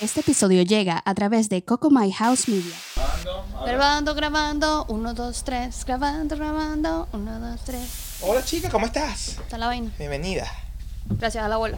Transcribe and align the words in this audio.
Este 0.00 0.20
episodio 0.20 0.62
llega 0.62 1.00
a 1.04 1.14
través 1.14 1.48
de 1.48 1.64
Coco 1.64 1.90
My 1.90 2.10
House 2.12 2.48
Media. 2.48 2.74
Grabando, 3.64 4.14
grabando, 4.14 4.84
uno, 4.88 5.14
dos, 5.14 5.44
tres, 5.44 5.84
grabando, 5.84 6.36
grabando, 6.36 7.08
uno, 7.12 7.38
dos, 7.38 7.60
tres. 7.64 8.18
Hola 8.22 8.44
chica, 8.44 8.68
¿cómo 8.68 8.86
estás? 8.86 9.38
Está 9.38 9.58
la 9.58 9.66
vaina. 9.66 9.92
Bienvenida. 9.98 10.46
Gracias 11.06 11.44
al 11.44 11.52
abuelo. 11.52 11.76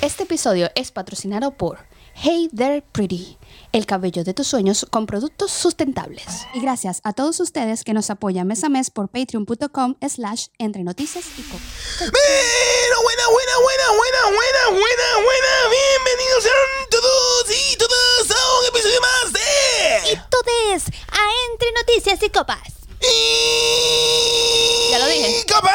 Este 0.00 0.22
episodio 0.22 0.70
es 0.74 0.92
patrocinado 0.92 1.50
por 1.52 1.78
Hey 2.22 2.50
There 2.54 2.82
Pretty, 2.82 3.38
el 3.72 3.86
cabello 3.86 4.24
de 4.24 4.34
tus 4.34 4.46
sueños 4.46 4.86
con 4.90 5.06
productos 5.06 5.50
sustentables. 5.52 6.26
Y 6.52 6.60
gracias 6.60 7.00
a 7.02 7.14
todos 7.14 7.40
ustedes 7.40 7.82
que 7.82 7.94
nos 7.94 8.10
apoyan 8.10 8.46
mes 8.46 8.62
a 8.62 8.68
mes 8.68 8.90
por 8.90 9.08
patreon.com 9.08 9.94
slash 10.06 10.48
entre 10.58 10.84
noticias 10.84 11.24
y 11.38 11.42
coco. 11.44 11.64
Bueno, 11.98 13.02
buena, 13.02 13.22
buena, 13.30 13.52
buena, 13.62 13.86
buena, 13.96 14.20
buena, 14.26 14.64
buena, 14.68 15.24
buena. 15.24 15.52
Bienvenidos 15.70 16.42
sean 16.42 16.90
todos 16.90 17.46
y 17.48 17.76
todas 17.78 18.38
a 18.38 18.58
un 18.58 18.66
episodio 18.66 19.00
más 19.00 19.32
de... 19.32 20.20
Todes 20.28 20.88
a 21.08 21.52
Entre 21.52 21.72
Noticias 21.72 22.22
y 22.22 22.28
Copas. 22.28 22.79
Y... 23.00 24.90
Ya 24.92 24.98
lo 24.98 25.06
dije. 25.06 25.44
¡Copa! 25.52 25.70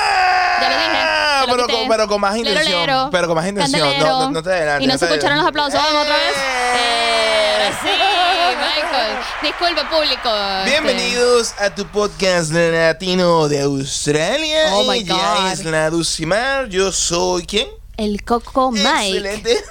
Ya 0.61 0.69
lo 0.69 0.75
dije, 0.77 0.89
te 0.91 1.47
lo 1.47 1.53
Pero, 1.55 1.67
quité. 1.67 1.79
con, 1.79 1.87
pero 1.89 2.07
con 2.07 2.21
más 2.21 2.35
Lero, 2.35 2.49
intención. 2.49 2.79
lero. 2.81 3.09
Pero 3.11 3.27
con 3.27 3.35
más 3.35 3.47
intención. 3.47 3.99
No, 3.99 4.05
no, 4.19 4.31
no 4.31 4.43
te 4.43 4.49
adelantes. 4.51 4.83
Y 4.83 4.87
no 4.87 4.97
se 4.97 5.05
te 5.07 5.13
escucharon 5.13 5.37
los 5.37 5.47
adelantes. 5.47 5.75
aplausos. 5.75 5.93
Vamos 5.93 6.01
otra 6.03 6.17
vez. 6.17 6.35
¡Eh! 6.35 7.67
Eh, 7.67 7.71
sí, 7.81 7.89
Michael. 8.57 9.17
Disculpe, 9.41 9.81
público. 9.85 10.29
Este, 10.59 10.69
Bienvenidos 10.69 11.53
a 11.59 11.73
tu 11.73 11.85
podcast 11.87 12.51
latino 12.51 13.47
de 13.47 13.61
Australia. 13.61 14.67
Oh, 14.73 14.83
my 14.83 14.99
Ella 14.99 15.15
God. 15.15 15.51
es 15.51 15.65
la 15.65 15.89
Dulcimar. 15.89 16.67
Yo 16.69 16.91
soy 16.91 17.45
¿quién? 17.45 17.67
El 17.97 18.23
Coco 18.23 18.71
Mike. 18.71 19.07
Excelente. 19.17 19.63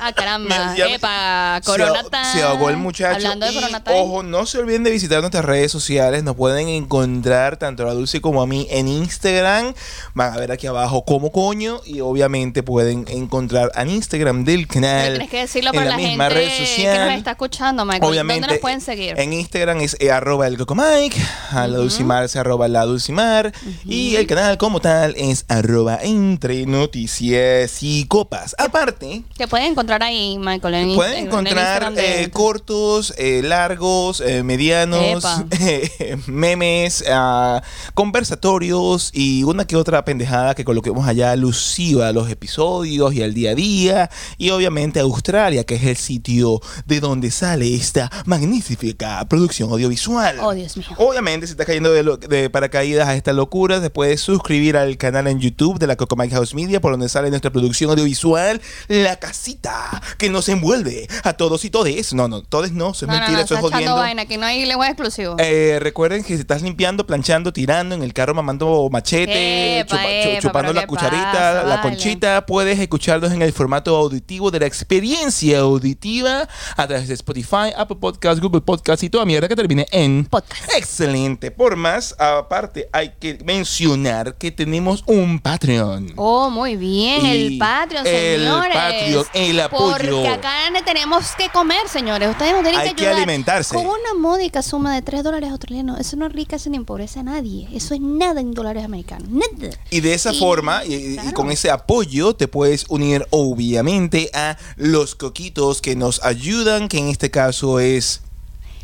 Ah, 0.00 0.12
caramba. 0.12 0.70
Me- 0.72 0.76
ya 0.78 0.86
me- 0.86 0.94
Epa, 0.94 1.60
Se, 1.62 2.38
se 2.38 2.42
ahogó 2.42 2.70
el 2.70 2.76
muchacho. 2.76 3.16
Hablando 3.16 3.46
de 3.46 3.52
y. 3.52 3.74
Ojo, 3.94 4.22
no 4.22 4.46
se 4.46 4.58
olviden 4.58 4.84
de 4.84 4.90
visitar 4.90 5.20
nuestras 5.20 5.44
redes 5.44 5.72
sociales. 5.72 6.22
Nos 6.24 6.36
pueden 6.36 6.68
encontrar 6.68 7.56
tanto 7.56 7.82
a 7.82 7.86
la 7.86 7.92
Dulce 7.94 8.20
como 8.20 8.42
a 8.42 8.46
mí 8.46 8.66
en 8.70 8.88
Instagram. 8.88 9.74
Van 10.14 10.32
a 10.32 10.36
ver 10.36 10.52
aquí 10.52 10.66
abajo 10.66 11.04
como 11.04 11.30
coño. 11.32 11.80
Y 11.84 12.00
obviamente 12.00 12.62
pueden 12.62 13.04
encontrar 13.08 13.70
en 13.74 13.90
Instagram 13.90 14.44
del 14.44 14.66
canal. 14.66 15.10
Tienes 15.12 15.30
que 15.30 15.38
decirlo 15.40 15.70
en 15.70 15.76
para 15.76 15.90
la 15.90 15.96
misma 15.96 16.24
gente 16.30 16.34
red 16.34 16.50
social. 16.66 16.92
que 16.98 17.04
nos 17.10 17.18
está 17.18 17.30
escuchando, 17.32 17.84
Michael. 17.84 18.04
Obviamente, 18.04 18.40
¿Dónde 18.42 18.54
nos 18.56 18.60
pueden 18.60 18.80
seguir? 18.80 19.18
En 19.18 19.32
Instagram 19.32 19.80
es 19.80 19.96
eh, 20.00 20.10
arroba 20.10 20.46
el 20.46 20.56
cocomike, 20.58 21.16
a 21.50 21.66
la 21.66 21.76
Dulcimar 21.78 22.24
es 22.24 22.36
arroba 22.36 22.68
la 22.68 22.84
Dulcimar 22.84 23.52
y 23.84 24.16
el 24.16 24.26
canal 24.26 24.58
como 24.58 24.80
tal 24.80 25.14
es 25.16 25.44
arroba 25.48 25.98
entre 26.02 26.66
noticias 26.66 27.82
y 27.82 28.06
copas. 28.06 28.54
Aparte, 28.58 29.22
Que 29.36 29.46
pueden 29.48 29.74
encontrar 29.86 30.02
ahí, 30.02 30.38
Michael. 30.38 30.74
En 30.74 30.94
pueden 30.94 31.18
en 31.18 31.26
encontrar 31.26 31.92
de- 31.94 32.22
eh, 32.24 32.30
cortos, 32.30 33.14
eh, 33.18 33.42
largos, 33.44 34.20
eh, 34.20 34.42
medianos, 34.42 35.24
memes, 36.26 37.04
ah, 37.10 37.62
conversatorios 37.94 39.10
y 39.12 39.44
una 39.44 39.66
que 39.66 39.76
otra 39.76 40.04
pendejada 40.04 40.54
que 40.54 40.64
coloquemos 40.64 41.06
allá 41.06 41.32
alusiva 41.32 42.08
a 42.08 42.12
los 42.12 42.30
episodios 42.30 43.14
y 43.14 43.22
al 43.22 43.34
día 43.34 43.50
a 43.50 43.54
día. 43.54 44.10
Y 44.38 44.50
obviamente 44.50 45.00
Australia, 45.00 45.64
que 45.64 45.76
es 45.76 45.84
el 45.84 45.96
sitio 45.96 46.60
de 46.86 47.00
donde 47.00 47.30
sale 47.30 47.74
esta 47.74 48.10
magnífica 48.24 49.24
producción 49.28 49.70
audiovisual. 49.70 50.38
Oh, 50.40 50.52
Dios 50.52 50.76
mío. 50.76 50.86
Obviamente, 50.98 51.46
si 51.46 51.52
estás 51.52 51.66
cayendo 51.66 51.92
de, 51.92 52.02
lo- 52.02 52.16
de 52.16 52.50
paracaídas 52.50 53.08
a 53.08 53.14
esta 53.14 53.32
locura, 53.32 53.80
te 53.80 53.90
puedes 53.90 54.20
suscribir 54.20 54.76
al 54.76 54.96
canal 54.96 55.26
en 55.26 55.40
YouTube 55.40 55.78
de 55.78 55.86
la 55.86 55.96
Coco 55.96 56.16
Mike 56.16 56.34
House 56.34 56.54
Media, 56.54 56.80
por 56.80 56.92
donde 56.92 57.08
sale 57.08 57.30
nuestra 57.30 57.50
producción 57.50 57.90
audiovisual, 57.90 58.60
La 58.88 59.16
Casita, 59.16 59.75
que 60.18 60.28
nos 60.30 60.48
envuelve 60.48 61.08
a 61.24 61.32
todos 61.34 61.64
y 61.64 61.70
todes. 61.70 62.12
No, 62.14 62.28
no, 62.28 62.42
todes 62.42 62.72
no, 62.72 62.90
eso 62.90 63.04
es 63.06 63.08
No, 63.10 63.14
mentira, 63.18 63.38
no, 63.38 63.44
eso 63.44 63.54
es 63.54 63.60
jodiendo. 63.60 63.96
vaina, 63.96 64.26
que 64.26 64.36
no 64.38 64.46
hay 64.46 64.64
lenguaje 64.66 64.92
exclusivo. 64.92 65.36
Eh, 65.38 65.78
recuerden 65.80 66.22
que 66.22 66.34
si 66.34 66.40
estás 66.40 66.62
limpiando, 66.62 67.06
planchando, 67.06 67.52
tirando 67.52 67.94
en 67.94 68.02
el 68.02 68.12
carro, 68.12 68.34
mamando 68.34 68.88
machete, 68.90 69.80
Epa, 69.80 69.96
chupa- 69.96 70.02
chu- 70.02 70.28
epa, 70.30 70.40
chupando 70.40 70.72
la 70.72 70.80
¿qué 70.82 70.86
cucharita, 70.86 71.32
pasa? 71.32 71.52
la 71.64 71.76
Vale. 71.76 71.82
conchita, 71.82 72.46
puedes 72.46 72.78
escucharlos 72.78 73.32
en 73.32 73.42
el 73.42 73.52
formato 73.52 73.96
auditivo 73.96 74.50
de 74.50 74.60
la 74.60 74.66
experiencia 74.66 75.58
auditiva 75.60 76.48
a 76.76 76.86
través 76.86 77.08
de 77.08 77.14
Spotify, 77.14 77.72
Apple 77.76 77.96
Podcasts, 78.00 78.40
Google 78.40 78.60
Podcasts 78.60 79.02
y 79.02 79.10
toda 79.10 79.24
mierda 79.24 79.48
que 79.48 79.56
termine 79.56 79.86
en 79.90 80.24
Podcast. 80.26 80.70
Excelente. 80.76 81.50
Por 81.50 81.76
más, 81.76 82.14
aparte, 82.18 82.88
hay 82.92 83.12
que 83.20 83.38
mencionar 83.44 84.34
que 84.36 84.50
tenemos 84.50 85.02
un 85.06 85.38
Patreon. 85.40 86.12
Oh, 86.16 86.50
muy 86.50 86.76
bien, 86.76 87.24
Y 87.26 87.30
el 87.30 87.58
Patreon, 87.58 88.06
el 88.06 88.40
señores. 88.42 88.74
Patreon, 88.74 89.24
el 89.34 89.60
apoyo. 89.66 90.16
Porque 90.16 90.28
acá 90.28 90.50
tenemos 90.84 91.34
que 91.36 91.48
comer, 91.50 91.88
señores. 91.88 92.28
Ustedes 92.30 92.52
nos 92.52 92.62
tienen 92.62 92.80
Hay 92.80 92.88
que 92.90 92.94
que 92.96 93.02
ayudar. 93.06 93.16
alimentarse. 93.22 93.74
Con 93.74 93.86
una 93.86 94.14
módica 94.18 94.62
suma 94.62 94.94
de 94.94 95.02
3 95.02 95.22
dólares 95.22 95.50
australianos. 95.50 95.98
Eso 96.00 96.16
no 96.16 96.26
enriquece 96.26 96.70
ni 96.70 96.76
empobrece 96.76 97.20
a 97.20 97.22
nadie. 97.22 97.68
Eso 97.72 97.94
es 97.94 98.00
nada 98.00 98.40
en 98.40 98.52
dólares 98.52 98.84
americanos. 98.84 99.28
Nada. 99.28 99.74
Y 99.90 100.00
de 100.00 100.14
esa 100.14 100.32
Y- 100.32 100.38
forma, 100.38 100.84
y, 100.84 101.16
con 101.32 101.50
ese 101.50 101.70
apoyo, 101.70 102.34
te 102.34 102.48
puedes 102.48 102.84
unir 102.88 103.26
obviamente 103.30 104.30
a 104.34 104.56
los 104.76 105.14
coquitos 105.14 105.80
que 105.82 105.96
nos 105.96 106.22
ayudan, 106.22 106.88
que 106.88 106.98
en 106.98 107.08
este 107.08 107.30
caso 107.30 107.80
es 107.80 108.22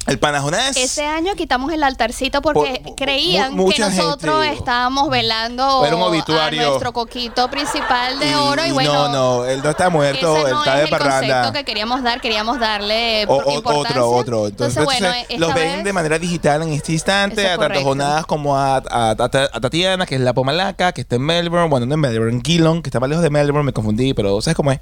el 0.07 0.19
Panajonás. 0.19 0.77
Ese 0.77 1.07
año 1.07 1.35
quitamos 1.37 1.73
el 1.73 1.83
altarcito 1.85 2.43
porque 2.43 2.81
Por- 2.85 2.97
creían 2.97 3.57
que 3.57 3.79
nosotros 3.79 4.43
gente- 4.43 4.59
estábamos 4.59 5.09
velando 5.11 5.85
a 5.85 6.51
nuestro 6.51 6.93
coquito 6.93 7.49
principal 7.51 8.19
de 8.19 8.31
Y- 8.31 8.35
oro. 8.35 8.65
Y, 8.67 8.73
bueno, 8.73 8.93
no, 8.93 9.09
no, 9.13 9.45
él 9.47 9.61
no 9.63 9.71
está 9.71 9.91
muerto, 9.91 10.37
ese 10.37 10.47
él 10.49 10.53
no 10.55 10.59
está 10.61 10.73
es 10.75 10.79
de 10.79 10.85
el 10.85 10.91
concepto 10.91 11.27
parranda. 11.29 11.53
que 11.53 11.65
queríamos 11.65 12.03
dar. 12.03 12.21
Queríamos 12.21 12.59
darle 12.59 13.27
O- 13.29 13.35
o- 13.37 13.59
otro, 13.81 14.11
otro. 14.11 14.47
Entonces, 14.49 14.77
Entonces, 14.77 14.85
bueno, 14.85 15.09
los 15.39 15.55
ven 15.55 15.85
de 15.85 15.93
manera 15.93 16.19
digital 16.19 16.63
en 16.63 16.73
este 16.73 16.93
instante, 16.93 17.49
a 17.49 17.57
tanto. 17.57 17.81
Jonás 17.83 18.27
como 18.27 18.57
a, 18.57 18.77
a- 18.79 19.11
a- 19.11 19.15
a 19.17 19.61
Tatiana, 19.61 20.05
que 20.07 20.17
es 20.17 20.21
la 20.21 20.33
Pomalaca, 20.35 20.93
que 20.93 21.03
está 21.03 21.17
en 21.17 21.23
Melbourne, 21.23 21.69
bueno, 21.69 21.87
no 21.87 21.95
en 21.95 22.01
Melbourne, 22.01 22.33
en 22.37 22.43
Geelong, 22.43 22.83
que 22.83 22.89
está 22.89 23.01
más 23.01 23.09
lejos 23.09 23.23
de 23.23 23.31
Melbourne, 23.31 23.65
me 23.67 23.73
confundí, 23.73 24.15
pero 24.15 24.41
¿sabes 24.43 24.57
cómo 24.57 24.73
es? 24.73 24.81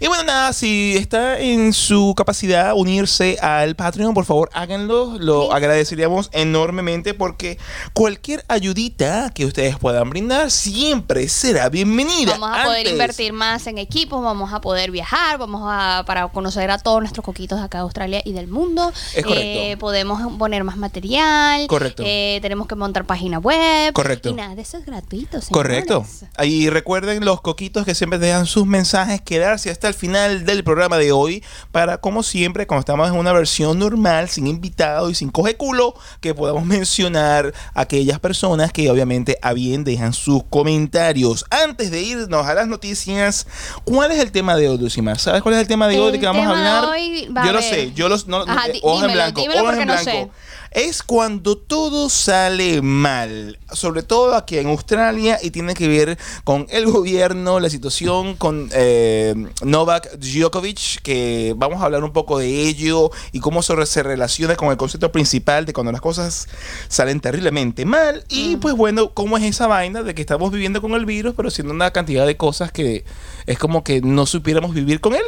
Y 0.00 0.06
bueno, 0.08 0.24
nada, 0.24 0.52
si 0.52 0.96
está 0.96 1.38
en 1.38 1.72
su 1.72 2.14
capacidad 2.16 2.72
unirse 2.74 3.38
al 3.40 3.76
Patreon, 3.76 4.14
por 4.14 4.24
favor, 4.24 4.50
háganlo, 4.54 5.16
lo 5.18 5.52
agradeceríamos 5.52 6.30
enormemente 6.32 7.12
porque 7.12 7.58
cualquier 7.92 8.44
ayudita 8.48 9.30
que 9.34 9.44
ustedes 9.44 9.76
puedan 9.78 10.08
brindar 10.10 10.50
siempre 10.50 11.28
será 11.28 11.68
bienvenida. 11.68 12.38
Vamos 12.38 12.58
a 12.58 12.64
poder 12.64 12.86
invertir 12.86 13.32
más 13.32 13.66
en 13.66 13.78
equipos, 13.78 14.22
vamos 14.22 14.52
a 14.52 14.60
poder 14.60 14.90
viajar, 14.90 15.38
vamos 15.38 15.62
a 15.64 16.04
para 16.06 16.28
conocer 16.28 16.70
a 16.70 16.78
todos 16.78 17.00
nuestros 17.00 17.24
coquitos 17.24 17.58
de 17.58 17.64
acá 17.64 17.78
de 17.78 17.82
Australia 17.82 18.22
y 18.24 18.32
del 18.32 18.46
mundo. 18.46 18.92
Es 19.14 19.24
correcto. 19.24 19.42
Eh, 19.42 19.76
podemos 19.78 20.20
poner 20.38 20.62
más 20.64 20.76
material. 20.76 21.66
Correcto. 21.66 22.02
Eh, 22.06 22.38
tenemos 22.40 22.66
que 22.66 22.76
montar 22.76 23.04
página 23.04 23.38
web. 23.38 23.92
Correcto. 23.92 24.30
Y 24.30 24.34
nada, 24.34 24.54
de 24.54 24.62
eso 24.62 24.78
es 24.78 24.86
gratuito, 24.86 25.40
señores. 25.40 25.48
Correcto. 25.50 26.06
Y 26.42 26.70
recuerden 26.70 27.24
los 27.24 27.40
coquitos 27.40 27.84
que 27.84 27.94
siempre 27.94 28.18
dejan 28.18 28.46
sus 28.46 28.66
mensajes, 28.66 29.20
quedarse 29.20 29.70
hasta 29.70 29.88
el 29.88 29.94
final 29.94 30.44
del 30.44 30.62
programa 30.62 30.96
de 30.98 31.12
hoy 31.12 31.42
para, 31.72 31.98
como 31.98 32.22
siempre, 32.22 32.66
cuando 32.66 32.80
estamos 32.80 33.08
en 33.08 33.16
una 33.16 33.32
versión 33.32 33.78
normal, 33.78 34.28
sin 34.28 34.43
invitado 34.46 35.10
y 35.10 35.14
sin 35.14 35.30
coge 35.30 35.56
culo, 35.56 35.94
que 36.20 36.34
podamos 36.34 36.64
mencionar 36.66 37.52
a 37.74 37.80
aquellas 37.82 38.18
personas 38.20 38.72
que 38.72 38.90
obviamente 38.90 39.38
a 39.42 39.52
bien 39.52 39.84
dejan 39.84 40.12
sus 40.12 40.42
comentarios. 40.50 41.44
Antes 41.50 41.90
de 41.90 42.02
irnos 42.02 42.46
a 42.46 42.54
las 42.54 42.66
noticias, 42.66 43.46
¿cuál 43.84 44.12
es 44.12 44.18
el 44.18 44.32
tema 44.32 44.56
de 44.56 44.68
hoy, 44.68 44.78
Lucimar? 44.78 45.18
¿Sabes 45.18 45.42
cuál 45.42 45.54
es 45.54 45.60
el 45.60 45.68
tema 45.68 45.88
de 45.88 45.98
hoy 45.98 46.06
El 46.06 46.12
de 46.12 46.20
que 46.20 46.26
vamos 46.26 46.46
a 46.46 46.50
hablar? 46.50 46.84
hoy, 46.84 47.28
va 47.36 47.44
yo 47.44 47.50
a 47.50 47.52
lo 47.52 47.62
sé, 47.62 47.92
yo 47.94 48.08
los 48.08 48.26
no, 48.26 48.42
Ajá, 48.42 48.68
eh, 48.68 48.80
ojos 48.82 49.04
en 49.04 49.12
blanco, 49.12 49.40
ojos 49.42 49.74
en 49.74 49.86
no 49.86 49.92
blanco. 49.94 50.04
sé. 50.04 50.30
Es 50.74 51.04
cuando 51.04 51.56
todo 51.56 52.10
sale 52.10 52.82
mal, 52.82 53.60
sobre 53.72 54.02
todo 54.02 54.34
aquí 54.34 54.58
en 54.58 54.66
Australia 54.66 55.38
y 55.40 55.52
tiene 55.52 55.72
que 55.72 55.86
ver 55.86 56.18
con 56.42 56.66
el 56.68 56.86
gobierno, 56.86 57.60
la 57.60 57.70
situación 57.70 58.34
con 58.34 58.68
eh, 58.72 59.36
Novak 59.62 60.18
Djokovic, 60.18 61.00
que 61.02 61.54
vamos 61.56 61.80
a 61.80 61.84
hablar 61.84 62.02
un 62.02 62.12
poco 62.12 62.40
de 62.40 62.62
ello 62.62 63.12
y 63.30 63.38
cómo 63.38 63.62
se, 63.62 63.86
se 63.86 64.02
relaciona 64.02 64.56
con 64.56 64.72
el 64.72 64.76
concepto 64.76 65.12
principal 65.12 65.64
de 65.64 65.72
cuando 65.72 65.92
las 65.92 66.00
cosas 66.00 66.48
salen 66.88 67.20
terriblemente 67.20 67.84
mal 67.84 68.24
y 68.28 68.56
pues 68.56 68.74
bueno, 68.74 69.14
cómo 69.14 69.38
es 69.38 69.44
esa 69.44 69.68
vaina 69.68 70.02
de 70.02 70.12
que 70.12 70.22
estamos 70.22 70.50
viviendo 70.50 70.82
con 70.82 70.94
el 70.94 71.06
virus, 71.06 71.34
pero 71.36 71.50
siendo 71.50 71.72
una 71.72 71.92
cantidad 71.92 72.26
de 72.26 72.36
cosas 72.36 72.72
que 72.72 73.04
es 73.46 73.60
como 73.60 73.84
que 73.84 74.00
no 74.00 74.26
supiéramos 74.26 74.74
vivir 74.74 75.00
con 75.00 75.14
él. 75.14 75.22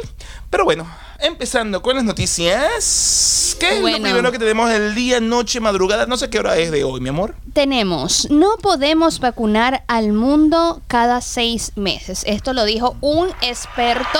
Pero 0.49 0.65
bueno, 0.65 0.85
empezando 1.19 1.81
con 1.81 1.95
las 1.95 2.03
noticias. 2.05 3.55
¿Qué 3.59 3.75
es 3.75 3.81
Bueno. 3.81 3.97
lo 3.97 4.03
primero 4.03 4.31
que 4.31 4.39
tenemos 4.39 4.71
el 4.71 4.93
día, 4.95 5.19
noche, 5.19 5.59
madrugada? 5.59 6.05
No 6.05 6.17
sé 6.17 6.29
qué 6.29 6.39
hora 6.39 6.57
es 6.57 6.71
de 6.71 6.83
hoy, 6.83 6.99
mi 7.01 7.09
amor. 7.09 7.35
Tenemos, 7.53 8.29
no 8.29 8.57
podemos 8.61 9.19
vacunar 9.19 9.83
al 9.87 10.13
mundo 10.13 10.81
cada 10.87 11.21
seis 11.21 11.71
meses. 11.75 12.23
Esto 12.25 12.53
lo 12.53 12.65
dijo 12.65 12.95
un 13.01 13.29
experto. 13.41 14.19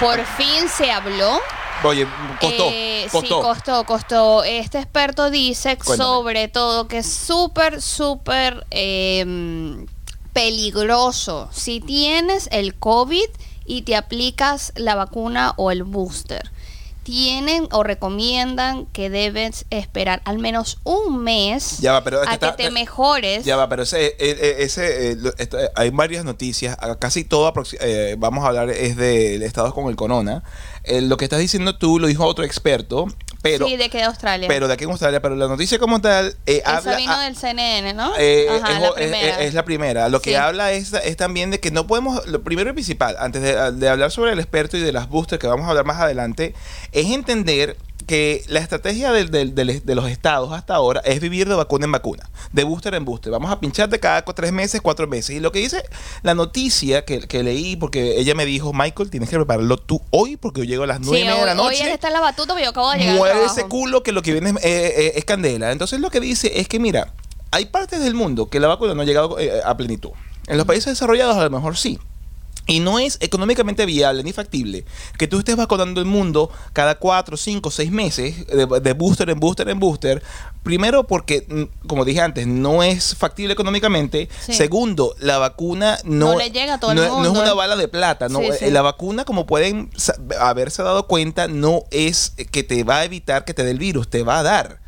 Por 0.00 0.24
fin 0.24 0.68
se 0.74 0.90
habló. 0.90 1.40
Oye, 1.84 2.06
costó, 2.40 2.68
Eh, 2.72 3.06
costó. 3.12 3.26
Sí, 3.36 3.42
costó, 3.42 3.84
costó. 3.84 4.44
Este 4.44 4.78
experto 4.78 5.30
dice 5.30 5.76
Cuéntame. 5.76 5.96
sobre 5.96 6.48
todo 6.48 6.88
que 6.88 6.98
es 6.98 7.06
súper, 7.12 7.80
súper 7.82 8.66
eh, 8.70 9.76
peligroso 10.32 11.48
si 11.52 11.80
tienes 11.80 12.48
el 12.52 12.74
COVID 12.74 13.26
y 13.68 13.82
te 13.82 13.94
aplicas 13.94 14.72
la 14.74 14.96
vacuna 14.96 15.52
o 15.56 15.70
el 15.70 15.84
booster. 15.84 16.50
Tienen 17.04 17.68
o 17.70 17.84
recomiendan 17.84 18.84
que 18.86 19.08
debes 19.08 19.64
esperar 19.70 20.20
al 20.26 20.38
menos 20.38 20.78
un 20.84 21.22
mes 21.24 21.78
Ya 21.78 21.92
va, 21.92 22.04
pero 22.04 22.22
es 22.22 22.28
a 22.28 22.36
que 22.36 22.52
te 22.52 22.66
eh, 22.66 22.70
mejores. 22.70 23.46
Ya 23.46 23.56
va, 23.56 23.68
pero 23.68 23.84
ese, 23.84 24.08
eh, 24.08 24.14
eh, 24.18 24.56
ese, 24.58 25.18
hay 25.74 25.88
varias 25.88 26.24
noticias, 26.26 26.76
casi 26.98 27.24
todo, 27.24 27.50
eh, 27.80 28.16
vamos 28.18 28.44
a 28.44 28.48
hablar, 28.48 28.68
es 28.70 28.96
de 28.96 29.36
estados 29.36 29.72
con 29.72 29.88
el 29.88 29.96
corona. 29.96 30.42
Eh, 30.84 31.00
lo 31.02 31.16
que 31.16 31.24
estás 31.24 31.38
diciendo 31.38 31.76
tú 31.76 31.98
lo 31.98 32.08
dijo 32.08 32.24
otro 32.24 32.44
experto, 32.44 33.06
pero, 33.52 33.66
sí, 33.66 33.76
de 33.76 33.88
que 33.90 33.98
de 33.98 34.04
Australia. 34.04 34.48
pero 34.48 34.68
de 34.68 34.74
aquí 34.74 34.84
en 34.84 34.90
Australia, 34.90 35.20
pero 35.22 35.36
la 35.36 35.48
noticia 35.48 35.78
como 35.78 36.00
tal 36.00 36.34
eh, 36.46 36.58
Esa 36.64 36.76
habla... 36.78 36.96
vino 36.96 37.18
del 37.20 37.36
CNN, 37.36 37.94
¿no? 37.94 38.12
eh, 38.18 38.46
Ajá, 38.50 38.74
es, 38.76 38.80
la 38.82 38.92
primera. 38.94 39.28
es- 39.40 39.46
es 39.48 39.54
la 39.54 39.64
primera. 39.64 40.08
Lo 40.08 40.20
que 40.22 40.36
habla 40.36 40.72
es, 40.72 40.92
es 40.92 41.16
también 41.16 41.50
de 41.50 41.60
que 41.60 41.70
no 41.70 41.86
podemos, 41.86 42.26
lo 42.26 42.42
primero 42.42 42.70
y 42.70 42.72
principal, 42.72 43.16
antes 43.18 43.42
de, 43.42 43.72
de 43.72 43.88
hablar 43.88 44.10
sobre 44.10 44.32
el 44.32 44.38
experto 44.38 44.76
y 44.76 44.80
de 44.80 44.92
las 44.92 45.08
boosters 45.08 45.40
que 45.40 45.46
vamos 45.46 45.66
a 45.66 45.70
hablar 45.70 45.84
más 45.84 46.00
adelante, 46.00 46.54
es 46.92 47.06
entender 47.10 47.76
que 48.08 48.42
la 48.48 48.58
estrategia 48.58 49.12
del- 49.12 49.30
de 49.54 49.94
los 49.94 50.08
estados 50.10 50.52
hasta 50.52 50.74
ahora 50.74 51.00
es 51.04 51.20
vivir 51.20 51.48
de 51.48 51.54
vacuna 51.54 51.84
en 51.84 51.92
vacuna, 51.92 52.28
de 52.52 52.64
booster 52.64 52.94
en 52.94 53.04
booster. 53.04 53.30
Vamos 53.30 53.52
a 53.52 53.60
pinchar 53.60 53.88
de 53.88 54.00
cada 54.00 54.22
tres 54.24 54.50
meses, 54.50 54.80
cuatro 54.80 55.06
meses. 55.06 55.36
Y 55.36 55.40
lo 55.40 55.52
que 55.52 55.60
dice 55.60 55.84
la 56.22 56.34
noticia 56.34 57.04
que, 57.04 57.20
que 57.20 57.42
leí, 57.44 57.76
porque 57.76 58.18
ella 58.18 58.34
me 58.34 58.44
dijo, 58.46 58.72
Michael, 58.72 59.10
tienes 59.10 59.28
que 59.30 59.36
prepararlo 59.36 59.76
tú 59.76 60.00
hoy, 60.10 60.36
porque 60.36 60.62
yo 60.62 60.64
llego 60.64 60.82
a 60.82 60.86
las 60.88 60.98
nueve 61.00 61.18
Sí, 61.20 61.28
de 61.28 61.46
la 61.46 61.54
noche. 61.54 61.84
hoy 61.84 61.90
está 61.90 62.08
en 62.08 62.14
la 62.14 62.20
batuta, 62.20 62.54
pero 62.54 62.64
yo 62.64 62.70
acabo 62.70 62.90
de 62.90 62.98
llegar. 62.98 63.16
Mueve 63.16 63.44
ese 63.44 63.64
culo 63.66 64.02
que 64.02 64.10
lo 64.10 64.22
que 64.22 64.32
viene 64.32 64.50
es, 64.50 64.56
eh, 64.64 64.94
eh, 64.96 65.12
es 65.16 65.24
candela. 65.24 65.70
Entonces 65.70 66.00
lo 66.00 66.10
que 66.10 66.18
dice 66.18 66.58
es 66.60 66.66
que, 66.66 66.80
mira, 66.80 67.12
hay 67.50 67.66
partes 67.66 68.00
del 68.00 68.14
mundo 68.14 68.48
que 68.48 68.58
la 68.58 68.68
vacuna 68.68 68.94
no 68.94 69.02
ha 69.02 69.04
llegado 69.04 69.38
eh, 69.38 69.60
a 69.64 69.76
plenitud. 69.76 70.10
En 70.46 70.56
los 70.56 70.66
países 70.66 70.86
desarrollados 70.86 71.36
a 71.36 71.44
lo 71.44 71.50
mejor 71.50 71.76
sí. 71.76 71.98
Y 72.68 72.80
no 72.80 72.98
es 73.00 73.16
económicamente 73.20 73.84
viable 73.86 74.22
ni 74.22 74.32
factible 74.32 74.84
que 75.18 75.26
tú 75.26 75.38
estés 75.40 75.56
vacunando 75.56 76.00
el 76.00 76.06
mundo 76.06 76.50
cada 76.74 76.96
cuatro, 76.98 77.36
cinco, 77.36 77.70
seis 77.70 77.90
meses 77.90 78.46
de, 78.46 78.66
de 78.80 78.92
booster 78.92 79.30
en 79.30 79.40
booster 79.40 79.68
en 79.70 79.80
booster. 79.80 80.22
Primero 80.62 81.04
porque, 81.06 81.46
mm, 81.48 81.86
como 81.88 82.04
dije 82.04 82.20
antes, 82.20 82.46
no 82.46 82.82
es 82.82 83.16
factible 83.16 83.54
económicamente. 83.54 84.28
Sí. 84.44 84.52
Segundo, 84.52 85.14
la 85.18 85.38
vacuna 85.38 85.98
no, 86.04 86.32
No 86.34 86.38
le 86.38 86.50
llega 86.50 86.74
a 86.74 86.78
todo 86.80 86.92
el 86.92 86.98
es- 86.98 87.08
no 87.08 87.14
mundo. 87.14 87.32
es 87.32 87.38
una 87.38 87.54
bala 87.54 87.74
de 87.74 87.88
plata. 87.88 88.28
No, 88.28 88.40
Sí, 88.40 88.44
Eh, 88.46 88.56
sí. 88.58 88.70
La 88.70 88.82
vacuna, 88.82 89.24
como 89.24 89.46
pueden 89.46 89.90
haberse 90.38 90.82
dado 90.82 91.06
cuenta, 91.06 91.48
no 91.48 91.84
es 91.90 92.34
que 92.50 92.62
te 92.64 92.84
va 92.84 92.98
a 92.98 93.04
evitar 93.04 93.46
que 93.46 93.54
te 93.54 93.64
dé 93.64 93.70
el 93.70 93.78
virus, 93.78 94.08
te 94.10 94.22
va 94.22 94.40
a 94.40 94.42
dar. 94.42 94.80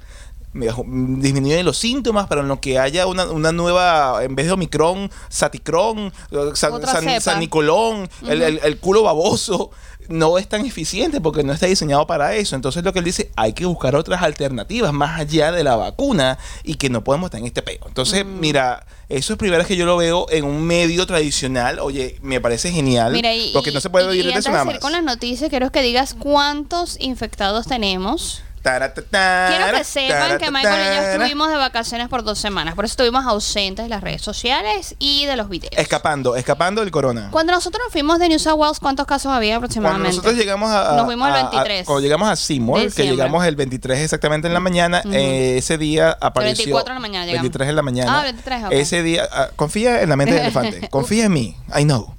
Mejo- 0.52 0.84
Disminuye 0.86 1.62
los 1.62 1.78
síntomas, 1.78 2.26
pero 2.28 2.40
en 2.40 2.48
lo 2.48 2.60
que 2.60 2.78
haya 2.78 3.06
una, 3.06 3.24
una 3.26 3.52
nueva, 3.52 4.24
en 4.24 4.34
vez 4.34 4.46
de 4.46 4.52
Omicron, 4.52 5.08
Saticron, 5.28 6.12
San, 6.54 7.38
Nicolón, 7.38 8.08
el, 8.26 8.42
el- 8.42 8.60
el 8.62 8.78
culo 8.78 9.02
baboso, 9.02 9.70
no 10.08 10.38
es 10.38 10.48
tan 10.48 10.66
eficiente 10.66 11.20
porque 11.20 11.44
no 11.44 11.52
está 11.52 11.66
diseñado 11.66 12.04
para 12.06 12.34
eso. 12.34 12.56
Entonces 12.56 12.82
lo 12.82 12.92
que 12.92 12.98
él 12.98 13.04
dice, 13.04 13.30
hay 13.36 13.52
que 13.52 13.64
buscar 13.64 13.94
otras 13.94 14.22
alternativas 14.22 14.92
más 14.92 15.20
allá 15.20 15.52
de 15.52 15.62
la 15.62 15.76
vacuna 15.76 16.36
y 16.64 16.74
que 16.74 16.90
no 16.90 17.04
podemos 17.04 17.28
estar 17.28 17.38
en 17.40 17.46
este 17.46 17.62
peo. 17.62 17.78
Entonces, 17.86 18.24
Mm. 18.26 18.40
mira, 18.40 18.84
eso 19.08 19.32
es 19.34 19.38
primera 19.38 19.58
vez 19.58 19.68
que 19.68 19.76
yo 19.76 19.86
lo 19.86 19.96
veo 19.96 20.26
en 20.30 20.44
un 20.44 20.62
medio 20.64 21.06
tradicional. 21.06 21.78
Oye, 21.78 22.18
me 22.22 22.40
parece 22.40 22.72
genial. 22.72 23.12
Mira, 23.12 23.32
y, 23.32 23.52
porque 23.52 23.70
no 23.70 23.80
se 23.80 23.88
puede 23.88 24.06
y- 24.06 24.10
vivir 24.18 24.26
y 24.30 24.32
de 24.32 24.38
eso 24.40 24.50
nada 24.50 24.64
más. 24.64 24.78
con 24.80 24.90
las 24.90 25.04
noticias, 25.04 25.48
quiero 25.48 25.70
que 25.70 25.80
digas 25.82 26.14
cuántos 26.18 26.96
infectados 26.98 27.66
tenemos. 27.68 28.42
Quiero 28.62 29.76
que 29.78 29.84
sepan 29.84 30.38
que 30.38 30.50
Michael 30.50 30.92
y 30.92 30.96
yo 30.96 31.02
estuvimos 31.12 31.48
de 31.50 31.56
vacaciones 31.56 32.08
por 32.08 32.22
dos 32.22 32.38
semanas, 32.38 32.74
por 32.74 32.84
eso 32.84 32.92
estuvimos 32.92 33.24
ausentes 33.26 33.84
de 33.84 33.88
las 33.88 34.02
redes 34.02 34.22
sociales 34.22 34.94
y 34.98 35.24
de 35.26 35.36
los 35.36 35.48
videos. 35.48 35.72
Escapando, 35.76 36.36
escapando 36.36 36.80
del 36.82 36.90
corona. 36.90 37.28
Cuando 37.30 37.52
nosotros 37.52 37.82
nos 37.86 37.92
fuimos 37.92 38.18
de 38.18 38.28
New 38.28 38.38
South 38.38 38.58
Wales, 38.58 38.80
¿cuántos 38.80 39.06
casos 39.06 39.32
había 39.32 39.54
Cuando 39.54 39.66
aproximadamente? 39.66 40.08
nosotros 40.16 40.34
llegamos 40.36 40.70
a, 40.70 40.96
Nos 40.96 41.06
fuimos 41.06 41.28
el 41.28 41.34
a- 41.34 41.38
a- 41.38 41.42
23 41.50 41.86
cuando 41.86 42.00
llegamos 42.02 42.28
a 42.28 42.36
Seymour, 42.36 42.80
de 42.80 42.90
que 42.90 43.04
llegamos 43.04 43.44
el 43.46 43.56
23 43.56 43.98
exactamente 44.00 44.46
en 44.48 44.54
la 44.54 44.60
mañana, 44.60 45.02
eh, 45.10 45.56
ese 45.58 45.78
día 45.78 46.16
apareció 46.20 46.64
24 46.64 46.92
en 46.92 46.94
la 46.96 47.00
mañana 47.00 47.24
llegamos. 47.26 47.42
23 47.42 47.68
en 47.70 47.76
la 47.76 47.82
mañana. 47.82 48.20
Ah, 48.20 48.22
23, 48.24 48.64
ok. 48.64 48.72
Ese 48.72 49.02
día 49.02 49.28
ah, 49.32 49.48
confía 49.56 50.02
en 50.02 50.08
la 50.08 50.16
mente 50.16 50.34
del 50.34 50.42
elefante. 50.44 50.88
confía 50.90 51.24
en 51.24 51.32
mí. 51.32 51.56
I 51.78 51.84
know. 51.84 52.14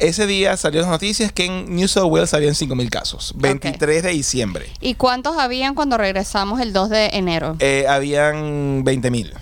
Ese 0.00 0.26
día 0.26 0.56
salió 0.56 0.80
las 0.80 0.90
noticias 0.90 1.30
que 1.30 1.44
en 1.44 1.76
New 1.76 1.86
South 1.86 2.10
Wales 2.10 2.34
habían 2.34 2.54
5000 2.54 2.90
casos. 2.90 3.32
23 3.36 4.02
de 4.02 4.10
diciembre. 4.10 4.66
¿Y 4.80 4.94
cuántos 4.94 5.36
habían 5.38 5.74
cuando 5.74 5.96
regresamos 5.98 6.60
el 6.60 6.72
2 6.72 6.88
de 6.90 7.06
enero? 7.12 7.56
Eh, 7.60 7.84
habían 7.88 8.82
20000. 8.82 9.34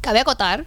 Cabe 0.00 0.20
acotar 0.20 0.64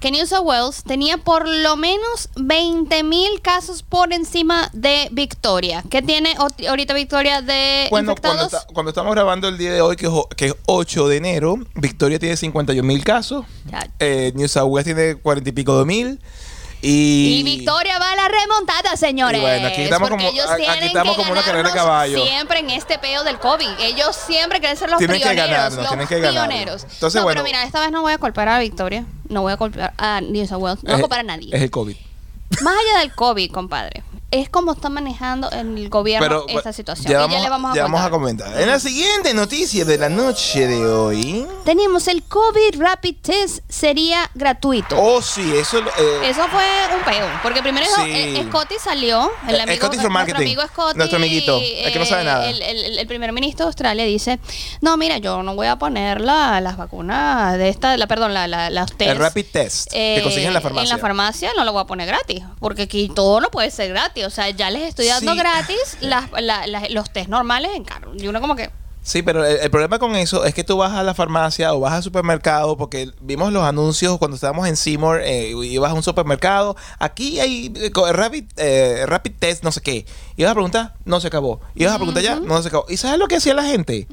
que 0.00 0.10
New 0.10 0.26
South 0.26 0.44
Wales 0.44 0.82
tenía 0.82 1.18
por 1.18 1.46
lo 1.46 1.76
menos 1.76 2.30
20.000 2.34 3.40
casos 3.42 3.82
por 3.82 4.12
encima 4.14 4.70
de 4.72 5.08
Victoria. 5.12 5.84
¿Qué 5.90 6.00
tiene 6.02 6.34
ahorita 6.66 6.94
Victoria 6.94 7.42
de 7.42 7.86
Bueno, 7.90 8.14
cuando, 8.16 8.38
infectados? 8.42 8.52
esta- 8.54 8.66
cuando 8.72 8.90
estamos 8.90 9.14
grabando 9.14 9.46
el 9.48 9.58
día 9.58 9.72
de 9.74 9.82
hoy, 9.82 9.96
que 9.96 10.06
es, 10.06 10.12
que 10.36 10.46
es 10.46 10.54
8 10.66 11.06
de 11.06 11.16
enero, 11.18 11.56
Victoria 11.74 12.18
tiene 12.18 12.36
51 12.36 12.86
mil 12.88 13.04
casos. 13.04 13.44
Ya. 13.70 13.86
Eh, 13.98 14.32
New 14.34 14.48
South 14.48 14.68
Wales 14.70 14.86
tiene 14.86 15.14
40 15.16 15.50
y 15.50 15.52
pico 15.52 15.78
de 15.78 15.84
mil. 15.84 16.18
Y, 16.82 17.40
Y 17.40 17.42
Victoria 17.42 17.98
va 17.98 18.12
a 18.12 18.16
la 18.16 18.28
remontada, 18.28 18.96
señores. 18.96 19.38
Y 19.38 19.42
bueno, 19.42 19.66
aquí 19.68 19.82
estamos 19.82 20.08
porque 20.08 20.24
como- 20.24 20.34
ellos 20.36 20.50
aquí 20.50 20.62
tienen 20.62 20.82
estamos 20.84 21.14
que 21.16 21.22
como 21.22 21.32
una 21.32 21.42
carrera 21.42 21.68
de 21.68 21.74
caballo. 21.74 22.24
Siempre 22.24 22.58
en 22.60 22.70
este 22.70 22.98
peo 22.98 23.22
del 23.22 23.38
COVID. 23.38 23.68
Ellos 23.80 24.16
siempre 24.16 24.60
quieren 24.60 24.76
ser 24.78 24.88
los 24.90 24.98
Tienen 24.98 25.18
que 25.18 25.22
pioneros. 25.24 25.48
ganarnos, 25.50 25.78
los 25.78 25.88
tienen 25.88 26.08
que 26.08 26.20
ganarnos. 26.20 26.48
pioneros. 26.48 26.82
Entonces, 26.90 27.14
no, 27.20 27.24
bueno. 27.24 27.42
pero 27.42 27.44
mira, 27.44 27.64
esta 27.64 27.80
vez 27.80 27.90
no 27.92 28.00
voy 28.02 28.12
a 28.14 28.18
culpar 28.18 28.48
a 28.48 28.58
Victoria. 28.58 29.04
No 29.28 29.42
voy 29.42 29.52
a 29.52 29.56
culpar 29.58 29.92
a 29.98 30.20
New 30.22 30.46
South 30.46 30.60
Wales. 30.62 30.82
No 30.82 30.88
voy 30.88 30.92
a 30.92 30.96
es- 30.96 31.00
culpar 31.02 31.20
a 31.20 31.22
nadie. 31.24 31.54
Es 31.54 31.60
el 31.62 31.70
COVID. 31.70 31.96
Más 32.62 32.74
allá 32.74 33.00
del 33.00 33.12
COVID, 33.14 33.50
compadre. 33.52 34.02
Es 34.32 34.48
como 34.48 34.72
está 34.72 34.88
manejando 34.90 35.50
el 35.50 35.88
gobierno 35.88 36.24
Pero 36.24 36.44
esta 36.48 36.72
situación. 36.72 37.10
ya 37.12 37.18
y 37.18 37.22
vamos, 37.22 37.36
ya 37.36 37.42
le 37.42 37.50
vamos 37.50 37.72
a 37.72 37.74
ya 37.74 37.82
contar. 37.82 38.00
vamos 38.00 38.06
a 38.06 38.10
comentar. 38.10 38.60
En 38.60 38.68
la 38.68 38.78
siguiente 38.78 39.34
noticia 39.34 39.84
de 39.84 39.98
la 39.98 40.08
noche 40.08 40.68
de 40.68 40.86
hoy. 40.86 41.46
Tenemos 41.64 42.06
el 42.06 42.22
COVID 42.22 42.78
Rapid 42.80 43.16
Test 43.22 43.58
sería 43.68 44.30
gratuito. 44.34 44.94
Oh, 45.00 45.20
sí, 45.20 45.52
eso. 45.56 45.78
eh, 45.80 46.20
Eso 46.30 46.46
fue 46.48 46.64
un 46.96 47.02
peo, 47.04 47.26
porque 47.42 47.60
primero 47.60 47.86
Sí. 47.86 48.02
eh, 48.06 48.44
Scotty 48.48 48.76
salió, 48.82 49.30
el 49.48 49.56
Eh, 49.56 49.62
amigo, 49.62 49.76
Scotty 49.78 49.96
nuestro 49.96 50.36
amigo 50.36 50.62
Scotty, 50.68 50.96
Nuestro 50.98 51.16
amiguito, 51.16 51.58
el 51.60 51.92
que 51.92 51.98
no 51.98 52.04
sabe 52.06 52.22
eh, 52.22 52.24
nada. 52.26 52.48
El, 52.50 52.62
el- 52.62 52.98
el 53.00 53.06
primer 53.08 53.32
ministro 53.32 53.66
de 53.66 53.68
Australia 53.70 54.04
dice, 54.04 54.38
no, 54.80 54.96
mira, 54.96 55.18
yo 55.18 55.42
no 55.42 55.56
voy 55.56 55.66
a 55.66 55.76
poner 55.76 56.20
la- 56.20 56.60
las 56.60 56.76
vacunas 56.76 57.58
de 57.58 57.68
esta, 57.68 57.96
la, 57.96 58.06
perdón, 58.06 58.32
la, 58.32 58.46
la, 58.46 58.70
las 58.70 58.92
test. 58.92 59.10
el 59.10 59.18
Rapid 59.18 59.46
Test 59.52 59.90
que 59.90 60.18
eh, 60.18 60.22
consigues 60.22 60.46
en 60.46 60.54
la 60.54 60.60
farmacia. 60.60 60.84
En 60.84 60.96
la 60.96 60.98
farmacia 61.00 61.50
no 61.56 61.64
lo 61.64 61.72
voy 61.72 61.82
a 61.82 61.86
poner 61.86 62.06
gratis, 62.06 62.44
porque 62.60 62.82
aquí 62.82 63.10
todo 63.12 63.40
no 63.40 63.50
puede 63.50 63.72
ser 63.72 63.88
gratis. 63.88 64.19
O 64.24 64.30
sea, 64.30 64.50
ya 64.50 64.70
les 64.70 64.88
estoy 64.88 65.06
dando 65.06 65.32
Sí. 65.32 65.38
gratis 65.38 65.96
las, 66.00 66.30
la- 66.32 66.66
la- 66.66 66.88
los 66.90 67.10
test 67.12 67.28
normales 67.28 67.70
en 67.74 67.84
carro. 67.84 68.12
Y 68.16 68.26
uno 68.28 68.40
como 68.40 68.56
que, 68.56 68.70
Sí, 69.10 69.22
pero 69.22 69.44
el, 69.44 69.56
el 69.58 69.70
problema 69.72 69.98
con 69.98 70.14
eso 70.14 70.44
es 70.44 70.54
que 70.54 70.62
tú 70.62 70.76
vas 70.76 70.92
a 70.92 71.02
la 71.02 71.14
farmacia 71.14 71.74
o 71.74 71.80
vas 71.80 71.94
al 71.94 72.02
supermercado, 72.04 72.76
porque 72.76 73.10
vimos 73.20 73.52
los 73.52 73.64
anuncios 73.64 74.18
cuando 74.18 74.36
estábamos 74.36 74.68
en 74.68 74.76
Seymour, 74.76 75.20
eh, 75.24 75.50
ibas 75.64 75.90
a 75.90 75.94
un 75.94 76.04
supermercado, 76.04 76.76
aquí 77.00 77.40
hay 77.40 77.72
eh, 77.74 77.90
rapid, 78.12 78.44
eh, 78.56 79.04
rapid 79.06 79.32
test, 79.36 79.64
no 79.64 79.72
sé 79.72 79.80
qué. 79.80 80.06
Ibas 80.36 80.52
a 80.52 80.54
preguntar, 80.54 80.94
no 81.04 81.20
se 81.20 81.26
acabó. 81.26 81.60
Ibas 81.74 81.94
a 81.94 81.96
preguntar 81.96 82.22
ya, 82.22 82.36
no 82.38 82.62
se 82.62 82.68
acabó. 82.68 82.86
¿Y 82.88 82.98
sabes 82.98 83.18
lo 83.18 83.26
que 83.26 83.34
hacía 83.34 83.52
la 83.52 83.64
gente? 83.64 84.06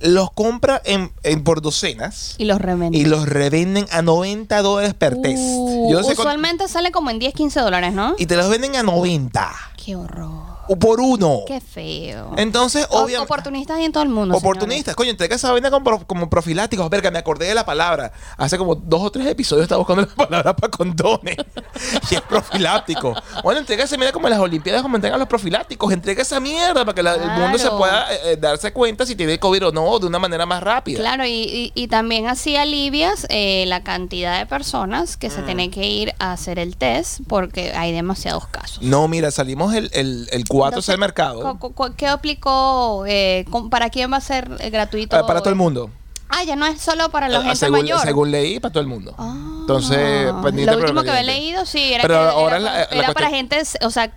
Los 0.00 0.32
compra 0.32 0.82
en, 0.84 1.12
en 1.22 1.44
por 1.44 1.62
docenas 1.62 2.34
y 2.36 2.44
los 2.46 2.60
revenden. 2.60 3.00
y 3.00 3.04
los 3.04 3.28
revenden 3.28 3.86
a 3.92 4.02
90 4.02 4.62
dólares 4.62 4.94
per 4.94 5.14
test. 5.22 5.38
Uh, 5.38 5.92
Yo 5.92 6.00
no 6.00 6.04
sé 6.08 6.14
usualmente 6.14 6.66
sale 6.66 6.90
como 6.90 7.10
en 7.10 7.20
10, 7.20 7.34
15 7.34 7.60
dólares, 7.60 7.92
¿no? 7.92 8.16
y 8.18 8.26
te 8.26 8.34
los 8.36 8.48
venden 8.50 8.74
a 8.74 8.82
90 8.82 9.48
Qué 9.82 9.94
horror. 9.94 10.49
Por 10.78 11.00
uno. 11.00 11.40
Qué 11.46 11.60
feo. 11.60 12.32
Entonces, 12.36 12.86
obviamente... 12.90 13.18
Oportunistas 13.18 13.76
hay 13.78 13.84
en 13.84 13.92
todo 13.92 14.02
el 14.02 14.08
mundo. 14.08 14.36
Oportunistas, 14.36 14.94
coño, 14.96 15.10
entrega 15.10 15.36
esa 15.36 15.50
vaina 15.52 15.70
como, 15.70 16.06
como 16.06 16.30
profiláticos. 16.30 16.88
Verga, 16.90 17.10
me 17.10 17.18
acordé 17.18 17.46
de 17.46 17.54
la 17.54 17.64
palabra. 17.64 18.12
Hace 18.36 18.56
como 18.58 18.74
dos 18.74 19.02
o 19.02 19.10
tres 19.10 19.26
episodios 19.26 19.64
estaba 19.64 19.78
buscando 19.78 20.02
la 20.02 20.14
palabra 20.26 20.54
para 20.56 20.70
condones. 20.70 21.36
y 22.10 22.14
es 22.14 22.20
profiláctico. 22.22 23.14
Bueno, 23.42 23.60
entrega 23.60 23.84
esa 23.84 23.96
mierda 23.96 24.12
como 24.12 24.26
en 24.28 24.32
las 24.32 24.40
Olimpiadas, 24.40 24.82
como 24.82 24.96
entregan 24.96 25.18
los 25.18 25.28
profiláticos. 25.28 25.92
Entrega 25.92 26.22
esa 26.22 26.40
mierda 26.40 26.84
para 26.84 26.94
que 26.94 27.02
la- 27.02 27.14
el 27.14 27.30
mundo 27.40 27.58
se 27.58 27.70
pueda 27.70 28.12
eh, 28.14 28.18
eh, 28.32 28.36
darse 28.36 28.72
cuenta 28.72 29.06
si 29.06 29.14
tiene 29.16 29.38
COVID 29.38 29.68
o 29.68 29.72
no 29.72 29.98
de 29.98 30.06
una 30.06 30.18
manera 30.18 30.46
más 30.46 30.62
rápida. 30.62 30.98
Claro, 31.00 31.24
y, 31.24 31.30
y- 31.32 31.72
y 31.74 31.88
también 31.88 32.26
así 32.28 32.56
alivias 32.56 33.26
eh, 33.30 33.64
la 33.66 33.82
cantidad 33.82 34.38
de 34.38 34.46
personas 34.46 35.16
que 35.16 35.28
Mm. 35.28 35.32
se 35.32 35.42
tienen 35.42 35.70
que 35.70 35.86
ir 35.86 36.14
a 36.18 36.32
hacer 36.32 36.58
el 36.58 36.76
test 36.76 37.20
porque 37.28 37.72
hay 37.72 37.92
demasiados 37.92 38.46
casos. 38.48 38.82
No, 38.82 39.06
mira, 39.08 39.30
salimos 39.30 39.74
el, 39.74 39.90
el, 39.92 40.28
el 40.32 40.44
4 40.48 40.59
Entonces, 40.68 40.92
al 40.92 40.98
mercado. 40.98 41.40
cu- 41.42 41.58
cu- 41.58 41.72
cu- 41.74 41.94
¿Qué 41.96 42.06
aplicó? 42.06 43.04
eh, 43.06 43.44
¿Para 43.70 43.90
quién 43.90 44.12
va 44.12 44.18
a 44.18 44.20
ser 44.20 44.50
eh, 44.60 44.70
gratuito? 44.70 45.16
Ah, 45.16 45.26
para 45.26 45.40
todo 45.40 45.50
el 45.50 45.56
mundo. 45.56 45.90
Ah, 46.32 46.44
ya 46.44 46.54
no 46.54 46.64
es 46.64 46.80
solo 46.80 47.08
para 47.10 47.28
la 47.28 47.38
Ah, 47.38 47.42
gente 47.42 47.56
según, 47.56 47.80
mayor. 47.80 48.00
según 48.02 48.30
leí, 48.30 48.60
para 48.60 48.72
todo 48.72 48.80
el 48.82 48.86
mundo. 48.86 49.14
Ah. 49.18 49.34
Entonces, 49.62 50.32
pendiente 50.44 50.72
lo 50.72 50.78
último 50.78 51.02
que 51.02 51.10
había 51.10 51.24
leído, 51.24 51.66
sí, 51.66 51.92
era, 51.92 52.02
Pero 52.02 52.14
que 52.14 52.20
ahora 52.28 52.56
era, 52.58 52.64
la- 52.64 52.72
la 52.78 52.84
era 52.84 53.12
para 53.12 53.30
gente, 53.30 53.60
o 53.82 53.90
sea, 53.90 54.12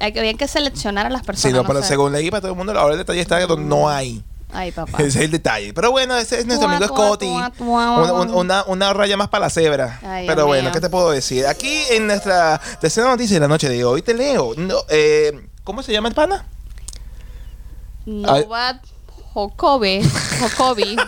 había 0.00 0.34
que 0.34 0.48
seleccionar 0.48 1.06
a 1.06 1.10
las 1.10 1.20
Sí, 1.20 1.26
personas. 1.26 1.54
no, 1.54 1.62
no 1.62 1.68
pero 1.68 1.82
sé. 1.82 1.88
según 1.88 2.12
leí, 2.12 2.30
para 2.30 2.40
todo 2.40 2.50
el 2.50 2.56
mundo, 2.58 2.72
ahora 2.78 2.94
el 2.94 2.98
detalle 2.98 3.20
está 3.20 3.38
donde 3.46 3.64
no 3.64 3.88
hay. 3.88 4.24
Ay, 4.52 4.72
papá. 4.72 4.92
Ese 4.98 5.06
es 5.06 5.16
el 5.24 5.30
detalle. 5.30 5.72
Pero 5.74 5.90
bueno, 5.92 6.16
ese 6.16 6.38
es 6.40 6.46
nuestro 6.46 6.66
Tua, 6.68 6.76
amigo 6.76 6.94
Scotty. 6.94 7.26
Una, 7.26 7.52
un- 8.12 8.30
una, 8.34 8.64
una 8.66 8.92
raya 8.92 9.16
más 9.16 9.28
para 9.28 9.46
la 9.46 9.50
cebra. 9.50 10.00
Ay, 10.04 10.26
Pero 10.26 10.46
bueno, 10.46 10.64
mío. 10.64 10.72
¿qué 10.72 10.80
te 10.80 10.88
puedo 10.88 11.10
decir? 11.10 11.46
Aquí 11.46 11.82
en 11.90 12.06
nuestra 12.06 12.60
tercera 12.80 13.08
noticia 13.08 13.34
de 13.36 13.40
la 13.40 13.48
noche 13.48 13.68
de 13.68 13.84
hoy 13.84 14.02
te 14.02 14.14
leo. 14.14 14.52
No, 14.56 14.78
eh, 14.88 15.48
¿Cómo 15.66 15.82
se 15.82 15.92
llama 15.92 16.06
el 16.08 16.14
pana? 16.14 16.46
Novak 18.06 18.82
Jokovic, 19.34 20.04
Jokovic, 20.40 21.00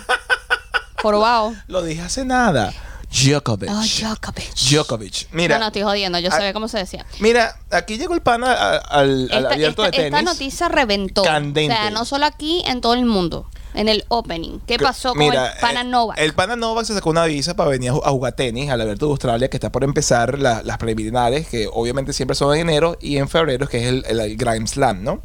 jorobado. 1.01 1.55
Lo 1.69 1.81
dije 1.83 2.03
hace 2.03 2.25
nada. 2.25 2.73
Djokovic. 3.09 3.71
Oh, 3.71 3.81
Djokovic. 3.81 4.53
Djokovic. 4.55 5.29
Mira, 5.33 5.55
No, 5.55 5.61
no, 5.61 5.67
estoy 5.69 5.83
jodiendo, 5.83 6.19
yo 6.19 6.29
Ah, 6.31 6.33
sabía 6.33 6.53
cómo 6.53 6.67
se 6.67 6.79
decía. 6.79 7.07
mira, 7.21 7.57
aquí 7.71 7.99
llegó 7.99 8.15
el 8.15 8.21
pana 8.21 8.53
al, 8.53 8.83
al 8.91 9.45
Esta, 9.45 9.49
abierto 9.55 9.85
esta- 9.85 9.97
de 9.97 10.03
tenis. 10.05 10.19
esta 10.19 10.23
noticia 10.33 10.69
reventó. 10.69 11.23
Candente. 11.23 11.73
O 11.73 11.77
sea, 11.79 11.91
no 11.91 12.05
solo 12.05 12.27
aquí, 12.27 12.63
en 12.67 12.81
todo 12.81 12.95
el 12.95 13.07
mundo. 13.07 13.49
En 13.79 13.89
el 13.89 14.05
opening. 14.09 14.59
¿Qué 14.67 14.77
pasó 14.79 15.11
con 15.11 15.19
mira, 15.19 15.53
el 15.53 15.61
Pana 15.61 15.83
eh? 16.17 16.25
El 16.25 16.33
Pana 16.35 16.57
Novak 16.57 16.85
se 16.85 16.95
sacó 16.95 17.11
una 17.11 17.25
visa 17.27 17.55
para 17.55 17.71
venir 17.71 17.91
a 17.91 17.95
ju- 17.95 18.03
a 18.05 18.11
jugar 18.11 18.33
tenis 18.33 18.71
al 18.71 18.81
Abierto 18.81 19.07
de 19.07 19.11
Australia, 19.13 19.49
que 19.49 19.57
está 19.57 19.71
por 19.71 19.85
empezar 19.85 20.39
la- 20.39 20.63
las 20.65 20.79
preliminares, 20.79 21.47
que 21.47 21.69
obviamente 21.73 22.13
siempre 22.13 22.35
son 22.35 22.55
en 22.57 22.63
enero, 22.69 22.99
y 23.01 23.19
en 23.19 23.29
febrero, 23.29 23.69
que 23.69 23.79
es 23.79 23.85
el, 23.87 24.05
el- 24.09 24.19
el 24.21 24.37
Grand 24.37 24.67
Slam, 24.67 25.05
¿no? 25.05 25.23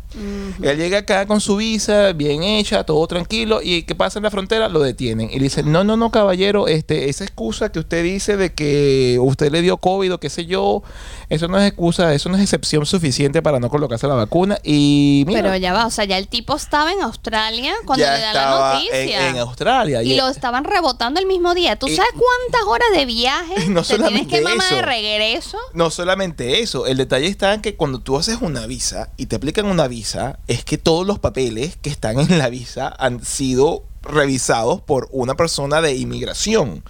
Él 0.62 0.78
llega 0.78 1.00
acá 1.00 1.26
con 1.26 1.42
su 1.42 1.56
visa, 1.56 2.14
bien 2.14 2.44
hecha, 2.44 2.84
todo 2.84 3.06
tranquilo, 3.08 3.60
y 3.64 3.84
¿qué 3.84 3.96
pasa 3.96 4.20
en 4.20 4.24
la 4.24 4.30
frontera? 4.30 4.70
Lo 4.70 4.80
detienen. 4.82 5.30
Y 5.32 5.38
le 5.40 5.44
dicen, 5.46 5.72
no, 5.72 5.84
no, 5.84 5.98
no, 5.98 6.12
caballero, 6.12 6.68
este, 6.68 7.10
esa 7.10 7.24
excusa 7.24 7.72
que 7.72 7.80
usted 7.80 8.04
dice 8.04 8.38
de 8.38 8.54
que 8.54 9.18
usted 9.20 9.52
le 9.52 9.62
dio 9.64 9.78
COVID 9.78 10.14
o 10.14 10.20
qué 10.20 10.30
sé 10.30 10.46
yo, 10.46 10.84
eso 11.30 11.48
no 11.48 11.58
es 11.60 11.68
excusa, 11.68 12.14
eso 12.14 12.30
no 12.30 12.36
es 12.36 12.44
excepción 12.44 12.86
suficiente 12.86 13.42
para 13.42 13.60
no 13.60 13.70
colocarse 13.70 14.08
la 14.08 14.14
vacuna. 14.14 14.60
Y 14.64 15.24
mira, 15.26 15.42
Pero 15.42 15.56
ya 15.56 15.74
va, 15.74 15.88
o 15.88 15.90
sea, 15.92 16.06
ya 16.06 16.18
el 16.20 16.28
tipo 16.28 16.56
estaba 16.56 16.92
en 16.92 17.02
Australia 17.02 17.74
cuando 17.86 18.06
ya 18.06 18.14
le 18.16 18.22
da 18.22 18.34
la 18.34 18.43
estaba. 18.44 18.82
En, 18.92 19.10
en 19.10 19.38
Australia. 19.40 20.04
y 20.04 20.16
lo 20.16 20.28
estaban 20.28 20.64
rebotando 20.64 21.20
el 21.20 21.26
mismo 21.26 21.54
día. 21.54 21.78
¿Tú 21.78 21.88
Y- 21.88 21.96
sabes 21.96 22.12
cuántas 22.14 22.68
horas 22.68 22.88
de 22.96 23.06
viaje 23.06 23.66
No 23.70 23.84
te 23.84 23.98
tienes 23.98 24.28
que 24.28 24.42
mamar 24.42 24.70
de 24.70 24.76
eso. 24.78 24.86
regreso? 24.86 25.58
No 25.74 25.90
solamente 25.90 26.62
eso, 26.62 26.86
el 26.88 26.98
detalle 26.98 27.28
está 27.28 27.54
en 27.54 27.62
que 27.62 27.76
cuando 27.76 28.00
tú 28.00 28.18
haces 28.18 28.38
una 28.42 28.66
visa 28.68 29.10
y 29.18 29.26
te 29.28 29.36
aplican 29.38 29.66
una 29.66 29.88
visa, 29.88 30.40
es 30.48 30.64
que 30.66 30.78
todos 30.78 31.06
los 31.08 31.20
papeles 31.20 31.78
que 31.82 31.90
están 31.90 32.20
en 32.20 32.38
la 32.38 32.50
visa 32.50 32.94
han 33.00 33.24
sido 33.26 33.84
revisados 34.02 34.82
por 34.82 35.08
una 35.12 35.36
persona 35.36 35.82
de 35.82 35.96
inmigración. 35.96 36.84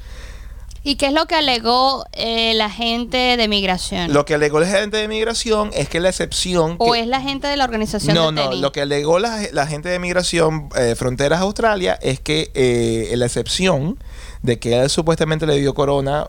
¿Y 0.86 0.96
qué 0.98 1.06
es 1.08 1.14
lo 1.14 1.26
que 1.28 1.36
alegó 1.36 2.06
eh, 2.12 2.54
la 2.56 2.70
gente 2.70 3.38
de 3.38 3.48
migración? 3.48 4.12
Lo 4.14 4.26
que 4.26 4.34
alegó 4.34 4.60
la 4.60 4.68
gente 4.68 4.98
de 4.98 5.06
inmigración 5.06 5.70
es 5.74 5.88
que 5.88 6.02
la 6.02 6.10
excepción... 6.10 6.76
¿O 6.78 6.92
que- 6.92 7.00
es 7.00 7.08
la 7.08 7.22
gente 7.22 7.48
de 7.48 7.56
la 7.56 7.64
organización 7.64 8.14
no, 8.16 8.26
de 8.28 8.32
no, 8.34 8.44
tenis? 8.50 8.60
lo 8.62 8.72
que 8.74 8.82
alegó 8.82 9.18
la, 9.20 9.40
la 9.54 9.66
gente 9.66 9.88
de 9.88 9.98
migración 10.00 10.68
eh, 10.76 10.96
Fronteras 10.98 11.40
Australia 11.40 11.98
es 12.02 12.20
que 12.20 12.52
eh, 12.54 13.14
la 13.16 13.26
excepción 13.28 13.98
de 14.42 14.60
que 14.60 14.78
él 14.82 14.90
supuestamente 14.90 15.46
le 15.48 15.58
dio 15.58 15.74
corona, 15.74 16.28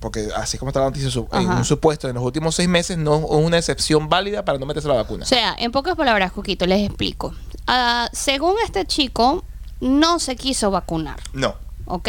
porque 0.00 0.28
así 0.34 0.58
como 0.58 0.70
está 0.70 0.80
la 0.80 0.86
noticia, 0.86 1.08
en 1.32 1.48
Ajá. 1.48 1.58
un 1.58 1.64
supuesto 1.64 2.08
en 2.08 2.16
los 2.16 2.24
últimos 2.24 2.56
seis 2.56 2.68
meses, 2.68 2.98
no 2.98 3.16
es 3.18 3.24
una 3.28 3.58
excepción 3.58 4.08
válida 4.08 4.44
para 4.44 4.58
no 4.58 4.66
meterse 4.66 4.88
la 4.88 4.94
vacuna. 4.94 5.22
O 5.22 5.26
sea, 5.26 5.54
en 5.56 5.70
pocas 5.70 5.94
palabras, 5.94 6.32
Cuquito, 6.32 6.66
les 6.66 6.84
explico. 6.84 7.32
Ah, 7.68 8.08
según 8.12 8.54
este 8.64 8.84
chico, 8.86 9.44
no 9.80 10.18
se 10.18 10.34
quiso 10.34 10.72
vacunar, 10.72 11.20
No. 11.32 11.54
¿Ok? 11.86 12.08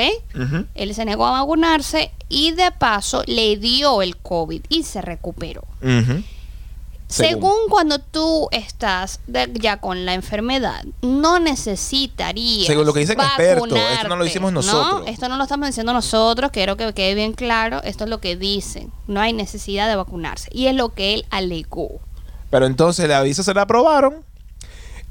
Él 0.76 0.94
se 0.96 1.06
negó 1.06 1.26
a 1.26 1.32
vacunarse 1.42 2.12
y 2.30 2.52
de 2.52 2.72
paso 2.72 3.24
le 3.28 3.58
dio 3.58 4.02
el 4.02 4.18
COVID 4.18 4.62
y 4.70 4.84
se 4.84 5.02
recuperó. 5.02 5.64
Según, 7.08 7.30
Según. 7.54 7.70
cuando 7.70 8.00
tú 8.00 8.48
estás 8.52 9.20
de- 9.28 9.52
ya 9.54 9.78
con 9.80 10.06
la 10.06 10.16
enfermedad, 10.16 10.84
no 11.04 11.38
necesitarías. 11.40 12.66
Según 12.66 12.88
lo 12.88 12.94
que 12.94 13.02
dicen 13.02 13.20
expertos, 13.20 13.78
esto 13.94 14.08
no 14.08 14.16
lo 14.16 14.24
decimos 14.24 14.52
nosotros. 14.52 15.02
¿no? 15.02 15.06
Esto 15.08 15.30
no 15.30 15.38
lo 15.38 15.44
estamos 15.44 15.68
diciendo 15.68 15.94
nosotros, 15.94 16.50
quiero 16.52 16.78
que 16.78 16.92
quede 16.94 17.14
bien 17.14 17.34
claro. 17.34 17.82
Esto 17.84 18.06
es 18.06 18.10
lo 18.10 18.20
que 18.22 18.36
dicen. 18.36 18.92
No 19.08 19.22
hay 19.22 19.34
necesidad 19.34 19.88
de 19.88 19.96
vacunarse. 19.96 20.50
Y 20.52 20.66
es 20.66 20.74
lo 20.76 20.94
que 20.96 21.14
él 21.14 21.26
alegó. 21.30 22.00
Pero 22.50 22.66
entonces 22.66 23.08
la 23.08 23.22
visa 23.22 23.44
se 23.44 23.54
la 23.54 23.62
aprobaron. 23.62 24.26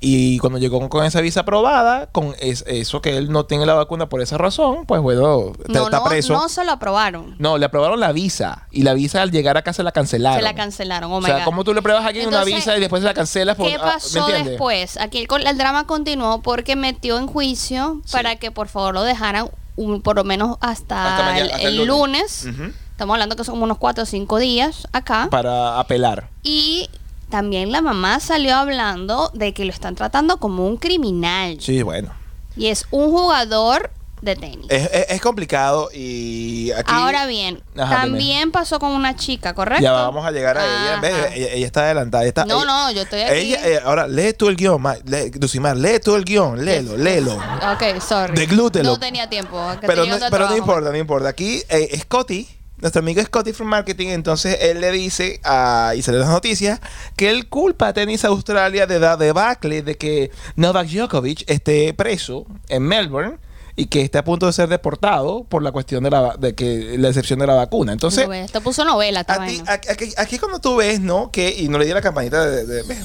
Y 0.07 0.39
cuando 0.39 0.59
llegó 0.59 0.87
con 0.91 1.05
esa 1.07 1.21
visa 1.23 1.41
aprobada, 1.41 2.09
con 2.13 2.35
es- 2.39 2.63
eso 2.67 3.01
que 3.01 3.17
él 3.17 3.31
no 3.33 3.47
tiene 3.47 3.65
la 3.65 3.73
vacuna 3.75 4.09
por 4.09 4.21
esa 4.21 4.37
razón, 4.37 4.85
pues 4.87 5.01
bueno, 5.01 5.53
está, 5.59 5.73
No, 5.73 5.85
está 5.85 5.99
no, 6.01 6.05
preso. 6.05 6.33
no 6.35 6.49
se 6.51 6.63
lo 6.65 6.73
aprobaron. 6.73 7.35
No, 7.39 7.57
le 7.57 7.65
aprobaron 7.67 7.99
la 8.01 8.13
visa. 8.13 8.67
Y 8.71 8.83
la 8.83 8.93
visa 8.95 9.23
al 9.23 9.31
llegar 9.31 9.57
acá 9.57 9.73
se 9.73 9.83
la 9.83 9.93
cancelaron. 9.93 10.39
Se 10.39 10.43
la 10.45 10.55
cancelaron. 10.55 11.11
Oh 11.11 11.17
o 11.17 11.21
my 11.21 11.27
sea, 11.27 11.39
God. 11.39 11.45
¿cómo 11.45 11.65
tú 11.65 11.73
le 11.73 11.81
pruebas 11.81 12.05
a 12.05 12.09
alguien 12.09 12.29
una 12.29 12.39
Entonces, 12.39 12.55
visa 12.57 12.77
y 12.77 12.81
después 12.81 13.01
se 13.01 13.07
la 13.07 13.15
cancelas? 13.15 13.57
Por, 13.57 13.67
¿Qué 13.67 13.77
ah, 13.77 13.85
¿Me 13.85 13.93
pasó 13.93 14.27
después? 14.27 14.99
Aquí 14.99 15.27
el, 15.29 15.47
el 15.47 15.57
drama 15.59 15.87
continuó 15.87 16.43
porque 16.43 16.77
metió 16.77 17.17
en 17.19 17.27
juicio 17.27 18.03
Sí. 18.05 18.13
para 18.13 18.37
que 18.37 18.51
por 18.51 18.69
favor 18.69 18.93
lo 18.95 19.03
dejaran 19.05 19.49
un- 19.77 20.03
por 20.03 20.17
lo 20.17 20.25
menos 20.25 20.59
hasta, 20.61 21.13
Hasta 21.17 21.25
mañana- 21.25 21.47
el, 21.47 21.51
hasta 21.53 21.69
el 21.69 21.81
el 21.81 21.87
lunes. 21.87 22.47
Estamos 22.91 23.15
hablando 23.15 23.37
que 23.37 23.43
son 23.45 23.55
como 23.55 23.65
unos 23.65 23.79
4 23.79 24.03
o 24.05 24.07
5 24.07 24.39
días 24.39 24.87
acá. 24.93 25.29
Para 25.31 25.81
apelar. 25.81 26.29
Y 26.43 26.89
también 27.35 27.73
la 27.73 27.83
mamá 27.83 28.21
salió 28.21 28.55
hablando 28.55 29.29
de 29.35 29.53
que 29.53 29.65
lo 29.65 29.73
están 29.73 29.97
tratando 29.97 30.37
como 30.37 30.69
un 30.69 30.77
criminal. 30.77 31.57
Sí, 31.61 31.83
bueno. 31.83 32.13
Y 32.57 32.69
es 32.69 32.87
un 32.93 33.11
jugador 33.11 33.91
de 34.23 34.37
tenis. 34.37 34.67
Es, 34.71 34.89
es- 34.93 35.07
es 35.11 35.21
complicado 35.21 35.89
y 35.93 36.71
aquí... 36.71 36.93
Ahora 36.95 37.27
bien, 37.27 37.61
Ajá, 37.77 37.97
también 38.03 38.53
pasó 38.53 38.79
con 38.79 38.93
una 38.93 39.17
chica, 39.17 39.53
¿correcto? 39.53 39.83
Ya 39.83 39.91
vamos 39.91 40.25
a 40.25 40.31
llegar 40.31 40.57
a 40.59 40.65
ella. 40.65 41.01
¿Ves? 41.01 41.15
Ella, 41.35 41.49
ella 41.55 41.67
está 41.67 41.81
adelantada. 41.87 42.23
ella 42.23 42.29
está- 42.29 42.45
No, 42.45 42.59
ella- 42.63 42.67
no, 42.67 42.91
yo 42.93 43.03
estoy 43.03 43.23
aquí. 43.23 43.37
Ella, 43.37 43.67
eh, 43.69 43.81
ahora, 43.85 44.07
lee 44.07 44.33
tú 44.35 44.47
el 44.49 44.55
guion, 44.55 44.81
lee, 45.05 45.31
Dulcimar, 45.31 45.77
lee 45.77 45.99
tú 45.99 46.15
el 46.15 46.25
guion, 46.25 46.65
léelo, 46.65 46.97
léelo. 46.97 47.35
Ok, 47.73 48.01
sorry. 48.01 48.37
Deglútelo. 48.37 48.91
No 48.93 48.99
tenía 49.01 49.29
tiempo. 49.29 49.61
que 49.81 49.89
Pero, 49.89 50.07
no, 50.07 50.17
pero 50.31 50.49
no 50.49 50.57
importa, 50.57 50.91
no 50.93 50.97
importa. 50.97 51.29
Aquí, 51.31 51.61
eh, 51.69 51.99
Scotty, 52.01 52.47
nuestro 52.85 53.01
amigo 53.01 53.23
Scotty 53.23 53.55
from 53.55 53.69
Marketing, 53.69 54.09
entonces 54.09 54.59
él 54.61 54.81
le 54.83 54.93
dice, 54.93 55.41
a, 55.43 55.95
y 55.97 56.03
sale 56.03 56.19
las 56.19 56.29
noticias, 56.29 56.81
que 57.17 57.31
él 57.31 57.49
culpa 57.49 57.89
a 57.89 57.93
Tenis 57.95 58.27
Australia 58.27 58.87
de 58.87 59.01
la 59.01 59.17
debacle 59.17 59.81
de 59.83 59.97
que 59.97 60.31
Novak 60.57 60.89
Djokovic 60.89 61.45
esté 61.51 61.95
preso 61.95 62.45
en 62.69 62.83
Melbourne 62.83 63.39
y 63.77 63.87
que 63.87 64.03
esté 64.03 64.19
a 64.19 64.23
punto 64.25 64.47
de 64.47 64.53
ser 64.53 64.69
deportado 64.69 65.45
por 65.45 65.63
la 65.63 65.73
cuestión 65.73 66.05
de 66.05 66.11
la, 66.11 66.37
de 66.39 66.55
que 66.55 66.97
la 66.99 67.09
excepción 67.09 67.39
de 67.41 67.47
la 67.49 67.55
vacuna. 67.55 67.93
Entonces, 67.93 68.23
No, 68.25 68.31
ve, 68.31 68.43
Esto 68.45 68.61
puso 68.61 68.85
novela, 68.85 69.25
aquí, 69.27 69.63
aquí- 69.67 70.13
aquí 70.17 70.39
cuando 70.39 70.61
tú 70.61 70.77
ves, 70.77 71.01
¿no? 71.01 71.33
Que, 71.33 71.49
y 71.59 71.69
no 71.69 71.79
le 71.79 71.87
di 71.87 71.93
la 71.93 72.01
campanita 72.03 72.45
de, 72.47 72.67
de- 72.67 72.83
ves, 72.85 72.99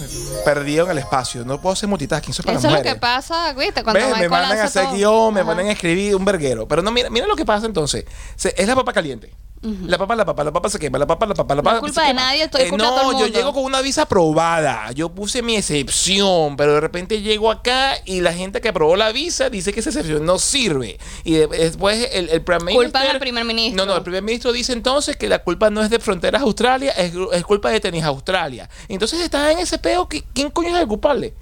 perdido 0.45 0.85
en 0.85 0.91
el 0.91 0.97
espacio. 0.99 1.43
No 1.45 1.59
puedo 1.61 1.73
hacer 1.73 1.87
multitasking, 1.89 2.31
eso 2.33 2.41
es 2.41 2.45
para 2.45 2.59
Eso 2.59 2.67
es 2.67 2.73
lo 2.73 2.81
que 2.83 2.95
pasa, 2.97 3.53
¿viste? 3.53 3.81
Cuando 3.81 3.99
¿Ves? 3.99 4.19
Me 4.19 4.29
mandan 4.29 4.51
a 4.59 4.63
hace 4.65 4.79
hacer 4.79 4.83
todo. 4.89 4.95
guion, 4.95 5.33
me 5.33 5.39
Ajá. 5.39 5.47
mandan 5.47 5.67
a 5.67 5.71
escribir 5.71 6.15
un 6.15 6.23
verguero. 6.25 6.67
Pero 6.67 6.81
no, 6.83 6.91
mira, 6.91 7.09
mira 7.09 7.25
lo 7.25 7.35
que 7.37 7.45
pasa 7.45 7.65
entonces. 7.65 8.05
Se- 8.35 8.53
es 8.55 8.67
la 8.67 8.75
papa 8.75 8.93
caliente. 8.93 9.31
La 9.61 9.97
papa, 9.97 10.15
la 10.15 10.23
papa, 10.25 10.43
la 10.45 10.53
papa 10.53 10.69
se 10.69 10.79
quema, 10.79 10.97
la 10.97 11.05
papa, 11.05 11.25
la 11.25 11.33
papa, 11.33 11.53
la 11.55 11.61
No 11.61 11.69
es 11.69 11.73
papa. 11.75 11.85
culpa 11.85 12.07
de 12.07 12.13
nadie, 12.13 12.43
estoy 12.43 12.69
culpa 12.69 12.85
de 12.85 12.89
No, 12.91 12.95
todo 13.01 13.11
el 13.11 13.17
yo 13.17 13.27
llego 13.27 13.53
con 13.53 13.63
una 13.65 13.81
visa 13.81 14.03
aprobada. 14.03 14.91
Yo 14.93 15.09
puse 15.09 15.41
mi 15.41 15.57
excepción, 15.57 16.55
pero 16.55 16.75
de 16.75 16.79
repente 16.79 17.21
llego 17.21 17.51
acá 17.51 17.93
y 18.05 18.21
la 18.21 18.31
gente 18.33 18.61
que 18.61 18.69
aprobó 18.69 18.95
la 18.95 19.11
visa 19.11 19.49
dice 19.49 19.73
que 19.73 19.81
esa 19.81 19.89
excepción 19.89 20.25
no 20.25 20.39
sirve. 20.39 20.97
Y 21.25 21.33
de- 21.33 21.47
después 21.47 22.09
el, 22.13 22.29
el 22.29 22.41
primer 22.41 22.73
Culpan 22.73 23.01
minister- 23.03 23.11
al 23.15 23.19
primer 23.19 23.43
ministro. 23.45 23.85
No, 23.85 23.91
no, 23.91 23.97
el 23.97 24.03
primer 24.03 24.23
ministro 24.23 24.51
dice 24.53 24.71
entonces 24.71 25.17
que 25.17 25.27
la 25.27 25.39
culpa 25.39 25.69
no 25.69 25.81
es 25.83 25.89
de 25.89 25.99
Fronteras 25.99 26.41
Australia, 26.41 26.91
es, 26.91 27.13
es 27.33 27.43
culpa 27.43 27.69
de 27.69 27.79
Tenis 27.81 28.03
Australia. 28.05 28.69
Entonces 28.87 29.19
está 29.19 29.51
en 29.51 29.59
ese 29.59 29.77
peo. 29.77 30.07
¿Quién 30.07 30.51
coño 30.51 30.69
es 30.75 30.81
el 30.81 30.87
culpable? 30.87 31.33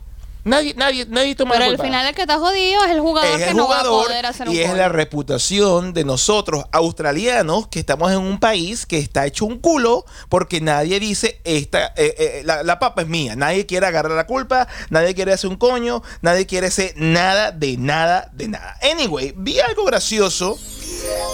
Nadie, 0.48 0.74
nadie, 0.76 1.06
nadie 1.10 1.36
toma 1.36 1.52
Pero 1.52 1.66
la 1.66 1.72
al 1.72 1.76
culpa. 1.78 1.84
final 1.86 2.08
el 2.08 2.16
que 2.16 2.22
está 2.22 2.40
jodido 2.40 2.84
es 2.86 2.92
el 2.92 3.00
jugador 3.02 3.40
es 3.40 3.48
que 3.48 3.54
no 3.54 3.68
va 3.68 3.82
a 3.82 3.84
poder 3.84 4.26
hacer 4.26 4.48
un 4.50 4.56
y 4.56 4.60
es 4.60 4.70
gol. 4.70 4.78
la 4.78 4.90
reputación 4.90 5.94
de 5.94 6.06
nosotros 6.06 6.64
australianos 6.72 7.68
que 7.68 7.80
estamos 7.80 8.12
en 8.12 8.20
un 8.20 8.40
país 8.40 8.86
que 8.86 8.98
está 8.98 9.26
hecho 9.26 9.46
un 9.46 9.60
culo 9.60 10.06
porque 10.30 10.62
nadie 10.62 11.00
dice 11.00 11.42
esta 11.44 11.88
eh, 11.98 12.16
eh, 12.18 12.42
la, 12.46 12.64
la 12.64 12.80
papa 12.80 13.02
es 13.04 13.08
mía 13.08 13.36
nadie 13.36 13.66
quiere 13.66 13.86
agarrar 13.86 14.14
la 14.14 14.26
culpa 14.26 14.68
nadie 14.90 15.14
quiere 15.14 15.34
hacer 15.34 15.50
un 15.50 15.58
coño 15.58 16.02
nadie 16.22 16.46
quiere 16.46 16.68
hacer 16.68 16.94
nada 16.96 17.52
de 17.52 17.78
nada 17.78 18.30
de 18.34 18.48
nada. 18.48 18.78
Anyway 18.92 19.34
vi 19.36 19.60
algo 19.60 19.84
gracioso 19.86 20.58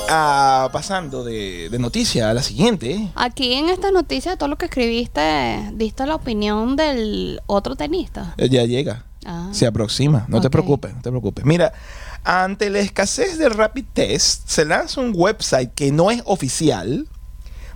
ah, 0.09 0.69
pasando 0.71 1.23
de, 1.23 1.69
de 1.69 1.79
noticia 1.79 2.29
a 2.29 2.33
la 2.33 2.41
siguiente. 2.43 3.09
Aquí 3.15 3.53
en 3.53 3.69
esta 3.69 3.91
noticia, 3.91 4.35
todo 4.37 4.49
lo 4.49 4.57
que 4.57 4.65
escribiste, 4.65 5.69
diste 5.73 6.05
la 6.05 6.15
opinión 6.15 6.75
del 6.75 7.41
otro 7.47 7.75
tenista. 7.75 8.33
Eh, 8.37 8.49
ya 8.49 8.63
llega 8.65 9.02
Ah. 9.25 9.49
se 9.51 9.65
aproxima 9.67 10.25
no 10.27 10.41
te 10.41 10.49
preocupes 10.49 10.93
no 10.93 11.01
te 11.01 11.09
preocupes 11.09 11.45
mira 11.45 11.73
ante 12.23 12.69
la 12.69 12.79
escasez 12.79 13.37
del 13.37 13.51
rapid 13.51 13.85
test 13.93 14.47
se 14.47 14.65
lanza 14.65 15.01
un 15.01 15.13
website 15.15 15.73
que 15.73 15.91
no 15.91 16.11
es 16.11 16.21
oficial 16.25 17.07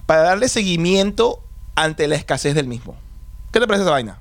para 0.06 0.22
darle 0.22 0.50
seguimiento 0.50 1.44
ante 1.76 2.08
la 2.08 2.16
escasez 2.16 2.56
del 2.56 2.68
mismo 2.68 2.96
¿qué 3.52 3.60
te 3.60 3.68
parece 3.68 3.84
esa 3.84 3.92
vaina? 3.92 4.20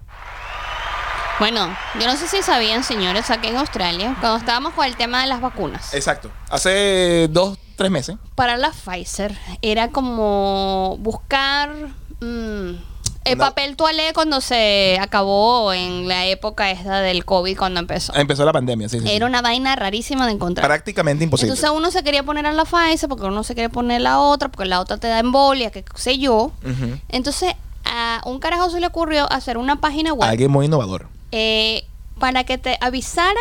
Bueno, 1.38 1.68
yo 2.00 2.06
no 2.06 2.16
sé 2.16 2.28
si 2.28 2.42
sabían, 2.42 2.82
señores, 2.82 3.30
aquí 3.30 3.48
en 3.48 3.56
Australia, 3.56 4.16
cuando 4.20 4.38
estábamos 4.38 4.72
con 4.72 4.86
el 4.86 4.96
tema 4.96 5.20
de 5.20 5.26
las 5.26 5.42
vacunas, 5.42 5.92
Exacto. 5.92 6.30
Hace 6.48 7.28
dos, 7.30 7.58
tres 7.76 7.90
meses. 7.90 8.16
para 8.34 8.56
la 8.56 8.70
Pfizer 8.70 9.36
era 9.60 9.90
como 9.90 10.96
buscar 10.98 11.74
mm, 12.22 12.70
el 13.32 13.38
papel 13.38 13.76
toalé 13.76 14.12
cuando 14.14 14.40
se 14.40 14.98
acabó 15.00 15.72
en 15.72 16.08
la 16.08 16.26
época 16.26 16.70
esta 16.70 17.00
del 17.00 17.24
COVID 17.24 17.56
cuando 17.56 17.80
empezó. 17.80 18.14
Empezó 18.14 18.44
la 18.44 18.52
pandemia, 18.52 18.88
sí, 18.88 18.98
sí, 19.00 19.06
sí. 19.06 19.12
Era 19.12 19.26
una 19.26 19.42
vaina 19.42 19.74
rarísima 19.76 20.26
de 20.26 20.32
encontrar. 20.32 20.66
Prácticamente 20.66 21.24
imposible. 21.24 21.52
Entonces 21.52 21.70
uno 21.76 21.90
se 21.90 22.02
quería 22.02 22.22
poner 22.22 22.46
a 22.46 22.52
la 22.52 22.64
Pfizer 22.64 23.08
porque 23.08 23.26
uno 23.26 23.42
se 23.44 23.54
quería 23.54 23.68
poner 23.68 24.00
la 24.00 24.20
otra, 24.20 24.48
porque 24.48 24.68
la 24.68 24.80
otra 24.80 24.96
te 24.98 25.08
da 25.08 25.18
embolia, 25.18 25.70
que 25.70 25.84
sé 25.96 26.18
yo. 26.18 26.52
Entonces 27.08 27.54
a 27.84 28.20
un 28.24 28.38
carajo 28.40 28.68
se 28.70 28.80
le 28.80 28.86
ocurrió 28.88 29.30
hacer 29.32 29.58
una 29.58 29.80
página 29.80 30.12
web 30.12 30.28
Alguien 30.28 30.50
muy 30.50 30.66
innovador. 30.66 31.08
eh, 31.32 31.84
para 32.18 32.44
que 32.44 32.58
te 32.58 32.78
avisara 32.80 33.34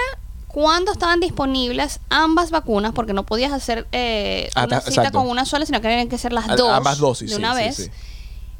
cuándo 0.47 0.91
estaban 0.91 1.19
disponibles 1.19 1.99
ambas 2.09 2.49
vacunas, 2.51 2.93
porque 2.93 3.13
no 3.13 3.23
podías 3.25 3.51
hacer 3.51 3.87
eh, 3.91 4.49
Ah, 4.55 4.65
una 4.65 4.77
ta- 4.77 4.81
cita 4.81 5.01
exacto. 5.01 5.19
con 5.19 5.29
una 5.29 5.45
sola, 5.45 5.65
sino 5.65 5.81
que 5.81 5.87
tenían 5.89 6.07
que 6.09 6.17
ser 6.17 6.31
las 6.31 6.47
dos 6.55 6.69
ambas 6.71 6.97
dosis, 6.99 7.29
de 7.31 7.35
una 7.37 7.53
sí, 7.55 7.57
vez. 7.63 7.75
sí. 7.75 7.89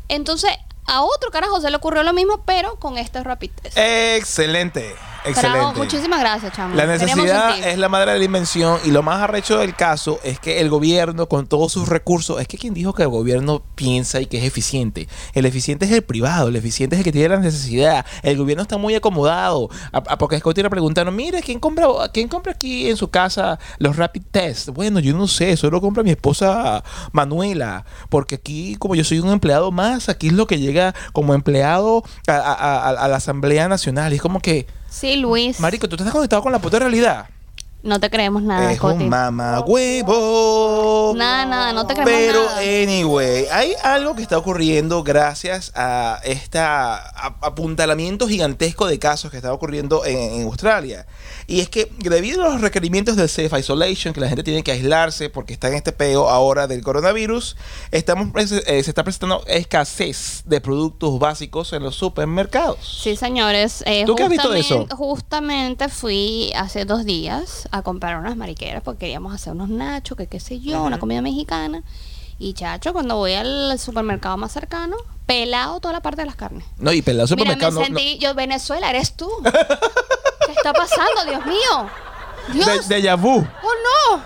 Entonces, 0.10 0.52
a 0.86 1.02
otro 1.02 1.32
carajo 1.32 1.60
se 1.62 1.70
le 1.70 1.78
ocurrió 1.78 2.04
lo 2.04 2.14
mismo, 2.14 2.44
pero 2.46 2.80
con 2.80 2.98
este 2.98 3.24
rapid 3.24 3.52
test. 3.62 3.78
Excelente. 5.28 5.58
Excelente. 5.60 5.80
muchísimas 5.80 6.20
gracias, 6.20 6.54
chamo. 6.54 6.76
La 6.76 6.86
necesidad 6.86 7.58
es 7.68 7.78
la 7.78 7.90
madre 7.90 8.14
de 8.14 8.20
la 8.20 8.26
invención 8.26 8.80
y 8.84 8.92
lo 8.92 9.04
más 9.04 9.22
arrecho 9.22 9.58
del 9.58 9.76
caso 9.76 10.20
es 10.24 10.40
que 10.40 10.60
el 10.62 10.70
gobierno 10.70 11.28
con 11.28 11.48
todos 11.48 11.72
sus 11.72 11.88
recursos, 11.90 12.40
es 12.40 12.48
que 12.48 12.58
quien 12.58 12.74
dijo 12.74 12.94
que 12.94 13.04
el 13.04 13.10
gobierno 13.10 13.62
piensa 13.76 14.22
y 14.22 14.26
que 14.28 14.38
es 14.38 14.44
eficiente. 14.44 15.08
El 15.34 15.46
eficiente 15.46 15.86
es 15.86 15.92
el 15.92 16.04
privado, 16.04 16.48
el 16.50 16.56
eficiente 16.56 16.96
es 16.96 17.00
el 17.00 17.04
que 17.04 17.12
tiene 17.12 17.30
la 17.30 17.38
necesidad. 17.40 18.06
El 18.24 18.38
gobierno 18.38 18.62
está 18.64 18.78
muy 18.78 18.96
acomodado. 18.96 19.70
A- 19.92 19.98
a- 19.98 20.18
porque 20.18 20.38
Scotty 20.40 20.62
le 20.64 20.70
preguntaron, 20.70 21.16
mire, 21.16 21.42
¿quién 21.42 21.60
compra, 21.60 21.88
¿quién 22.14 22.28
compra 22.28 22.52
aquí 22.54 22.90
en 22.90 22.98
su 22.98 23.10
casa 23.10 23.60
los 23.80 23.96
rapid 23.96 24.24
test? 24.32 24.70
Bueno, 24.70 25.00
yo 25.00 25.16
no 25.16 25.28
sé, 25.28 25.56
solo 25.58 25.82
compra 25.82 26.04
mi 26.04 26.12
esposa 26.12 26.84
Manuela. 27.12 27.86
Porque 28.10 28.36
aquí, 28.36 28.76
como 28.78 28.96
yo 28.96 29.04
soy 29.04 29.20
un 29.20 29.30
empleado 29.30 29.72
más, 29.72 30.10
aquí 30.10 30.28
es 30.28 30.34
lo 30.34 30.48
que 30.48 30.60
llega 30.60 30.94
como 31.14 31.34
empleado 31.34 32.04
a, 32.28 32.34
a- 32.34 32.54
a- 32.54 32.90
a 32.90 33.08
la 33.08 33.16
Asamblea 33.18 33.68
Nacional. 33.68 34.14
Y 34.14 34.18
es 34.18 34.22
como 34.22 34.40
que... 34.40 34.68
Sí, 34.96 35.18
Luis. 35.18 35.60
Marico, 35.60 35.90
tú 35.90 35.98
estás 35.98 36.14
conectado 36.14 36.42
con 36.42 36.54
la 36.54 36.60
puta 36.60 36.80
realidad. 36.80 37.28
No 37.86 38.00
te 38.00 38.10
creemos 38.10 38.42
nada, 38.42 38.72
es 38.72 38.82
un 38.82 39.08
mamahuevo. 39.10 41.14
Nada, 41.16 41.46
nada, 41.46 41.72
no 41.72 41.86
te 41.86 41.94
creemos 41.94 42.12
Pero, 42.14 42.44
nada. 42.46 42.58
anyway, 42.60 43.46
hay 43.52 43.74
algo 43.84 44.16
que 44.16 44.24
está 44.24 44.40
ocurriendo 44.40 45.04
gracias 45.04 45.72
a 45.76 46.20
este 46.24 46.58
apuntalamiento 46.60 48.28
gigantesco 48.28 48.88
de 48.88 48.98
casos 48.98 49.30
que 49.30 49.38
está 49.38 49.54
ocurriendo 49.54 50.04
en, 50.04 50.18
en 50.18 50.44
Australia. 50.48 51.06
Y 51.48 51.60
es 51.60 51.70
que 51.70 51.92
debido 52.00 52.44
a 52.44 52.50
los 52.50 52.62
requerimientos 52.62 53.18
del 53.18 53.30
Safe 53.30 53.60
Isolation, 53.60 54.16
que 54.16 54.20
la 54.20 54.30
gente 54.30 54.42
tiene 54.42 54.64
que 54.64 54.72
aislarse 54.72 55.30
porque 55.30 55.54
está 55.54 55.68
en 55.68 55.76
este 55.76 55.92
peo 55.92 56.28
ahora 56.28 56.66
del 56.66 56.82
coronavirus, 56.82 57.56
estamos, 57.92 58.30
eh, 58.36 58.82
se 58.84 58.90
está 58.90 59.04
presentando 59.04 59.44
escasez 59.46 60.42
de 60.46 60.60
productos 60.60 61.20
básicos 61.20 61.72
en 61.74 61.84
los 61.84 61.96
supermercados. 61.96 63.00
Sí, 63.04 63.16
señores. 63.16 63.84
eh, 63.86 64.06
¿Tú 64.08 64.16
qué 64.16 64.24
has 64.24 64.30
visto 64.30 64.50
de 64.50 64.62
eso? 64.62 64.88
Justamente 64.90 65.88
fui 65.90 66.52
hace 66.56 66.86
dos 66.86 67.06
días 67.06 67.70
a 67.78 67.82
comprar 67.84 68.18
unas 68.18 68.36
mariqueras 68.38 68.82
porque 68.84 69.00
queríamos 69.02 69.34
hacer 69.34 69.54
unos 69.54 69.70
nachos, 69.70 70.18
que 70.18 70.28
qué 70.28 70.40
sé 70.40 70.60
yo, 70.60 70.84
una 70.84 71.00
comida 71.00 71.22
mexicana. 71.22 71.84
Y 72.38 72.54
chacho, 72.54 72.92
cuando 72.92 73.16
voy 73.16 73.34
al 73.34 73.80
supermercado 73.80 74.36
más 74.36 74.52
cercano, 74.52 74.98
pelado 75.26 75.80
toda 75.80 75.94
la 75.94 76.02
parte 76.02 76.22
de 76.22 76.26
las 76.26 76.36
carnes. 76.36 76.66
No, 76.78 76.92
y 76.92 77.02
pelado 77.02 77.28
Mira, 77.28 77.36
me 77.36 77.42
supermercado 77.54 77.72
no- 77.72 77.80
no- 77.80 77.86
sentí, 77.86 78.18
yo, 78.18 78.34
Venezuela, 78.34 78.90
eres 78.90 79.16
tú. 79.16 79.30
¿Qué 80.46 80.52
está 80.52 80.74
pasando, 80.74 81.24
Dios 81.28 81.46
mío? 81.46 81.90
Dios, 82.54 82.88
De, 82.88 83.16
vu. 83.16 83.38
¡Oh, 83.64 84.18
no! 84.18 84.22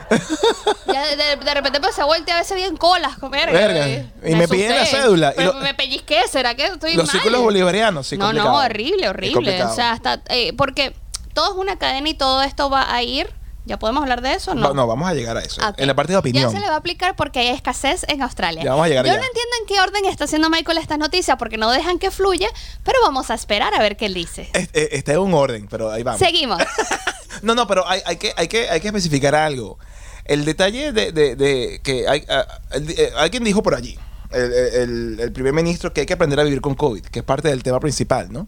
Ya 0.93 1.05
de, 1.07 1.15
de- 1.15 1.35
de 1.37 1.53
repente 1.53 1.77
empecé 1.77 2.01
a 2.01 2.05
voltear 2.05 2.37
a 2.37 2.41
veces 2.41 2.57
bien 2.57 2.75
colas. 2.75 3.13
Verga, 3.21 3.51
Verga. 3.53 3.87
eh, 3.87 4.11
Y 4.25 4.35
me 4.35 4.47
piden 4.47 4.75
la 4.75 4.85
cédula. 4.85 5.31
Y 5.31 5.35
Pero 5.37 5.53
lo- 5.53 5.59
me 5.61 5.73
pellizqué, 5.73 6.27
¿será 6.27 6.55
que 6.55 6.65
estoy 6.65 6.95
Los 6.95 7.05
mal? 7.05 7.11
círculos 7.13 7.41
bolivarianos, 7.41 8.07
sí, 8.07 8.17
no, 8.17 8.25
complicado. 8.25 8.51
no, 8.57 8.57
horrible, 8.65 9.07
horrible. 9.07 9.63
O 9.63 9.73
sea, 9.73 9.91
hasta... 9.91 10.21
eh, 10.29 10.51
porque 10.57 10.93
todo 11.33 11.51
es 11.53 11.57
una 11.57 11.77
cadena 11.77 12.09
y 12.09 12.13
todo 12.15 12.41
esto 12.41 12.69
va 12.69 12.93
a 12.93 13.03
ir... 13.03 13.29
¿Ya 13.69 13.77
podemos 13.77 14.01
hablar 14.01 14.21
de 14.21 14.33
eso? 14.33 14.55
Va- 14.55 14.61
No. 14.61 14.73
No, 14.73 14.87
vamos 14.87 15.07
a 15.07 15.13
llegar 15.13 15.37
a 15.37 15.41
eso. 15.41 15.61
En 15.77 15.85
la 15.85 15.93
parte 15.95 16.11
de 16.13 16.17
opinión. 16.17 16.45
Ya 16.45 16.49
se 16.49 16.59
le 16.59 16.67
va 16.67 16.73
a 16.73 16.77
aplicar 16.79 17.15
porque 17.15 17.37
hay 17.39 17.49
escasez 17.49 18.03
en 18.09 18.23
Australia. 18.23 18.63
Ya 18.63 18.71
vamos 18.71 18.87
a 18.87 18.89
llegar 18.89 19.05
Yo 19.05 19.11
no 19.11 19.17
entiendo 19.23 19.51
en 19.61 19.65
qué 19.67 19.79
orden 19.79 20.05
está 20.05 20.23
haciendo 20.25 20.49
Michael 20.49 20.79
estas 20.79 20.97
noticias 20.97 21.37
porque 21.37 21.57
no 21.57 21.69
dejan 21.71 21.99
que 21.99 22.09
fluya, 22.09 22.47
pero 22.83 22.97
vamos 23.03 23.29
a 23.29 23.35
esperar 23.35 23.75
a 23.75 23.79
ver 23.79 23.95
qué 23.95 24.07
él 24.07 24.15
dice. 24.15 24.49
Es- 24.53 24.69
es- 24.73 24.89
Está 24.93 25.13
en 25.13 25.19
un 25.19 25.35
orden, 25.35 25.67
pero 25.69 25.91
ahí 25.91 26.01
vamos. 26.03 26.19
Seguimos. 26.19 26.57
No, 27.43 27.53
no, 27.55 27.67
pero 27.67 27.87
hay, 27.87 28.01
hay 28.05 28.17
que, 28.17 28.33
hay, 28.35 28.47
que, 28.47 28.69
hay 28.69 28.81
que 28.81 28.87
especificar 28.87 29.33
algo. 29.35 29.77
El 30.25 30.43
detalle 30.45 30.91
de, 30.91 31.11
de- 31.11 31.35
de 31.35 31.79
que 31.83 32.07
hay, 32.07 32.25
ah, 32.27 32.45
el- 32.71 32.89
eh, 32.89 33.11
alguien 33.15 33.43
dijo 33.43 33.61
por 33.63 33.75
allí, 33.75 33.97
el, 34.31 34.51
el- 34.51 35.19
el 35.21 35.31
primer 35.31 35.53
ministro, 35.53 35.93
que 35.93 36.01
hay 36.01 36.07
que 36.07 36.13
aprender 36.13 36.39
a 36.39 36.43
vivir 36.43 36.59
con 36.59 36.73
COVID, 36.75 37.03
que 37.05 37.19
es 37.19 37.25
parte 37.25 37.47
del 37.47 37.61
tema 37.63 37.79
principal, 37.79 38.33
¿no? 38.33 38.47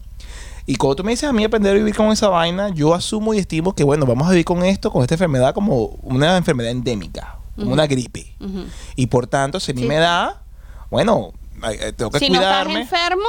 Y 0.66 0.76
cuando 0.76 0.96
tú 0.96 1.04
me 1.04 1.10
dices 1.12 1.28
a 1.28 1.32
mí 1.32 1.44
aprender 1.44 1.72
a 1.72 1.78
vivir 1.78 1.94
con 1.96 2.12
esa 2.12 2.28
vaina, 2.28 2.68
yo 2.70 2.94
asumo 2.94 3.34
y 3.34 3.38
estimo 3.38 3.74
que, 3.74 3.82
bueno, 3.84 4.06
vamos 4.06 4.26
a 4.28 4.30
vivir 4.30 4.44
con 4.44 4.64
esto, 4.64 4.90
con 4.92 5.02
esta 5.02 5.14
enfermedad, 5.14 5.54
como 5.54 5.98
una 6.02 6.36
enfermedad 6.36 6.70
endémica, 6.70 7.38
como 7.56 7.72
una 7.72 7.86
gripe. 7.86 8.34
Y 8.96 9.06
por 9.08 9.26
tanto, 9.26 9.58
si 9.60 9.72
a 9.72 9.74
mí 9.74 9.82
Sí. 9.82 9.88
me 9.88 9.96
da, 9.96 10.42
bueno, 10.90 11.32
eh, 11.70 11.92
tengo 11.96 12.10
que 12.10 12.18
si 12.20 12.30
no 12.30 12.38
cuidarme. 12.38 12.82
estás 12.82 13.00
enfermo, 13.00 13.24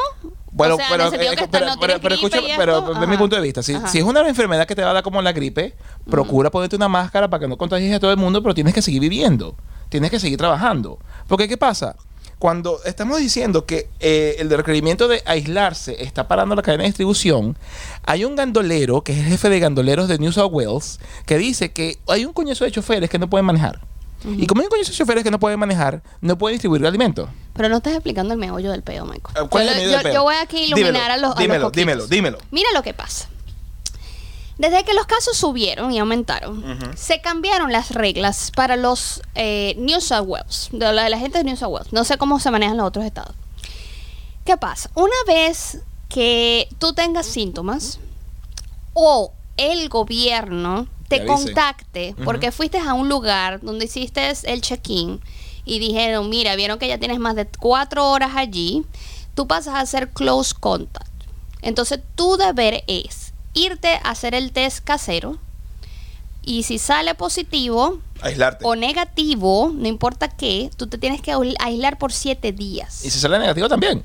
Bueno, 0.52 0.76
o 0.76 0.78
sea, 0.78 0.86
en 0.88 0.92
pero, 0.92 1.08
eh, 1.08 1.36
que 1.36 1.48
pero, 1.48 1.66
no 1.66 2.16
escucha, 2.16 2.40
pero 2.58 2.78
esto, 2.80 2.94
de 3.00 3.08
mi 3.08 3.18
punto 3.18 3.36
de 3.36 3.42
vista, 3.42 3.64
si 3.64 3.74
es 3.74 4.04
una 4.04 4.28
enfermedad 4.28 4.68
que 4.68 4.76
te 4.76 4.84
va 4.84 4.92
a 4.92 4.94
dar 4.94 5.04
como 5.04 5.20
la 5.22 5.32
gripe, 5.32 5.76
procura 6.08 6.52
ponerte 6.52 6.76
una 6.76 6.88
máscara 6.88 7.28
para 7.28 7.42
que 7.42 7.48
no 7.48 7.58
contagies 7.58 7.96
a 7.96 8.00
todo 8.00 8.12
el 8.12 8.18
mundo, 8.18 8.44
pero 8.44 8.54
tienes 8.54 8.76
que 8.76 8.84
seguir 8.84 9.02
viviendo, 9.02 9.56
tienes 9.90 10.12
que 10.12 10.20
seguir 10.20 10.38
trabajando. 10.38 11.00
Porque 11.28 11.48
¿qué 11.48 11.58
pasa? 11.58 11.96
Cuando 12.44 12.82
estamos 12.84 13.20
diciendo 13.20 13.66
que 13.66 13.88
eh, 14.02 14.36
el 14.40 14.50
requerimiento 14.50 15.08
de 15.08 15.24
aislarse 15.26 16.04
está 16.04 16.28
parando 16.28 16.56
la 16.56 16.62
cadena 16.62 16.84
de 16.84 16.90
distribución, 16.90 17.58
hay 18.06 18.26
un 18.26 18.36
gandolero, 18.36 19.02
que 19.02 19.14
es 19.14 19.20
el 19.20 19.26
jefe 19.28 19.48
de 19.48 19.62
gandoleros 19.62 20.10
de 20.10 20.20
New 20.20 20.34
South 20.34 20.50
Wales, 20.52 21.00
que 21.26 21.38
dice 21.38 21.72
que 21.72 21.98
hay 22.06 22.26
un 22.26 22.34
coñazo 22.34 22.66
de 22.66 22.72
choferes 22.74 23.10
que 23.10 23.18
no 23.18 23.30
pueden 23.30 23.46
manejar. 23.46 23.80
Y 24.26 24.46
como 24.46 24.60
hay 24.60 24.66
un 24.66 24.72
coñazo 24.72 24.92
de 24.92 24.98
choferes 24.98 25.24
que 25.24 25.32
no 25.32 25.40
pueden 25.40 25.58
manejar, 25.58 26.04
no 26.20 26.38
pueden 26.38 26.56
distribuir 26.56 26.86
alimentos. 26.86 27.30
Pero 27.56 27.70
no 27.70 27.78
estás 27.78 27.94
explicando 27.94 28.34
el 28.34 28.40
meollo 28.42 28.72
del 28.72 28.84
peo, 28.84 29.06
Michael. 29.06 29.48
¿Cuál 29.50 29.64
yo, 29.64 29.72
es 29.72 29.78
el 29.78 29.84
meollo 29.84 29.92
yo- 29.92 29.98
del 30.00 30.04
peo? 30.04 30.14
yo 30.14 30.24
voy 30.24 30.36
aquí 30.36 30.58
a 30.58 30.66
iluminar 30.66 30.92
Dímelo, 30.92 31.14
a 31.14 31.16
los 31.16 31.24
a 31.24 31.28
los 31.30 31.38
dímelo, 31.38 31.64
coquitos. 31.68 31.76
dímelo, 31.78 32.08
dímelo. 32.08 32.38
Mira 32.52 32.68
lo 32.74 32.84
que 32.84 32.94
pasa. 32.94 33.30
Desde 34.58 34.84
que 34.84 34.94
los 34.94 35.08
casos 35.08 35.36
subieron 35.36 35.92
y 35.92 36.00
aumentaron, 36.00 36.64
se 36.96 37.22
cambiaron 37.22 37.72
las 37.72 37.92
reglas 37.92 38.52
para 38.56 38.76
los 38.76 39.22
eh, 39.36 39.76
New 39.78 40.00
South 40.00 40.28
Wales, 40.28 40.70
de 40.72 40.94
la, 40.94 41.04
de 41.04 41.10
la 41.10 41.18
gente 41.18 41.40
de 41.40 41.44
New 41.44 41.58
South 41.58 41.72
Wales. 41.72 41.94
No 41.94 42.04
sé 42.04 42.18
cómo 42.18 42.40
se 42.40 42.52
manejan 42.52 42.78
los 42.78 42.88
otros 42.88 43.06
estados. 43.06 43.36
¿Qué 44.46 44.58
pasa? 44.58 44.92
Una 44.94 45.16
vez 45.26 45.80
que 46.10 46.68
tú 46.78 46.94
tengas 46.94 47.26
síntomas 47.26 48.00
o 48.94 49.32
el 49.58 49.90
gobierno 49.90 50.88
te 51.08 51.26
contacte 51.26 52.16
porque 52.24 52.52
fuiste 52.52 52.80
a 52.80 52.94
un 52.94 53.10
lugar 53.10 53.62
donde 53.62 53.86
hiciste 53.86 54.32
el 54.44 54.62
check-in 54.62 55.22
y 55.66 55.80
dijeron, 55.80 56.30
mira, 56.30 56.56
vieron 56.56 56.80
que 56.80 56.88
ya 56.88 56.98
tienes 56.98 57.20
más 57.20 57.36
de 57.36 57.48
cuatro 57.48 58.10
horas 58.10 58.32
allí, 58.36 58.84
tú 59.34 59.48
pasas 59.48 59.76
a 59.76 59.80
hacer 59.80 60.10
close 60.10 60.54
contact. 60.60 61.10
Entonces 61.62 62.00
tu 62.16 62.36
deber 62.38 62.84
es 62.88 63.33
irte 63.54 64.00
a 64.04 64.12
hacer 64.12 64.34
el 64.36 64.52
test 64.52 64.84
casero 64.84 65.38
y 66.42 66.64
si 66.64 66.78
sale 66.78 67.16
positivo 67.16 68.00
Aislarte. 68.22 68.66
o 68.66 68.76
negativo, 68.76 69.72
no 69.74 69.88
importa 69.88 70.28
qué, 70.28 70.70
tú 70.76 70.88
te 70.88 70.98
tienes 70.98 71.22
que 71.22 71.34
aisl- 71.34 71.56
aislar 71.60 71.98
por 71.98 72.12
siete 72.12 72.52
días. 72.52 73.06
Y 73.06 73.10
si 73.10 73.20
sale 73.20 73.40
negativo 73.40 73.70
también. 73.70 74.04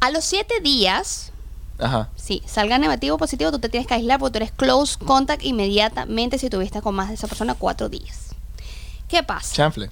A 0.00 0.10
los 0.10 0.24
siete 0.24 0.60
días, 0.60 1.30
Ajá. 1.78 2.10
Sí, 2.14 2.42
salga 2.46 2.78
negativo 2.78 3.16
o 3.16 3.18
positivo, 3.18 3.50
tú 3.50 3.58
te 3.58 3.68
tienes 3.68 3.88
que 3.88 3.94
aislar 3.94 4.20
porque 4.20 4.32
tú 4.38 4.44
eres 4.44 4.52
close 4.52 4.96
contact 4.98 5.42
inmediatamente 5.44 6.38
si 6.38 6.48
tuviste 6.48 6.80
con 6.80 6.94
más 6.94 7.08
de 7.08 7.14
esa 7.14 7.26
persona 7.26 7.54
cuatro 7.54 7.88
días. 7.88 8.28
¿Qué 9.08 9.22
pasa? 9.24 9.52
Chanfle. 9.54 9.90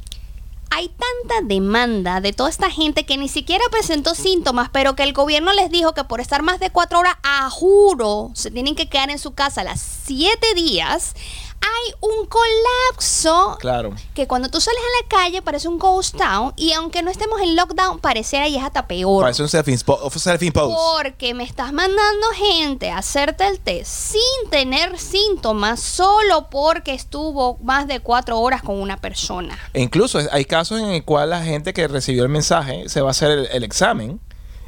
Hay 0.70 0.88
tanta 0.88 1.46
demanda 1.46 2.20
de 2.20 2.33
toda 2.33 2.48
esta 2.48 2.70
gente 2.70 3.04
que 3.04 3.16
ni 3.16 3.28
siquiera 3.28 3.64
presentó 3.70 4.14
síntomas, 4.14 4.70
pero 4.72 4.94
que 4.94 5.02
el 5.02 5.12
gobierno 5.12 5.52
les 5.52 5.70
dijo 5.70 5.94
que 5.94 6.04
por 6.04 6.20
estar 6.20 6.42
más 6.42 6.61
de 6.61 6.70
cuatro 6.70 7.00
horas, 7.00 7.16
a 7.22 7.50
juro, 7.50 8.30
se 8.35 8.50
tienen 8.50 8.76
que 8.76 8.88
quedar 8.88 9.11
en 9.11 9.18
su 9.18 9.33
casa 9.35 9.64
las 9.64 9.80
siete 9.80 10.54
días. 10.54 11.14
Hay 11.62 11.94
un 12.01 12.27
colapso 12.27 13.57
Claro. 13.61 13.94
que 14.14 14.27
cuando 14.27 14.49
tú 14.49 14.61
sales 14.61 14.81
a 14.81 15.03
la 15.05 15.09
calle 15.23 15.42
parece 15.42 15.68
un 15.68 15.79
ghost 15.79 16.16
town 16.16 16.53
y 16.57 16.73
aunque 16.73 17.03
no 17.03 17.11
estemos 17.11 17.40
en 17.40 17.55
lockdown, 17.55 17.99
pareciera 18.01 18.49
y 18.49 18.57
es 18.57 18.62
hasta 18.64 18.87
peor. 18.87 19.23
Parece 19.23 19.42
un 19.42 19.49
self-impo- 19.49 20.11
self-imposed. 20.11 20.75
Porque 20.96 21.35
me 21.35 21.44
estás 21.44 21.73
mandando 21.73 22.27
gente 22.35 22.90
a 22.90 22.99
hacerte 22.99 23.46
el 23.46 23.61
test 23.61 23.90
sin 24.12 24.51
tener 24.51 24.99
síntomas 24.99 25.81
solo 25.81 26.49
porque 26.51 26.94
estuvo 26.94 27.59
más 27.62 27.87
de 27.87 28.01
cuatro 28.01 28.38
horas 28.40 28.62
con 28.62 28.81
una 28.81 28.96
persona. 28.96 29.59
E 29.75 29.83
incluso 29.83 30.18
hay 30.33 30.44
casos 30.46 30.81
en 30.81 30.87
el 30.87 31.05
cual 31.05 31.31
la 31.31 31.42
gente 31.42 31.73
que 31.75 31.87
recibió 31.88 32.23
el 32.23 32.29
mensaje 32.31 32.88
se 32.88 33.01
va 33.03 33.09
a 33.09 33.11
hacer 33.12 33.31
el, 33.31 33.46
el 33.53 33.64
examen 33.64 34.20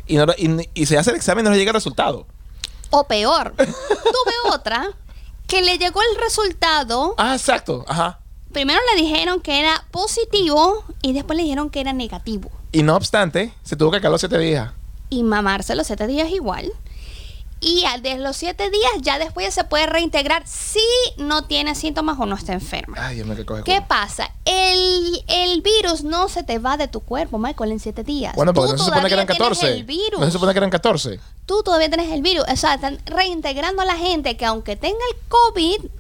y, 0.07 0.17
no, 0.17 0.27
y, 0.37 0.69
y 0.75 0.87
se 0.87 0.99
hace 0.99 1.11
el 1.11 1.17
examen 1.17 1.45
y 1.45 1.49
no 1.49 1.53
le 1.53 1.59
llega 1.59 1.71
el 1.71 1.75
resultado. 1.75 2.27
O 2.91 3.05
peor, 3.05 3.55
tuve 3.57 4.53
otra 4.53 4.91
que 5.53 5.61
le 5.61 5.77
llegó 5.77 6.01
el 6.01 6.19
resultado. 6.19 7.15
Ah, 7.19 7.35
exacto. 7.35 7.85
Ajá. 7.87 8.21
Primero 8.53 8.81
le 8.91 9.03
dijeron 9.03 9.43
que 9.43 9.61
era 9.61 9.85
positivo 9.91 10.83
y 11.03 11.12
después 11.12 11.37
le 11.37 11.43
dijeron 11.43 11.69
que 11.69 11.83
era 11.83 11.93
negativo. 11.93 12.51
Y 12.73 12.83
no 12.83 12.97
obstante, 12.97 13.53
se 13.62 13.77
tuvo 13.77 13.91
que 13.91 13.99
quedar 13.99 14.12
los 14.12 14.23
siete 14.23 14.38
días. 14.38 14.71
Y 15.11 15.23
mamarse 15.23 15.75
los 15.75 15.87
siete 15.87 16.07
días 16.07 16.31
igual. 16.31 16.73
Y 17.64 17.85
de 18.03 18.18
los 18.18 18.37
siete 18.37 18.70
días 18.70 18.90
ya 19.03 19.20
después 19.20 19.46
ya 19.46 19.53
se 19.53 19.62
puede 19.62 19.87
reintegrar 19.87 20.42
si 20.48 20.81
no 21.16 21.44
tiene 21.44 21.77
síntomas 21.77 22.18
o 22.18 22.27
no 22.27 22.35
está 22.35 22.53
enferma. 22.55 22.96
Ay, 23.01 23.14
Dios 23.14 23.27
mío, 23.27 23.37
que 23.37 23.46
coge 23.46 23.62
¿Qué 23.62 23.81
pasa? 23.81 24.33
El, 24.44 25.22
el 25.29 25.62
virus 25.62 26.03
no 26.03 26.29
se 26.29 26.42
te 26.42 26.59
va 26.59 26.77
de 26.77 26.88
tu 26.88 26.98
cuerpo, 27.01 27.38
Michael, 27.38 27.70
en 27.70 27.79
siete 27.79 28.03
días. 28.03 28.35
Bueno, 28.35 28.53
porque 28.53 28.72
Tú 28.72 28.79
no 28.79 28.79
se 28.79 28.85
supone 28.87 29.07
que 29.07 29.14
eran 29.14 29.27
todavía 29.29 29.55
tienes 29.55 29.59
14. 29.61 29.79
El 29.79 29.85
virus. 29.85 30.18
No 30.18 30.27
se 30.27 30.33
supone 30.33 30.53
que 30.53 30.59
eran 30.59 30.70
14. 30.70 31.20
Tú 31.46 31.62
todavía 31.62 31.88
tienes 31.88 32.11
el 32.11 32.20
virus. 32.20 32.44
O 32.53 32.57
sea, 32.57 32.75
están 32.75 32.98
reintegrando 33.07 33.83
a 33.83 33.85
la 33.85 33.96
gente 33.96 34.37
que 34.37 34.44
aunque 34.44 34.75
tenga 34.75 34.98
el 35.12 35.16
COVID 35.29 35.90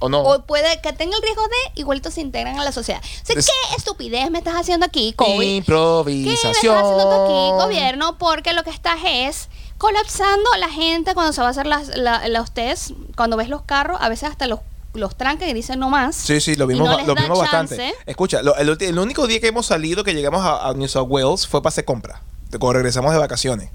¿O 0.00 0.08
no? 0.08 0.22
o 0.22 0.42
puede 0.46 0.80
que 0.80 0.92
tenga 0.94 1.14
el 1.14 1.22
riesgo 1.22 1.42
de, 1.42 1.80
igualito 1.80 2.10
se 2.10 2.22
integran 2.22 2.58
a 2.58 2.64
la 2.64 2.72
sociedad. 2.72 3.02
O 3.02 3.26
sea, 3.26 3.36
¿qué 3.36 3.76
estupidez 3.76 4.30
me 4.30 4.38
estás 4.38 4.54
haciendo 4.54 4.86
aquí, 4.86 5.12
COVID? 5.12 5.30
¿Qué 5.30 5.38
me 5.38 5.58
estás 5.58 5.68
Improvisación. 5.68 6.76
haciendo 6.76 7.04
tú 7.04 7.10
aquí, 7.10 7.64
gobierno? 7.64 8.18
Porque 8.18 8.54
lo 8.54 8.64
que 8.64 8.70
estás 8.70 8.98
es 9.04 9.48
colapsando 9.82 10.48
la 10.60 10.68
gente 10.68 11.12
cuando 11.12 11.32
se 11.32 11.40
va 11.40 11.48
a 11.48 11.50
hacer 11.50 11.66
las, 11.66 11.88
la- 11.96 12.28
los 12.28 12.52
test, 12.52 12.92
cuando 13.16 13.36
ves 13.36 13.48
los 13.48 13.62
carros, 13.62 13.98
a 14.00 14.08
veces 14.08 14.30
hasta 14.30 14.46
los, 14.46 14.60
los 14.94 15.16
trancan 15.16 15.48
y 15.48 15.52
dicen 15.54 15.80
no 15.80 15.90
más. 15.90 16.14
Sí, 16.14 16.40
sí, 16.40 16.54
lo 16.54 16.68
vimos, 16.68 16.88
no 16.88 17.04
lo 17.04 17.14
vimos 17.16 17.36
bastante. 17.38 17.92
Escucha, 18.06 18.42
lo- 18.42 18.54
el, 18.56 18.76
el 18.80 18.98
único 19.00 19.26
día 19.26 19.40
que 19.40 19.48
hemos 19.48 19.66
salido, 19.66 20.04
que 20.04 20.14
llegamos 20.14 20.46
a, 20.46 20.68
a 20.68 20.72
New 20.74 20.86
South 20.86 21.08
Wales, 21.10 21.48
fue 21.48 21.60
para 21.62 21.70
hacer 21.70 21.84
compras. 21.84 22.20
de 22.50 22.60
Cuando 22.60 22.74
regresamos 22.74 23.12
de 23.12 23.18
vacaciones. 23.18 23.70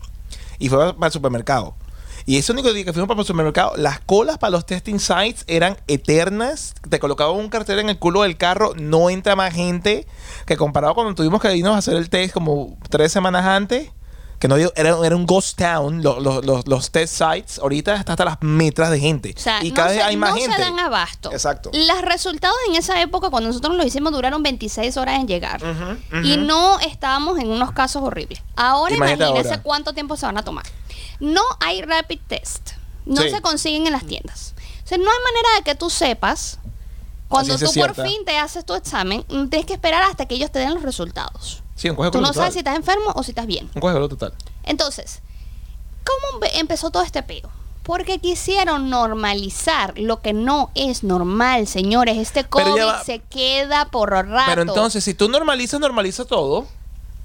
Y 0.59 0.69
fue 0.69 0.93
para 0.93 1.07
el 1.07 1.11
supermercado. 1.11 1.75
Y 2.25 2.37
ese 2.37 2.51
único 2.53 2.71
día 2.73 2.85
que 2.85 2.93
fuimos 2.93 3.07
para 3.09 3.19
el 3.19 3.27
supermercado, 3.27 3.73
las 3.75 3.99
colas 3.99 4.37
para 4.37 4.51
los 4.51 4.65
testing 4.65 4.99
sites 4.99 5.43
eran 5.47 5.77
eternas. 5.87 6.73
Te 6.89 6.99
colocaban 6.99 7.35
un 7.35 7.49
cartel 7.49 7.79
en 7.79 7.89
el 7.89 7.99
culo 7.99 8.21
del 8.23 8.37
carro, 8.37 8.73
no 8.75 9.09
entra 9.09 9.35
más 9.35 9.53
gente. 9.53 10.07
Que 10.45 10.55
comparado 10.55 10.93
cuando 10.95 11.13
tuvimos 11.15 11.41
que 11.41 11.53
irnos 11.55 11.75
a 11.75 11.79
hacer 11.79 11.95
el 11.95 12.09
test 12.09 12.33
como 12.33 12.77
tres 12.89 13.11
semanas 13.11 13.45
antes, 13.45 13.91
que 14.39 14.47
no 14.47 14.55
era, 14.55 14.71
era 14.75 15.15
un 15.15 15.25
ghost 15.25 15.57
town, 15.57 16.03
lo- 16.03 16.19
lo- 16.19 16.41
los, 16.41 16.67
los 16.67 16.91
test 16.91 17.15
sites, 17.17 17.57
ahorita 17.59 17.95
está 17.95 18.13
hasta 18.13 18.25
las 18.25 18.37
metras 18.41 18.91
de 18.91 18.99
gente. 18.99 19.33
O 19.35 19.39
sea, 19.39 19.63
y 19.63 19.69
no, 19.69 19.75
cada 19.75 19.87
vez 19.89 19.97
se, 19.97 20.03
hay 20.03 20.15
más 20.17 20.29
no 20.31 20.35
gente. 20.37 20.55
se 20.55 20.61
dan 20.61 20.79
abasto. 20.79 21.31
Exacto. 21.31 21.71
Los 21.73 22.01
resultados 22.03 22.55
en 22.69 22.75
esa 22.75 23.01
época, 23.01 23.29
cuando 23.29 23.49
nosotros 23.49 23.75
lo 23.75 23.83
hicimos, 23.85 24.11
duraron 24.13 24.43
26 24.43 24.95
horas 24.97 25.15
en 25.19 25.27
llegar. 25.27 25.61
Y 26.23 26.37
no 26.37 26.79
estábamos 26.79 27.39
en 27.39 27.49
unos 27.49 27.71
casos 27.71 28.03
horribles. 28.03 28.41
Ahora 28.55 28.95
ahora. 28.95 29.61
cuánto 29.63 29.93
tiempo 29.93 30.15
se 30.17 30.25
van 30.25 30.37
a 30.37 30.43
tomar. 30.43 30.65
No 31.19 31.41
hay 31.59 31.81
rapid 31.81 32.19
test. 32.27 32.71
No 33.05 33.21
Sí. 33.23 33.29
se 33.31 33.41
consiguen 33.41 33.87
en 33.87 33.93
las 33.93 34.05
tiendas. 34.05 34.53
O 34.83 34.87
sea, 34.87 34.97
no 34.97 35.05
hay 35.05 35.17
manera 35.33 35.55
de 35.57 35.63
que 35.63 35.75
tú 35.75 35.89
sepas. 35.89 36.59
Cuando 37.27 37.57
tú 37.57 37.65
por 37.73 37.93
fin 37.95 38.23
te 38.25 38.37
haces 38.37 38.65
tu 38.65 38.73
examen, 38.75 39.25
mm, 39.27 39.47
tienes 39.47 39.65
que 39.65 39.73
esperar 39.73 40.03
hasta 40.03 40.25
que 40.27 40.35
ellos 40.35 40.51
te 40.51 40.59
den 40.59 40.73
los 40.73 40.83
resultados. 40.83 41.61
Sí, 41.77 41.89
un 41.89 41.95
coge 41.95 42.11
Tú 42.11 42.19
no 42.19 42.33
sabes 42.33 42.53
si 42.53 42.59
estás 42.59 42.75
enfermo 42.75 43.11
o 43.15 43.23
si 43.23 43.31
estás 43.31 43.45
bien. 43.47 43.69
Un 43.73 43.79
coge 43.81 43.93
total. 44.09 44.33
Entonces, 44.63 45.21
¿cómo 46.03 46.41
empe- 46.41 46.51
empezó 46.55 46.89
todo 46.91 47.03
este 47.03 47.23
peo? 47.23 47.49
Porque 47.83 48.19
quisieron 48.19 48.89
normalizar 48.89 49.97
lo 49.97 50.21
que 50.21 50.33
no 50.33 50.71
es 50.75 51.03
normal, 51.03 51.67
señores. 51.67 52.17
Este 52.17 52.43
COVID 52.43 52.81
se 53.05 53.19
queda 53.19 53.85
por 53.85 54.09
rato. 54.11 54.43
Pero 54.49 54.61
entonces, 54.63 55.05
si 55.05 55.13
tú 55.13 55.29
normalizas, 55.29 55.79
normaliza 55.79 56.25
todo. 56.25 56.67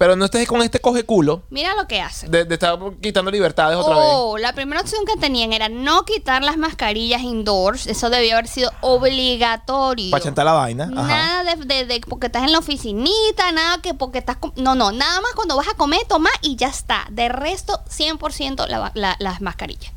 Pero 0.03 0.17
no 0.17 0.25
estés 0.25 0.49
con 0.49 0.61
este 0.63 0.81
coge 0.81 1.05
culo 1.05 1.43
Mira 1.51 1.77
lo 1.77 1.87
que 1.87 2.01
hacen. 2.01 2.29
de, 2.29 2.45
de 2.45 2.55
estar 2.55 2.77
quitando 3.01 3.31
libertades 3.31 3.77
otra 3.77 3.95
vez. 3.95 4.05
Oh, 4.09 4.37
la 4.37 4.53
primera 4.53 4.81
opción 4.81 5.05
que 5.07 5.17
tenían 5.17 5.53
era 5.53 5.69
no 5.69 6.05
quitar 6.05 6.43
las 6.43 6.57
mascarillas 6.57 7.23
indoors. 7.23 7.87
Eso 7.87 8.11
debió 8.11 8.33
haber 8.33 8.49
sido 8.49 8.73
obligatorio. 8.81 10.11
Para 10.11 10.25
chantar 10.25 10.45
la 10.45 10.55
vaina. 10.55 10.91
Ajá. 10.97 11.07
Nada 11.07 11.55
de, 11.55 11.65
de- 11.65 11.87
de 11.87 12.01
porque 12.09 12.27
estás 12.27 12.43
en 12.43 12.51
la 12.51 12.59
oficinita, 12.59 13.53
nada 13.53 13.81
que 13.81 13.95
porque 13.95 14.19
estás... 14.19 14.39
No, 14.57 14.75
no, 14.75 14.91
nada 14.91 15.21
más 15.21 15.33
cuando 15.37 15.55
vas 15.57 15.69
a 15.69 15.75
comer, 15.75 16.01
toma 16.09 16.31
y 16.41 16.57
ya 16.57 16.67
está. 16.67 17.07
De 17.11 17.29
resto, 17.29 17.81
100% 17.89 18.67
la- 18.67 18.91
la- 18.95 19.17
las 19.21 19.41
mascarillas. 19.41 19.93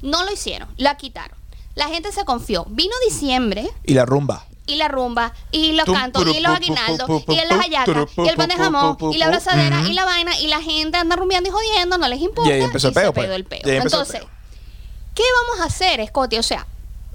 No 0.00 0.24
lo 0.24 0.32
hicieron, 0.32 0.70
la 0.78 0.96
quitaron. 0.96 1.36
La 1.74 1.88
gente 1.88 2.12
se 2.12 2.24
confió. 2.24 2.64
Vino 2.70 2.94
diciembre 3.06 3.68
Y 3.84 3.92
la 3.92 4.06
rumba. 4.06 4.46
Y 4.66 4.76
la 4.76 4.88
rumba 4.88 5.32
y 5.50 5.72
los 5.72 5.84
cantos 5.86 6.26
y 6.26 6.40
los 6.40 6.54
aguinaldos 6.54 7.24
y 7.28 7.34
las 7.34 7.58
hallacas 7.58 8.08
y 8.16 8.28
el 8.28 8.36
pan 8.36 8.48
de 8.48 8.56
jamón 8.56 8.96
y 9.12 9.18
la 9.18 9.26
abrazadera 9.26 9.82
y 9.88 9.92
la 9.92 10.04
vaina 10.04 10.38
y 10.38 10.46
la 10.48 10.60
gente 10.62 10.96
anda 10.98 11.16
rumbeando 11.16 11.48
y 11.48 11.52
jodiendo, 11.52 11.98
no 11.98 12.08
les 12.08 12.20
importa. 12.20 12.50
Y 12.50 12.54
ahí 12.54 12.62
empezó 12.62 12.88
el 12.88 12.94
se 12.94 13.00
peo, 13.00 13.12
pues. 13.12 13.26
pedó 13.26 13.34
el 13.34 13.44
peo. 13.44 13.60
Y 13.64 13.70
ahí 13.70 13.76
empezó 13.76 13.96
el 13.96 14.02
Entonces, 14.02 14.20
peo. 14.20 14.30
¿qué 15.14 15.22
vamos 15.42 15.60
a 15.60 15.64
hacer, 15.66 16.06
Scotty? 16.06 16.38
O 16.38 16.42
sea, 16.42 16.66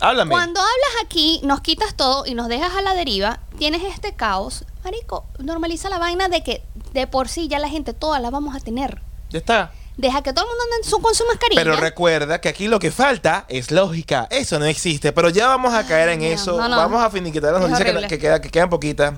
Háblame. 0.02 0.32
cuando 0.32 0.60
hablas 0.60 1.04
aquí, 1.04 1.40
nos 1.44 1.62
quitas 1.62 1.96
todo 1.96 2.26
y 2.26 2.34
nos 2.34 2.48
dejas 2.50 2.76
a 2.76 2.82
la 2.82 2.94
deriva, 2.94 3.40
tienes 3.58 3.84
este 3.84 4.14
caos. 4.14 4.66
Marico, 4.84 5.26
normaliza 5.40 5.90
la 5.90 5.98
vaina 5.98 6.28
de 6.28 6.44
que 6.44 6.64
de 6.94 7.08
por 7.08 7.28
sí 7.30 7.48
ya 7.48 7.60
la 7.60 7.70
gente 7.70 7.94
toda 7.94 8.20
la 8.20 8.30
vamos 8.30 8.56
a 8.56 8.60
tener. 8.60 9.02
Ya 9.30 9.40
está. 9.40 9.72
Deja 9.98 10.22
que 10.22 10.34
todo 10.34 10.46
el 10.46 10.50
mundo 10.52 10.64
ande 10.76 11.04
con 11.04 11.16
su 11.16 11.26
mascarilla. 11.26 11.62
Pero 11.64 11.76
recuerda 11.78 12.42
que 12.42 12.50
aquí 12.50 12.68
lo 12.68 12.80
que 12.80 12.92
falta 12.92 13.46
es 13.48 13.72
lógica. 13.72 14.28
Eso 14.30 14.60
no 14.60 14.66
existe. 14.66 15.14
Pero 15.14 15.30
ya 15.30 15.48
vamos 15.48 15.74
a 15.74 15.86
caer 15.88 16.10
en 16.10 16.22
Ay, 16.22 16.32
eso. 16.34 16.58
no, 16.58 16.68
no. 16.68 16.76
Vamos 16.76 17.02
a 17.04 17.10
finiquitar 17.10 17.54
las 17.54 17.62
Es 17.62 17.70
noticias 17.70 17.84
que, 17.86 17.92
horrible. 17.92 18.08
que, 18.10 18.20
queda- 18.20 18.42
que 18.42 18.50
quedan 18.50 18.70
poquitas. 18.70 19.14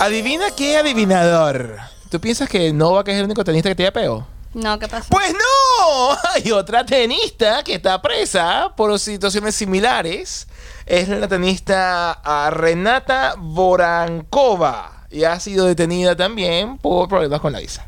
Adivina 0.00 0.46
qué 0.56 0.76
adivinador. 0.76 1.78
¿Tú 2.10 2.20
piensas 2.20 2.48
que 2.48 2.72
Novak 2.72 3.08
es 3.08 3.16
el 3.16 3.24
único 3.24 3.44
tenista 3.44 3.68
que 3.68 3.74
tiene 3.74 3.92
peo? 3.92 4.26
No, 4.52 4.78
¿qué 4.78 4.86
pasa? 4.86 5.06
Pues 5.10 5.32
no, 5.32 6.16
hay 6.34 6.52
otra 6.52 6.86
tenista 6.86 7.62
que 7.64 7.74
está 7.74 8.00
presa 8.00 8.72
por 8.76 8.96
situaciones 9.00 9.54
similares. 9.56 10.46
Es 10.86 11.08
la 11.08 11.26
tenista 11.26 12.12
ah, 12.12 12.50
Renata 12.52 13.34
Borankova 13.38 15.06
y 15.10 15.24
ha 15.24 15.38
sido 15.40 15.66
detenida 15.66 16.14
también 16.14 16.78
por 16.78 17.08
problemas 17.08 17.40
con 17.40 17.52
la 17.52 17.58
visa. 17.60 17.86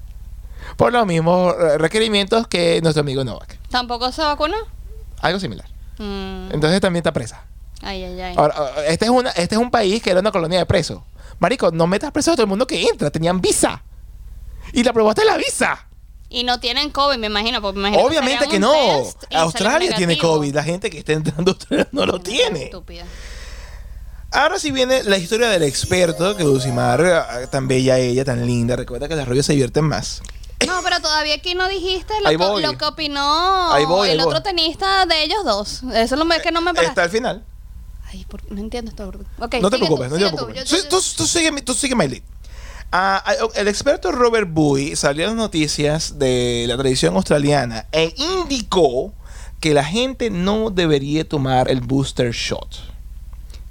Por 0.76 0.92
los 0.92 1.06
mismos 1.06 1.54
eh, 1.58 1.78
requerimientos 1.78 2.46
que 2.48 2.80
nuestro 2.82 3.00
amigo 3.00 3.24
Novak. 3.24 3.58
¿Tampoco 3.70 4.12
se 4.12 4.22
vacunó? 4.22 4.56
Algo 5.20 5.40
similar. 5.40 5.66
Mm, 5.98 6.52
Entonces 6.52 6.80
también 6.80 7.00
está 7.00 7.12
presa. 7.12 7.44
Ay, 7.82 8.04
ay, 8.04 8.20
ay. 8.20 8.34
Ahora, 8.36 8.54
ah, 8.56 8.70
este 8.86 9.06
es, 9.06 9.10
una, 9.10 9.30
este 9.30 9.54
es 9.54 9.60
un 9.60 9.70
país 9.70 10.02
que 10.02 10.10
era 10.10 10.20
una 10.20 10.30
colonia 10.32 10.58
de 10.58 10.66
presos. 10.66 11.00
Marico, 11.38 11.70
no 11.70 11.86
metas 11.86 12.12
preso 12.12 12.32
a 12.32 12.34
todo 12.34 12.44
el 12.44 12.48
mundo 12.48 12.66
que 12.66 12.82
entra. 12.88 13.10
Tenían 13.10 13.40
visa. 13.40 13.82
Y 14.72 14.82
la 14.82 14.92
probaste 14.92 15.24
la 15.24 15.36
visa. 15.36 15.86
Y 16.28 16.44
no 16.44 16.58
tienen 16.60 16.90
COVID, 16.90 17.18
me 17.18 17.28
imagino. 17.28 17.62
Porque 17.62 17.78
me 17.78 17.88
imagino 17.88 18.06
Obviamente 18.06 18.48
que 18.48 18.58
no. 18.58 18.72
Australia 19.32 19.94
tiene. 19.96 20.18
COVID. 20.18 20.54
La 20.54 20.64
gente 20.64 20.90
que 20.90 20.98
está 20.98 21.12
entrando 21.12 21.50
a 21.50 21.54
Australia 21.54 21.88
no 21.92 22.06
lo 22.06 22.20
tiene. 22.20 22.64
Estúpida. 22.64 23.04
Ahora 24.32 24.58
sí 24.58 24.72
viene 24.72 25.04
la 25.04 25.18
historia 25.18 25.48
del 25.48 25.62
experto 25.62 26.36
que 26.36 26.42
Dulcimar, 26.42 27.00
ah, 27.04 27.46
tan 27.50 27.68
bella 27.68 27.98
ella, 27.98 28.24
tan 28.24 28.44
linda. 28.44 28.74
Recuerda 28.76 29.08
que 29.08 29.14
las 29.14 29.28
rubias 29.28 29.46
se 29.46 29.52
divierten 29.52 29.84
más. 29.84 30.20
No, 30.66 30.80
pero 30.82 31.00
todavía 31.00 31.34
aquí 31.34 31.54
no 31.54 31.68
dijiste 31.68 32.14
lo, 32.22 32.58
lo 32.60 32.78
que 32.78 32.84
opinó 32.84 33.72
Ahí 33.72 33.84
voy, 33.84 34.08
el 34.10 34.20
ahí 34.20 34.24
otro 34.26 34.40
voy. 34.40 34.42
tenista 34.42 35.04
de 35.06 35.24
ellos 35.24 35.44
dos. 35.44 35.82
Eso 35.94 36.14
es 36.14 36.18
lo 36.18 36.26
que 36.42 36.50
no 36.52 36.60
me 36.60 36.72
paraste. 36.72 36.88
Está 36.90 37.02
al 37.02 37.10
final. 37.10 37.44
Ay, 38.08 38.24
por- 38.24 38.50
no 38.50 38.60
entiendo 38.60 38.90
esto. 38.90 39.04
No 39.38 39.48
te 39.48 39.76
preocupes, 39.78 40.08
tú, 40.08 40.14
no 40.14 40.18
te 40.18 40.30
tú. 40.30 40.36
preocupes. 40.36 40.64
Yo- 40.70 40.76
Tú, 40.76 40.82
yo- 40.82 40.88
tú, 40.88 41.02
tú 41.16 41.26
sigue, 41.26 41.52
tú 41.62 41.74
sigue 41.74 41.94
my 41.94 42.08
lead. 42.08 42.22
Ah, 42.92 43.22
el 43.56 43.68
experto 43.68 44.12
Robert 44.12 44.48
Bowie 44.50 44.94
salió 44.96 45.24
en 45.24 45.30
las 45.30 45.36
noticias 45.36 46.18
de 46.18 46.64
la 46.68 46.76
tradición 46.76 47.16
australiana 47.16 47.86
e 47.92 48.14
indicó 48.16 49.12
que 49.60 49.74
la 49.74 49.84
gente 49.84 50.30
no 50.30 50.70
debería 50.70 51.28
tomar 51.28 51.68
el 51.68 51.80
booster 51.80 52.30
shot. 52.32 52.68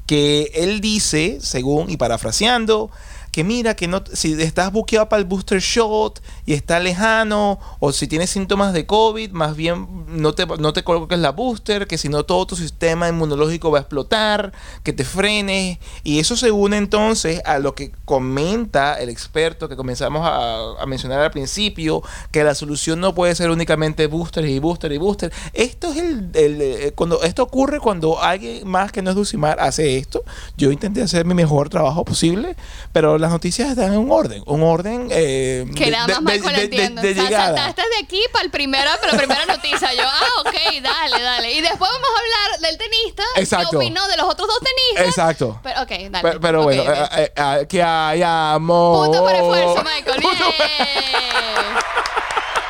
Que 0.06 0.52
él 0.54 0.82
dice, 0.82 1.40
según 1.42 1.90
y 1.90 1.98
parafraseando, 1.98 2.92
que 3.36 3.44
mira 3.44 3.76
que 3.76 3.90
no, 3.90 4.02
si 4.14 4.42
estás 4.42 4.72
buqueado 4.72 5.10
para 5.10 5.20
el 5.20 5.28
booster 5.28 5.60
shot 5.60 6.22
y 6.46 6.54
está 6.54 6.80
lejano, 6.80 7.60
o 7.82 7.92
si 7.92 8.08
tienes 8.08 8.30
síntomas 8.30 8.72
de 8.72 8.86
COVID, 8.86 9.32
más 9.32 9.58
bien 9.58 10.06
no 10.08 10.34
te, 10.34 10.46
no 10.46 10.72
te 10.72 10.86
coloques 10.86 11.20
la 11.20 11.34
booster, 11.34 11.86
que 11.86 11.98
si 11.98 12.08
no 12.08 12.24
todo 12.24 12.48
tu 12.48 12.56
sistema 12.56 13.10
inmunológico 13.10 13.72
va 13.72 13.80
a 13.80 13.82
explotar, 13.82 14.54
que 14.84 14.94
te 14.94 15.04
frenes. 15.04 15.80
Y 16.06 16.20
eso 16.20 16.38
se 16.38 16.50
une 16.50 16.78
entonces 16.78 17.42
a 17.44 17.60
lo 17.60 17.76
que 17.76 17.92
comenta 18.06 19.02
el 19.02 19.10
experto 19.10 19.68
que 19.68 19.76
comenzamos 19.76 20.22
a, 20.24 20.86
mencionar 20.86 21.20
al 21.20 21.32
principio, 21.32 22.04
que 22.32 22.42
la 22.42 22.56
solución 22.56 23.02
no 23.02 23.14
puede 23.14 23.36
ser 23.36 23.50
únicamente 23.50 24.08
booster 24.08 24.46
y 24.46 24.60
booster 24.60 24.94
y 24.94 24.98
booster. 24.98 25.34
Esto 25.52 25.92
es 25.92 25.98
el, 25.98 26.30
el, 26.36 26.62
eh, 26.62 26.94
cuando 26.96 27.22
esto 27.22 27.44
ocurre 27.44 27.82
cuando 27.82 28.24
alguien 28.24 28.66
más 28.66 28.94
que 28.94 29.02
no 29.02 29.10
es 29.10 29.18
Dulcimar 29.18 29.60
hace 29.60 29.98
esto. 29.98 30.24
Yo 30.56 30.72
intenté 30.72 31.02
hacer 31.02 31.26
mi 31.26 31.34
mejor 31.34 31.68
trabajo 31.68 32.06
posible, 32.06 32.56
pero 32.94 33.25
las 33.26 33.32
noticias 33.32 33.70
están 33.70 33.92
en 33.94 34.00
un 34.00 34.12
orden, 34.12 34.44
un 34.46 34.62
orden 34.64 35.08
eh, 35.12 35.66
Que 35.76 35.90
nada 35.92 36.20
más 36.22 36.34
Michael 36.36 36.56
de- 36.56 36.68
de- 36.68 36.84
entiende. 36.86 37.14
de 37.14 37.22
O 37.22 37.28
sea, 37.28 37.46
saltaste 37.48 37.82
de 37.82 38.04
aquí 38.06 38.22
para 38.32 38.46
el 38.46 38.52
primero, 38.52 38.90
para 39.02 39.14
la 39.14 39.18
primera 39.18 39.46
noticia. 39.46 39.94
Yo, 39.94 40.04
ah, 40.06 40.42
ok, 40.42 40.54
dale, 40.84 41.22
dale. 41.24 41.52
Y 41.54 41.62
después 41.62 41.80
vamos 41.92 42.10
a 42.10 42.20
hablar 42.20 42.60
del 42.62 42.78
tenista. 42.78 43.24
Exacto. 43.36 43.72
¿Qué 43.72 43.76
opinó 43.78 44.08
de 44.08 44.18
los 44.18 44.26
otros 44.28 44.48
dos 44.48 44.60
tenistas? 44.60 45.08
Exacto. 45.08 45.60
Pero, 45.64 45.82
ok, 45.82 45.90
dale. 46.12 46.22
Pero, 46.22 46.40
pero 46.40 46.60
Ok, 46.60 46.64
bueno, 46.66 46.84
ok. 46.84 46.90
eh, 46.90 47.08
eh, 47.18 47.32
eh, 47.62 47.68
que 47.68 47.82
hay 47.84 48.22
amor. 48.24 49.08
Punto 49.08 49.24
por 49.24 49.34
esfuerzo, 49.36 49.84
Michael. 49.84 50.22
Punto 50.22 50.46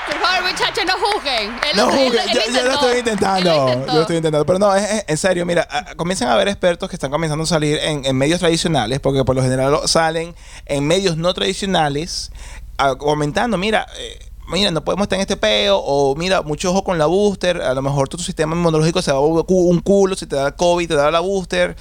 por- 0.05 0.19
favor, 0.21 0.51
muchachos, 0.51 0.83
no 0.85 0.93
juzguen. 0.93 1.51
Él 1.51 1.77
No, 1.77 1.89
él- 1.89 1.97
juzguen, 1.97 2.29
él 2.29 2.35
yo, 2.35 2.51
yo 2.59 2.63
lo 2.65 2.71
estoy 2.73 2.97
intentando. 2.99 3.49
lo 3.49 3.85
Yo 3.87 3.93
lo 3.93 4.01
estoy 4.01 4.17
intentando. 4.17 4.45
Pero 4.45 4.59
no, 4.59 4.75
es- 4.75 4.83
es- 4.91 5.05
en 5.07 5.17
serio, 5.17 5.45
mira, 5.45 5.67
ah, 5.69 5.93
comienzan 5.95 6.29
a 6.29 6.33
haber 6.33 6.47
expertos 6.47 6.89
que 6.89 6.95
están 6.95 7.11
comenzando 7.11 7.43
a 7.43 7.47
salir 7.47 7.77
en, 7.81 8.05
en 8.05 8.15
medios 8.17 8.39
tradicionales, 8.39 8.99
porque 8.99 9.23
por 9.23 9.35
lo 9.35 9.41
general 9.41 9.77
salen 9.85 10.35
en 10.65 10.85
medios 10.87 11.17
no 11.17 11.33
tradicionales, 11.33 12.31
ah, 12.77 12.95
comentando, 12.97 13.57
mira, 13.57 13.87
eh, 13.97 14.19
mira, 14.47 14.71
no 14.71 14.83
podemos 14.83 15.05
estar 15.05 15.17
en 15.17 15.21
este 15.21 15.37
peo, 15.37 15.77
o 15.79 16.15
mira, 16.15 16.41
mucho 16.41 16.71
ojo 16.71 16.83
con 16.83 16.97
la 16.97 17.05
booster, 17.07 17.61
a 17.61 17.73
lo 17.73 17.81
mejor 17.81 18.07
tu, 18.09 18.17
sistema 18.17 18.55
inmunológico 18.55 19.01
se 19.01 19.11
va 19.11 19.17
a 19.17 19.21
un 19.21 19.79
culo, 19.79 20.15
si 20.15 20.25
te 20.27 20.35
da 20.35 20.51
COVID, 20.55 20.87
te 20.87 20.95
da 20.95 21.09
la 21.11 21.19
booster. 21.19 21.75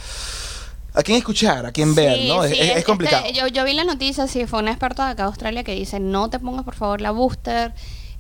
¿A 0.97 1.03
quién 1.03 1.19
escuchar? 1.19 1.67
¿A 1.67 1.73
quién 1.73 1.93
ver? 1.97 2.17
Sí, 2.21 2.29
¿no? 2.29 2.45
Es- 2.45 2.53
sí, 2.53 2.61
es, 2.61 2.77
es 2.77 2.85
complicado. 2.85 3.25
yo, 3.35 3.49
yo 3.49 3.65
vi 3.65 3.73
la 3.73 3.83
noticia, 3.83 4.29
sí, 4.29 4.47
fue 4.47 4.61
un 4.61 4.69
experto 4.69 5.03
de 5.05 5.09
acá 5.11 5.25
de 5.25 5.29
Australia 5.29 5.65
que 5.65 5.75
dice, 5.75 5.99
no 5.99 6.31
te 6.31 6.39
pongas 6.39 6.65
por 6.65 6.77
favor 6.77 7.01
la 7.01 7.11
booster 7.11 7.75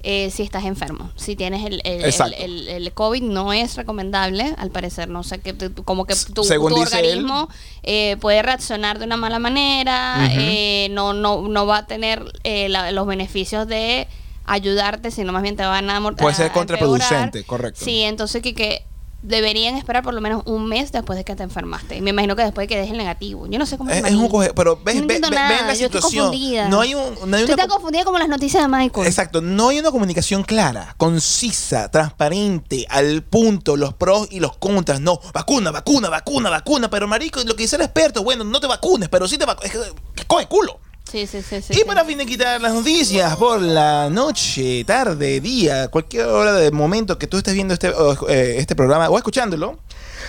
eh, 0.05 0.31
si 0.31 0.43
estás 0.43 0.64
enfermo. 0.64 1.11
Si 1.17 1.35
tienes 1.35 1.64
el, 1.64 1.81
el, 1.85 2.05
el, 2.38 2.69
el- 2.69 2.93
COVID 2.93 3.23
no 3.23 3.53
es 3.53 3.75
recomendable, 3.77 4.55
al 4.59 4.71
parecer, 4.71 5.09
no 5.09 5.23
sé, 5.23 5.40
que 5.40 5.55
como 5.85 6.05
que 6.05 6.14
tu, 6.35 6.45
organismo 6.83 7.49
eh, 7.83 8.17
puede 8.21 8.43
reaccionar 8.43 8.99
de 8.99 9.07
una 9.07 9.17
mala 9.17 9.38
manera, 9.38 10.19
eh, 10.33 10.88
no, 10.90 11.12
no, 11.14 11.49
no 11.49 11.67
va 11.67 11.79
a 11.79 11.87
tener 11.87 12.23
eh, 12.45 12.69
la- 12.69 12.93
los 12.93 13.07
beneficios 13.07 13.67
de 13.67 14.07
ayudarte, 14.45 15.11
sino 15.11 15.33
más 15.33 15.43
bien 15.43 15.57
te 15.57 15.64
van 15.64 15.88
a 15.90 15.99
mor- 16.01 16.17
Puede 16.17 16.35
ser 16.35 16.53
contraproducente, 16.53 17.45
correcto. 17.45 17.83
Sí, 17.85 18.03
entonces 18.03 18.43
que, 18.43 18.55
que 18.55 18.85
deberían 19.27 19.75
esperar 19.77 20.03
por 20.03 20.13
lo 20.15 20.21
menos 20.21 20.43
un 20.45 20.67
mes 20.67 20.93
después 20.93 21.17
de 21.17 21.25
que 21.25 21.35
te 21.35 21.43
enfermaste. 21.43 21.97
Y 21.97 22.03
me 22.03 22.11
imagino 22.11 22.37
que 22.37 22.43
después 22.43 22.65
de 22.65 22.69
que 22.69 22.77
dejes 22.77 22.93
el 22.93 22.99
negativo. 22.99 23.47
Yo 23.47 23.59
no 23.59 23.65
sé 23.67 23.79
cómo 23.79 23.91
Es, 23.91 24.05
es 24.05 24.13
un 24.15 24.29
coge, 24.29 24.53
pero 24.55 24.79
ves, 24.85 24.97
no 24.97 25.07
ve- 25.07 25.19
ve- 25.19 25.31
ven 25.31 25.67
la 25.67 25.75
yo 25.75 25.87
situación. 25.87 26.31
No 26.69 26.81
hay 26.83 26.95
un, 26.95 27.03
no 27.31 27.37
hay 27.37 27.45
una 27.45 27.67
confundida 27.67 28.05
como 28.05 28.19
las 28.19 28.29
noticias 28.29 28.63
de 28.63 28.69
Michael. 28.69 29.07
Exacto, 29.07 29.41
no 29.41 29.71
hay 29.71 29.79
una 29.81 29.91
comunicación 29.91 30.43
clara, 30.45 30.95
concisa, 30.99 31.91
transparente, 31.91 32.87
al 32.91 33.23
punto, 33.23 33.77
los 33.77 33.95
pros 33.95 34.29
y 34.31 34.41
los 34.41 34.57
contras. 34.59 35.01
No, 35.01 35.19
vacuna, 35.33 35.71
vacuna, 35.71 36.09
vacuna, 36.11 36.51
vacuna. 36.51 36.91
Pero 36.91 37.09
marico, 37.09 37.41
lo 37.45 37.57
que 37.57 37.63
dice 37.65 37.77
el 37.77 37.83
experto, 37.83 38.23
bueno, 38.23 38.45
no 38.45 38.61
te 38.61 38.67
vacunes, 38.67 39.09
pero 39.09 39.27
sí 39.27 39.39
te 39.39 39.47
vacunes. 39.47 39.73
Que 40.15 40.25
coge 40.27 40.47
culo. 40.47 40.79
Sí, 41.11 41.27
sí, 41.27 41.43
sí. 41.43 41.62
sí 41.62 41.81
y 41.81 41.85
para 41.85 42.05
finiquitar 42.05 42.61
las 42.61 42.73
noticias 42.73 43.37
por 43.37 43.61
la 43.61 44.11
noche, 44.11 44.85
tarde, 44.85 45.40
día, 45.40 45.88
cualquier 45.88 46.27
hora 46.27 46.55
del 46.55 46.73
momento 46.73 47.19
que 47.19 47.27
tú 47.27 47.37
estés 47.37 47.55
viendo 47.55 47.75
este, 47.75 47.90
o, 47.90 48.29
eh, 48.29 48.57
este 48.59 48.75
programa 48.75 49.09
o 49.09 49.17
escuchándolo, 49.17 49.79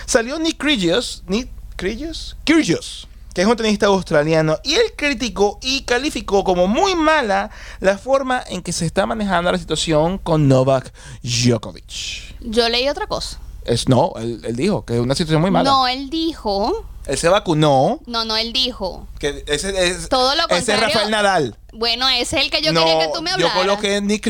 salió 0.04 0.38
Nick 0.38 0.62
Kyrgios, 0.62 1.24
Nick 1.26 1.48
Kyrgios, 1.76 2.36
Kyrgios, 2.44 3.08
que 3.34 3.40
es 3.42 3.46
un 3.48 3.56
tenista 3.56 3.86
australiano, 3.86 4.58
y 4.62 4.74
él 4.74 4.92
criticó 4.96 5.58
y 5.62 5.82
calificó 5.82 6.44
como 6.44 6.68
muy 6.68 6.94
mala 6.94 7.50
la 7.80 7.98
forma 7.98 8.42
en 8.46 8.62
que 8.62 8.72
se 8.72 8.86
está 8.86 9.06
manejando 9.06 9.50
la 9.50 9.58
situación 9.58 10.18
con 10.18 10.46
Novak 10.46 10.92
Djokovic. 11.22 12.36
Yo 12.40 12.68
leí 12.68 12.88
otra 12.88 13.06
cosa. 13.06 13.40
Es, 13.64 13.88
no, 13.88 14.12
él, 14.18 14.40
él 14.44 14.54
dijo 14.54 14.84
que 14.84 14.94
es 14.94 15.00
una 15.00 15.14
situación 15.14 15.40
muy 15.40 15.50
mala. 15.50 15.68
No, 15.68 15.88
él 15.88 16.08
dijo. 16.08 16.86
Él 17.06 17.18
se 17.18 17.28
vacunó, 17.28 18.00
No, 18.06 18.24
no, 18.24 18.36
él 18.36 18.52
dijo. 18.52 19.06
que 19.20 19.44
ese 19.46 19.86
es, 19.86 20.08
Todo 20.08 20.34
lo 20.34 20.42
ese 20.48 20.54
es 20.58 20.64
contrario. 20.66 20.86
Rafael 20.86 21.10
Nadal. 21.10 21.58
Bueno, 21.72 22.08
ese 22.08 22.38
es 22.38 22.44
el 22.44 22.50
que 22.50 22.62
yo 22.62 22.72
no, 22.72 22.84
quería 22.84 23.06
que 23.06 23.12
tú 23.12 23.22
me 23.22 23.30
hablaras. 23.30 23.54
Yo 23.54 23.60
coloqué 23.60 24.00
Nick. 24.00 24.24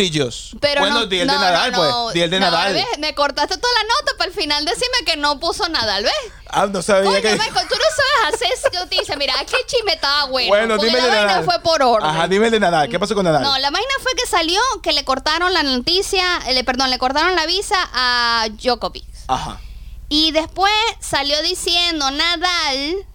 Pero 0.60 0.80
bueno, 0.80 1.00
no, 1.00 1.06
di 1.06 1.20
el 1.20 1.26
no, 1.26 1.32
de 1.32 1.38
Nadal, 1.38 1.72
no, 1.72 1.78
pues. 1.78 2.14
Di 2.14 2.20
el 2.20 2.30
de 2.30 2.40
Nadal. 2.40 2.74
¿ves? 2.74 2.86
Me 2.98 3.14
cortaste 3.14 3.56
toda 3.56 3.72
la 3.74 3.82
nota 3.82 4.18
para 4.18 4.30
al 4.30 4.36
final 4.36 4.64
decirme 4.64 4.98
que 5.06 5.16
no 5.16 5.38
puso 5.40 5.68
Nadal, 5.68 6.04
¿ves? 6.04 6.12
Ah, 6.48 6.66
no 6.66 6.82
sabía 6.82 7.10
Coño, 7.10 7.22
que. 7.22 7.32
Michael, 7.32 7.68
tú 7.68 7.74
no 7.76 8.30
sabes 8.30 8.34
hacer 8.34 8.72
noticia. 8.74 9.16
Mira, 9.16 9.34
el 9.40 9.46
chisme 9.46 9.92
estaba 9.94 10.26
bueno. 10.26 10.48
Bueno, 10.48 10.78
dime 10.78 10.98
la 10.98 11.04
de 11.04 11.08
vaina 11.08 11.26
Nadal. 11.26 11.44
fue 11.44 11.60
por 11.60 11.82
orden. 11.82 12.08
Ajá, 12.08 12.28
dime 12.28 12.46
el 12.46 12.52
de 12.52 12.60
Nadal. 12.60 12.88
¿Qué 12.88 12.98
pasó 12.98 13.14
con 13.14 13.24
Nadal? 13.24 13.42
No, 13.42 13.58
la 13.58 13.70
vaina 13.70 13.94
fue 14.02 14.12
que 14.14 14.26
salió 14.26 14.60
que 14.82 14.92
le 14.92 15.04
cortaron 15.04 15.52
la 15.52 15.62
noticia, 15.62 16.24
eh, 16.46 16.54
le, 16.54 16.64
perdón, 16.64 16.90
le 16.90 16.98
cortaron 16.98 17.34
la 17.34 17.46
visa 17.46 17.76
a 17.92 18.48
Djokovic. 18.50 19.04
Ajá. 19.28 19.60
Y 20.08 20.32
después 20.32 20.72
salió 21.00 21.40
diciendo 21.42 22.10
Nadal 22.10 23.06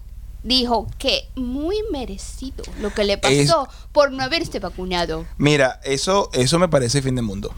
dijo 0.42 0.88
que 0.98 1.28
muy 1.36 1.76
merecido 1.90 2.64
lo 2.80 2.92
que 2.92 3.04
le 3.04 3.16
pasó 3.18 3.68
por 3.92 4.12
no 4.12 4.22
haberse 4.22 4.58
vacunado. 4.58 5.24
Mira, 5.38 5.80
eso, 5.84 6.30
eso 6.32 6.58
me 6.58 6.68
parece 6.68 7.00
fin 7.02 7.14
del 7.14 7.24
mundo. 7.24 7.54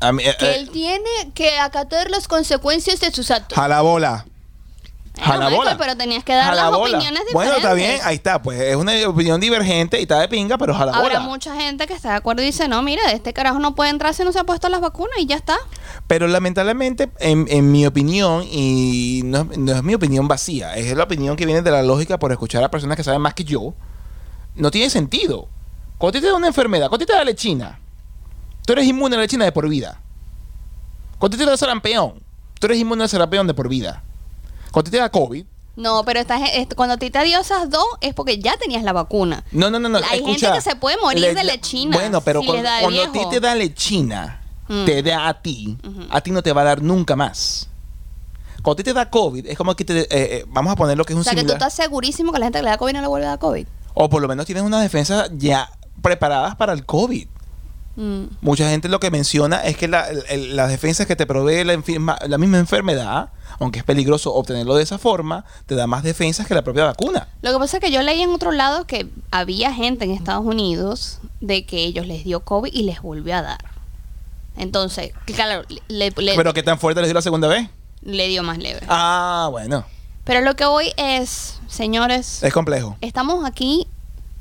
A 0.00 0.12
mí, 0.12 0.22
eh, 0.24 0.34
Que 0.38 0.46
eh, 0.46 0.58
él 0.58 0.70
tiene 0.70 1.10
que 1.34 1.58
acatar 1.58 2.10
las 2.10 2.28
consecuencias 2.28 3.00
de 3.00 3.10
sus 3.10 3.30
actos. 3.30 3.56
jala 3.56 3.80
bola. 3.80 4.26
Bueno, 5.16 5.32
Jala 5.32 5.44
Michael, 5.44 5.56
bola. 5.58 5.76
pero 5.78 5.96
tenías 5.96 6.24
que 6.24 6.34
dar 6.34 6.56
las 6.56 6.70
bola. 6.72 6.78
opiniones 6.96 7.24
diferentes. 7.26 7.34
Bueno, 7.34 7.54
está 7.56 7.72
bien, 7.74 8.00
ahí 8.02 8.16
está. 8.16 8.42
Pues 8.42 8.58
es 8.60 8.74
una 8.74 8.92
opinión 9.08 9.40
divergente 9.40 9.98
y 10.00 10.02
está 10.02 10.18
de 10.18 10.26
pinga, 10.28 10.58
pero 10.58 10.74
jala 10.74 10.90
Habrá 10.92 11.20
mucha 11.20 11.54
gente 11.54 11.86
que 11.86 11.94
está 11.94 12.10
de 12.10 12.16
acuerdo 12.16 12.42
y 12.42 12.46
dice, 12.46 12.66
no, 12.66 12.82
mira, 12.82 13.00
este 13.12 13.32
carajo 13.32 13.60
no 13.60 13.76
puede 13.76 13.90
entrar 13.90 14.12
si 14.12 14.24
no 14.24 14.32
se 14.32 14.40
ha 14.40 14.44
puesto 14.44 14.68
las 14.68 14.80
vacunas 14.80 15.16
y 15.18 15.26
ya 15.26 15.36
está. 15.36 15.56
Pero 16.08 16.26
lamentablemente, 16.26 17.10
en, 17.20 17.46
en 17.48 17.70
mi 17.70 17.86
opinión, 17.86 18.42
y 18.50 19.22
no, 19.24 19.42
es- 19.50 19.56
no 19.58 19.72
es 19.72 19.82
mi 19.84 19.94
opinión 19.94 20.26
vacía, 20.26 20.74
es 20.74 20.96
la 20.96 21.04
opinión 21.04 21.36
que 21.36 21.46
viene 21.46 21.62
de 21.62 21.70
la 21.70 21.84
lógica 21.84 22.18
por 22.18 22.32
escuchar 22.32 22.64
a 22.64 22.70
personas 22.70 22.96
que 22.96 23.04
saben 23.04 23.20
más 23.20 23.34
que 23.34 23.44
yo, 23.44 23.72
no 24.56 24.70
tiene 24.72 24.90
sentido. 24.90 25.48
Cuando 25.96 26.20
te 26.20 26.26
da 26.26 26.34
una 26.34 26.48
enfermedad, 26.48 26.88
cuando 26.88 27.06
te 27.06 27.12
da 27.12 27.22
lechina, 27.22 27.78
tú 28.66 28.72
eres 28.72 28.84
inmune 28.86 29.14
a 29.14 29.18
la 29.18 29.22
lechina 29.22 29.44
de 29.44 29.52
por 29.52 29.68
vida. 29.68 30.00
Cuando 31.20 31.38
te 31.38 31.46
da 31.46 31.56
sarampeón, 31.56 32.20
tú 32.58 32.66
eres 32.66 32.78
inmune 32.78 33.04
al 33.04 33.08
sarampeón 33.08 33.46
de 33.46 33.54
por 33.54 33.68
vida. 33.68 34.02
Cuando 34.74 34.90
te 34.90 34.98
da 34.98 35.08
COVID, 35.08 35.44
No, 35.76 36.04
pero 36.04 36.20
esta, 36.20 36.38
gen- 36.38 36.60
est- 36.62 36.74
cuando 36.74 36.94
a 36.94 36.98
ti 36.98 37.10
te 37.10 37.22
dio 37.24 37.40
esas 37.40 37.70
dos 37.70 37.84
es 38.00 38.12
porque 38.14 38.38
ya 38.38 38.56
tenías 38.56 38.82
la 38.82 38.92
vacuna. 38.92 39.42
no, 39.52 39.70
no, 39.70 39.78
no, 39.78 39.88
no. 39.88 39.98
Hay 39.98 40.18
escucha, 40.18 40.48
gente 40.48 40.52
que 40.64 40.70
se 40.70 40.76
puede 40.76 40.96
morir 41.00 41.34
de 41.34 41.44
lechina 41.44 41.96
Bueno, 41.96 42.20
pero 42.20 42.40
si 42.40 42.46
cuando, 42.46 42.62
le 42.90 43.02
a 43.04 43.10
ti 43.12 43.20
te 43.30 43.40
da 43.40 43.54
lechina, 43.54 44.40
Mm. 44.68 44.84
te 44.86 45.02
da 45.02 45.28
a 45.28 45.42
ti, 45.42 45.76
a 46.10 46.20
ti 46.20 46.30
no 46.30 46.42
te 46.42 46.52
va 46.52 46.62
a 46.62 46.64
dar 46.64 46.82
nunca 46.82 47.16
más. 47.16 47.68
Cuando 48.62 48.72
a 48.72 48.76
ti 48.76 48.82
te 48.84 48.92
da 48.94 49.10
COVID, 49.10 49.46
es 49.46 49.58
como 49.58 49.74
que 49.76 49.84
te, 49.84 50.00
eh, 50.00 50.06
eh, 50.10 50.44
vamos 50.48 50.72
a 50.72 50.76
poner 50.76 50.96
lo 50.96 51.04
que 51.04 51.12
es 51.12 51.16
un 51.16 51.20
O 51.20 51.24
sea, 51.24 51.34
que 51.34 51.44
tú 51.44 51.52
estás 51.52 51.74
segurísimo 51.74 52.32
que 52.32 52.38
la 52.38 52.46
gente 52.46 52.58
que 52.60 52.64
le 52.64 52.70
da 52.70 52.78
COVID 52.78 52.94
no 52.94 53.00
le 53.02 53.06
vuelve 53.08 53.26
a 53.26 53.30
dar 53.30 53.38
COVID. 53.38 53.66
O 53.94 54.08
por 54.08 54.22
lo 54.22 54.28
menos 54.28 54.46
tienes 54.46 54.64
unas 54.64 54.80
defensas 54.82 55.30
ya 55.36 55.70
preparadas 56.00 56.56
para 56.56 56.72
el 56.72 56.84
COVID. 56.86 57.28
Mm. 57.96 58.24
Mucha 58.40 58.68
gente 58.70 58.88
lo 58.88 58.98
que 59.00 59.10
menciona 59.10 59.58
es 59.64 59.76
que 59.76 59.86
la- 59.88 60.08
el- 60.28 60.56
las 60.56 60.68
defensas 60.68 61.06
que 61.06 61.14
te 61.16 61.26
provee 61.26 61.62
la, 61.64 61.74
enferma- 61.74 62.18
la 62.26 62.38
misma 62.38 62.58
enfermedad, 62.58 63.30
aunque 63.60 63.78
es 63.78 63.84
peligroso 63.84 64.34
obtenerlo 64.34 64.74
de 64.74 64.82
esa 64.82 64.98
forma, 64.98 65.44
te 65.66 65.74
da 65.76 65.86
más 65.86 66.02
defensas 66.02 66.46
que 66.46 66.54
la 66.54 66.62
propia 66.62 66.84
vacuna. 66.84 67.28
Lo 67.42 67.52
que 67.52 67.58
pasa 67.58 67.76
es 67.76 67.82
que 67.84 67.92
yo 67.92 68.02
leí 68.02 68.20
en 68.22 68.30
otro 68.30 68.50
lado 68.50 68.84
que 68.86 69.08
había 69.30 69.72
gente 69.72 70.04
en 70.04 70.10
Estados 70.10 70.44
Unidos 70.44 71.18
de 71.40 71.64
que 71.66 71.84
ellos 71.84 72.06
les 72.06 72.24
dio 72.24 72.40
COVID 72.40 72.72
y 72.72 72.82
les 72.82 73.00
volvió 73.00 73.36
a 73.36 73.42
dar. 73.42 73.64
Entonces, 74.56 75.12
claro, 75.26 75.62
le, 75.88 76.10
le- 76.16 76.36
Pero 76.36 76.54
¿qué 76.54 76.62
tan 76.62 76.78
fuerte 76.78 77.00
les 77.00 77.08
dio 77.08 77.14
la 77.14 77.22
segunda 77.22 77.48
vez? 77.48 77.68
le 78.02 78.28
dio 78.28 78.42
más 78.42 78.58
leve. 78.58 78.80
Ah, 78.88 79.48
bueno. 79.50 79.84
Pero 80.24 80.40
lo 80.42 80.56
que 80.56 80.64
hoy 80.66 80.92
es, 80.96 81.58
señores, 81.68 82.42
Es 82.42 82.52
complejo. 82.52 82.96
estamos 83.00 83.44
aquí 83.46 83.86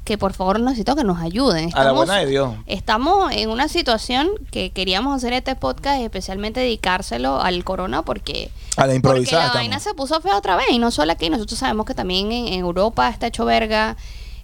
que 0.03 0.17
por 0.17 0.33
favor 0.33 0.59
necesito 0.59 0.95
que 0.95 1.03
nos 1.03 1.19
ayuden. 1.21 1.65
A 1.73 1.77
la 1.77 1.81
Estamos- 1.91 1.95
buena 1.95 2.17
de 2.19 2.25
Dios. 2.27 2.53
Estamos 2.65 3.31
en 3.31 3.49
una 3.49 3.67
situación 3.69 4.29
que 4.51 4.71
queríamos 4.71 5.15
hacer 5.15 5.31
este 5.33 5.55
podcast 5.55 6.01
y 6.01 6.03
especialmente 6.03 6.59
dedicárselo 6.59 7.39
al 7.41 7.63
corona 7.63 8.01
porque, 8.03 8.49
A 8.75 8.81
la 8.81 8.83
porque 8.85 8.95
improvisada. 8.95 9.37
la 9.43 9.45
estamos. 9.47 9.61
vaina 9.61 9.79
se 9.79 9.93
puso 9.93 10.19
fea 10.21 10.35
otra 10.37 10.55
vez 10.57 10.65
y 10.71 10.77
no 10.79 10.91
solo 10.91 11.11
aquí, 11.13 11.29
nosotros 11.29 11.57
sabemos 11.57 11.85
que 11.85 11.93
también 11.95 12.31
en, 12.33 12.47
en 12.47 12.59
Europa 12.59 13.07
está 13.09 13.27
hecho 13.27 13.45
verga. 13.45 13.95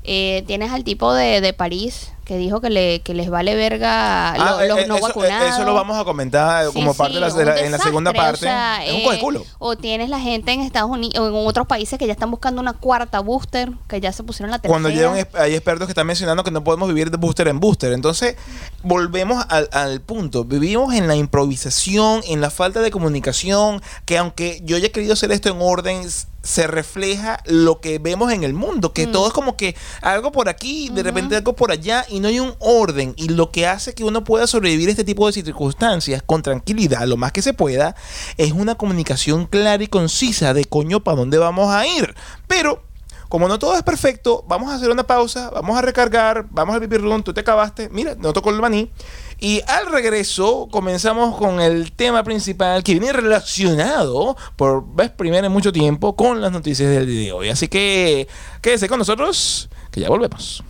Eh, 0.05 0.43
tienes 0.47 0.71
al 0.71 0.85
tipo 0.85 1.13
de, 1.13 1.41
de 1.41 1.51
París 1.53 2.13
que 2.29 2.37
dijo 2.37 2.61
que, 2.61 2.69
le, 2.69 3.01
que 3.01 3.15
les 3.15 3.27
vale 3.31 3.55
verga 3.55 4.35
lo- 4.37 4.43
Ah, 4.43 4.63
los 4.65 4.77
eh, 4.77 4.85
no 4.87 4.97
eso, 4.97 5.05
eh, 5.05 5.07
vacunados. 5.09 5.49
eso 5.49 5.63
lo 5.65 5.73
vamos 5.73 5.97
a 5.97 6.03
comentar 6.03 6.67
Sí, 6.67 6.73
como 6.73 6.93
parte 6.93 7.15
sí, 7.15 7.19
de 7.19 7.21
la, 7.21 7.33
de 7.33 7.39
un 7.39 7.45
la- 7.47 7.59
en 7.61 7.71
la 7.71 7.77
segunda 7.79 8.13
parte. 8.13 8.35
o 8.45 8.49
sea, 8.49 8.85
es 8.85 8.93
un 9.23 9.35
eh. 9.35 9.41
O 9.57 9.75
tienes 9.75 10.09
la 10.09 10.19
gente 10.19 10.51
en 10.51 10.61
Estados 10.61 10.91
Unidos 10.91 11.17
o 11.17 11.27
en 11.27 11.47
otros 11.47 11.65
países 11.65 11.97
que 11.97 12.05
ya 12.05 12.13
están 12.13 12.29
buscando 12.29 12.61
una 12.61 12.73
cuarta 12.73 13.19
booster, 13.19 13.71
que 13.87 13.99
ya 13.99 14.11
se 14.11 14.21
pusieron 14.21 14.51
la 14.51 14.59
tercera. 14.59 14.69
Cuando 14.71 14.89
llegan, 14.89 15.27
hay 15.39 15.55
expertos 15.55 15.87
que 15.87 15.91
están 15.93 16.05
mencionando 16.05 16.43
que 16.43 16.51
no 16.51 16.63
podemos 16.63 16.87
vivir 16.87 17.09
de 17.09 17.17
booster 17.17 17.47
en 17.47 17.59
booster. 17.59 17.93
Entonces, 17.93 18.35
volvemos 18.83 19.43
al, 19.49 19.67
al 19.71 19.99
punto. 20.01 20.45
Vivimos 20.45 20.93
en 20.93 21.07
la 21.07 21.15
improvisación, 21.15 22.21
en 22.27 22.41
la 22.41 22.51
falta 22.51 22.81
de 22.81 22.91
comunicación, 22.91 23.81
que 24.05 24.19
aunque 24.19 24.61
yo 24.63 24.75
haya 24.77 24.91
querido 24.91 25.13
hacer 25.13 25.31
esto 25.31 25.49
en 25.49 25.57
orden, 25.59 26.07
se 26.41 26.67
refleja 26.67 27.39
lo 27.45 27.81
que 27.81 27.99
vemos 27.99 28.31
en 28.31 28.43
el 28.43 28.53
mundo, 28.53 28.93
que 28.93 29.07
todo 29.07 29.27
es 29.27 29.33
como 29.33 29.57
que 29.57 29.75
algo 30.01 30.31
por 30.31 30.49
aquí, 30.49 30.89
de 30.89 31.03
repente 31.03 31.35
algo 31.35 31.55
por 31.55 31.71
allá, 31.71 32.05
y 32.09 32.19
no 32.19 32.27
hay 32.27 32.39
un 32.39 32.53
orden. 32.59 33.13
Y 33.17 33.29
lo 33.29 33.51
que 33.51 33.67
hace 33.67 33.93
que 33.93 34.03
uno 34.03 34.23
pueda 34.23 34.47
sobrevivir 34.47 34.87
a 34.87 34.91
este 34.91 35.03
tipo 35.03 35.27
de 35.27 35.33
circunstancias 35.33 36.23
con 36.25 36.41
tranquilidad, 36.41 37.05
lo 37.07 37.17
más 37.17 37.31
que 37.31 37.41
se 37.41 37.53
pueda, 37.53 37.95
es 38.37 38.51
una 38.53 38.75
comunicación 38.75 39.45
clara 39.45 39.83
y 39.83 39.87
concisa 39.87 40.53
de 40.53 40.65
coño 40.65 41.01
para 41.01 41.17
dónde 41.17 41.37
vamos 41.37 41.73
a 41.73 41.85
ir. 41.85 42.15
Pero 42.47 42.88
como 43.29 43.47
no 43.47 43.59
todo 43.59 43.75
es 43.75 43.83
perfecto, 43.83 44.43
vamos 44.47 44.71
a 44.71 44.75
hacer 44.75 44.89
una 44.89 45.05
pausa, 45.05 45.51
vamos 45.51 45.77
a 45.77 45.81
recargar, 45.81 46.47
vamos 46.49 46.73
al 46.73 46.81
pipí 46.81 46.97
room, 46.97 47.21
tú 47.21 47.31
te 47.31 47.41
acabaste, 47.41 47.87
mira, 47.89 48.15
no 48.15 48.33
tocó 48.33 48.49
el 48.49 48.59
maní. 48.59 48.91
Y 49.39 49.61
al 49.67 49.85
regreso 49.85 50.67
comenzamos 50.69 51.37
con 51.37 51.61
el 51.61 51.91
tema 51.93 52.23
principal 52.23 52.83
que 52.83 52.93
viene 52.93 53.13
relacionado 53.13 54.35
por 54.57 54.83
vez 54.95 55.11
primera 55.11 55.47
en 55.47 55.53
mucho 55.53 55.71
tiempo 55.71 56.15
con 56.15 56.41
las 56.41 56.51
noticias 56.51 56.89
del 56.89 57.05
día 57.05 57.25
de 57.25 57.31
hoy. 57.31 57.49
Así 57.49 57.67
que 57.67 58.27
quédese 58.61 58.89
con 58.89 58.99
nosotros, 58.99 59.69
que 59.91 60.01
ya 60.01 60.09
volvemos. 60.09 60.63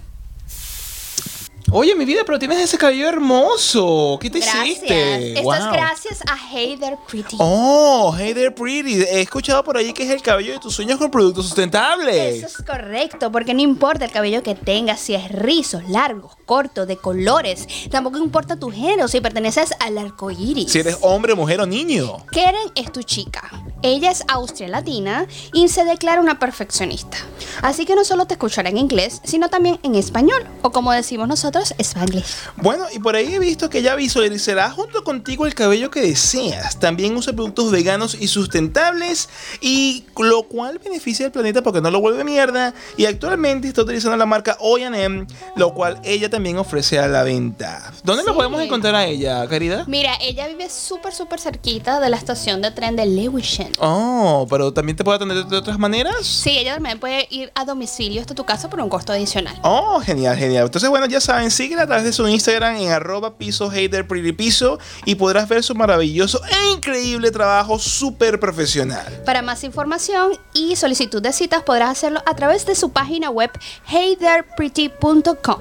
Oye, 1.71 1.93
mi 1.95 2.03
vida, 2.03 2.21
pero 2.25 2.39
tienes 2.39 2.59
ese 2.59 2.77
cabello 2.77 3.07
hermoso. 3.07 4.17
¿Qué 4.19 4.29
te 4.29 4.39
Gracias. 4.39 4.65
hiciste? 4.65 5.27
Esto 5.33 5.39
es 5.39 5.45
Wow. 5.63 5.71
gracias 5.73 6.21
a 6.27 6.35
Hey 6.51 6.77
There 6.79 6.97
Pretty. 7.07 7.35
Oh, 7.39 8.13
hey 8.17 8.33
there, 8.33 8.49
pretty. 8.51 9.03
He 9.03 9.21
escuchado 9.21 9.63
por 9.63 9.77
ahí 9.77 9.93
que 9.93 10.03
es 10.03 10.09
el 10.09 10.21
cabello 10.21 10.53
de 10.53 10.59
tus 10.59 10.73
sueños 10.73 10.97
con 10.97 11.11
productos 11.11 11.45
sustentables. 11.47 12.43
Eso 12.43 12.47
es 12.47 12.65
correcto, 12.65 13.31
porque 13.31 13.53
no 13.53 13.61
importa 13.61 14.05
el 14.05 14.11
cabello 14.11 14.41
que 14.41 14.55
tengas, 14.55 14.99
si 14.99 15.13
es 15.13 15.31
rizos, 15.31 15.87
largos, 15.89 16.35
cortos, 16.49 16.87
de 16.87 16.97
colores. 16.97 17.67
Tampoco 17.91 18.17
importa 18.17 18.55
tu 18.55 18.71
género, 18.71 19.07
si 19.07 19.21
perteneces 19.21 19.69
al 19.79 19.99
arco 19.99 20.31
iris. 20.31 20.71
Si 20.71 20.79
eres 20.79 20.97
hombre, 21.01 21.35
mujer 21.35 21.61
o 21.61 21.67
niño. 21.67 22.25
Keren 22.31 22.71
es 22.73 22.91
tu 22.91 23.03
chica. 23.03 23.43
Ella 23.83 24.09
es 24.09 24.23
austria 24.27 24.67
latina 24.67 25.27
y 25.53 25.67
se 25.67 25.85
declara 25.85 26.19
una 26.19 26.39
perfeccionista. 26.39 27.17
Así 27.61 27.85
que 27.85 27.95
no 27.95 28.03
solo 28.03 28.25
te 28.25 28.33
escuchará 28.33 28.69
en 28.69 28.77
inglés, 28.77 29.21
sino 29.23 29.49
también 29.49 29.79
en 29.83 29.93
español, 29.93 30.43
o 30.63 30.71
como 30.71 30.91
decimos 30.91 31.27
nosotros, 31.27 31.75
spanglish. 31.77 32.25
Bueno, 32.57 32.85
y 32.91 32.97
por 32.97 33.15
ahí 33.15 33.35
he 33.35 33.39
visto 33.39 33.69
que 33.69 33.77
ella 33.77 33.93
visualizará 33.95 34.71
junto 34.71 35.03
contigo 35.03 35.45
el 35.45 35.53
cabello 35.53 35.91
que 35.91 36.01
deseas. 36.01 36.79
También 36.79 37.15
usa 37.15 37.33
productos 37.33 37.71
veganos 37.71 38.17
y 38.19 38.27
sustentables, 38.27 39.29
y 39.61 40.03
lo 40.17 40.43
cual 40.43 40.79
beneficia 40.79 41.27
al 41.27 41.31
planeta 41.31 41.61
porque 41.61 41.79
no 41.79 41.91
lo 41.91 42.01
vuelve 42.01 42.23
mierda. 42.23 42.73
Y 42.97 43.05
actualmente 43.05 43.67
está 43.67 43.83
utilizando 43.83 44.17
la 44.17 44.25
marca 44.25 44.57
OM, 44.59 45.27
lo 45.55 45.73
cual 45.75 46.01
ella 46.03 46.29
también 46.29 46.38
ofrece 46.57 46.99
a 46.99 47.07
la 47.07 47.23
venta. 47.23 47.91
¿Dónde 48.03 48.23
Sí. 48.23 48.29
podemos 48.33 48.61
encontrar 48.61 48.95
a 48.95 49.05
ella, 49.05 49.47
querida? 49.47 49.83
Mira, 49.87 50.13
ella 50.21 50.47
vive 50.47 50.69
súper, 50.69 51.13
súper 51.13 51.39
cerquita 51.39 51.99
de 51.99 52.09
la 52.09 52.17
estación 52.17 52.61
de 52.61 52.71
tren 52.71 52.95
de 52.95 53.05
Lewisham. 53.05 53.71
Oh, 53.79 54.45
pero 54.49 54.71
también 54.73 54.95
te 54.95 55.03
puede 55.03 55.17
atender 55.17 55.45
de 55.45 55.57
otras 55.57 55.77
maneras. 55.77 56.15
Sí, 56.25 56.57
ella 56.57 56.75
también 56.75 56.99
puede 56.99 57.27
ir 57.29 57.51
a 57.55 57.65
domicilio 57.65 58.21
hasta 58.21 58.33
tu 58.35 58.45
casa 58.45 58.69
por 58.69 58.79
un 58.79 58.89
costo 58.89 59.11
adicional. 59.13 59.59
Oh, 59.63 59.99
genial, 59.99 60.37
genial. 60.37 60.65
Entonces, 60.65 60.89
bueno, 60.89 61.05
ya 61.05 61.21
saben, 61.21 61.51
síguela 61.51 61.83
a 61.83 61.87
través 61.87 62.03
de 62.05 62.13
su 62.13 62.27
Instagram 62.27 62.77
en 62.77 62.91
arroba 62.91 63.37
piso 63.37 63.69
hater 63.69 64.07
piso 64.35 64.79
y 65.05 65.15
podrás 65.15 65.47
ver 65.49 65.63
su 65.63 65.75
maravilloso 65.75 66.41
e 66.45 66.71
increíble 66.73 67.31
trabajo 67.31 67.77
súper 67.79 68.39
profesional. 68.39 69.21
Para 69.25 69.41
más 69.41 69.63
información 69.63 70.31
y 70.53 70.75
solicitud 70.75 71.21
de 71.21 71.33
citas 71.33 71.63
podrás 71.63 71.89
hacerlo 71.91 72.21
a 72.25 72.35
través 72.35 72.65
de 72.65 72.75
su 72.75 72.91
página 72.91 73.29
web 73.29 73.51
heytherepretty.com 73.91 75.59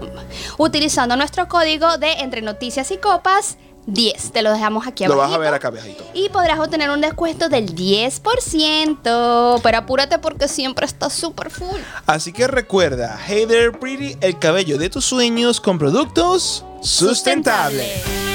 utilizando 0.69 1.17
nuestro 1.17 1.49
código 1.49 1.99
de 1.99 2.13
entre 2.21 2.43
noticias 2.43 2.91
y 2.91 2.99
copas 2.99 3.57
10. 3.87 4.33
Te 4.33 4.43
lo 4.43 4.53
dejamos 4.53 4.87
aquí 4.87 5.07
Lo 5.07 5.15
abajo. 5.15 5.31
vas 5.31 5.37
a 5.37 5.39
ver 5.39 5.55
acá, 5.55 5.71
viejito. 5.71 6.05
Y 6.13 6.29
podrás 6.29 6.59
obtener 6.59 6.91
un 6.91 7.01
descuento 7.01 7.49
del 7.49 7.75
10%. 7.75 9.61
Pero 9.63 9.79
apúrate 9.79 10.19
porque 10.19 10.47
siempre 10.47 10.85
está 10.87 11.09
súper 11.11 11.51
full. 11.51 11.81
Así 12.07 12.33
que 12.33 12.47
recuerda, 12.47 13.19
Hey 13.27 13.47
There 13.49 13.73
Pretty, 13.73 14.17
el 14.21 14.39
cabello 14.39 14.77
de 14.79 14.91
tus 14.91 15.07
sueños 15.07 15.61
con 15.61 15.79
productos 15.79 16.65
sustentables. 16.83 18.28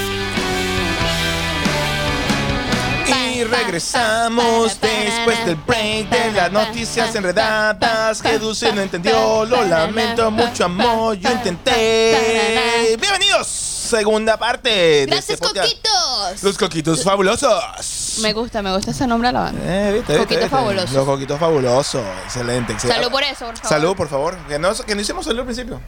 Regresamos 3.53 4.79
después 4.81 5.45
del 5.45 5.55
break 5.55 6.09
de 6.09 6.31
las 6.31 6.51
noticias 6.51 7.13
enredadas 7.15 8.21
que 8.21 8.39
Dulce 8.39 8.73
no 8.73 8.81
entendió. 8.81 9.45
Lo 9.45 9.63
lamento, 9.63 10.31
mucho 10.31 10.65
amor, 10.65 11.15
yo 11.17 11.31
intenté. 11.31 12.97
Bienvenidos, 12.99 13.47
segunda 13.47 14.37
parte. 14.37 14.69
de 14.69 15.05
Gracias, 15.05 15.29
este 15.31 15.45
podcast. 15.47 15.67
Coquitos. 15.69 16.43
Los 16.43 16.57
coquitos 16.57 17.03
fabulosos. 17.03 18.19
Me 18.21 18.33
gusta, 18.33 18.61
me 18.61 18.73
gusta 18.73 18.91
ese 18.91 19.05
nombre 19.05 19.29
a 19.29 19.31
la 19.31 19.39
banda. 19.41 19.61
Eh, 19.63 19.93
¿viste, 19.93 20.13
viste, 20.13 20.17
Coquitos 20.17 20.43
viste? 20.43 20.49
fabulosos. 20.55 20.91
Los 20.91 21.05
coquitos 21.05 21.39
fabulosos. 21.39 22.03
Excelente, 22.25 22.73
excelente. 22.73 23.01
Salud 23.03 23.11
por 23.11 23.23
eso, 23.23 23.45
por 23.45 23.55
favor. 23.57 23.69
Salud, 23.69 23.95
por 23.95 24.09
favor. 24.09 24.37
Que 24.47 24.57
no, 24.59 24.73
que 24.73 24.95
no 24.95 25.01
hicimos 25.01 25.25
salud 25.25 25.39
al 25.39 25.45
principio. 25.45 25.79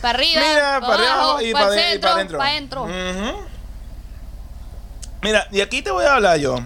Para 0.00 0.18
arriba. 0.18 0.40
Mira, 0.40 0.80
para 0.80 0.94
arriba 0.94 1.12
abajo, 1.12 1.40
y 1.42 1.52
para 1.52 1.66
para 1.66 2.14
adentro. 2.14 2.38
para 2.38 2.50
adentro. 2.50 2.82
Ujú. 2.84 3.46
Mira, 5.22 5.46
y 5.50 5.60
aquí 5.60 5.82
te 5.82 5.90
voy 5.90 6.04
a 6.04 6.14
hablar 6.14 6.38
yo. 6.38 6.58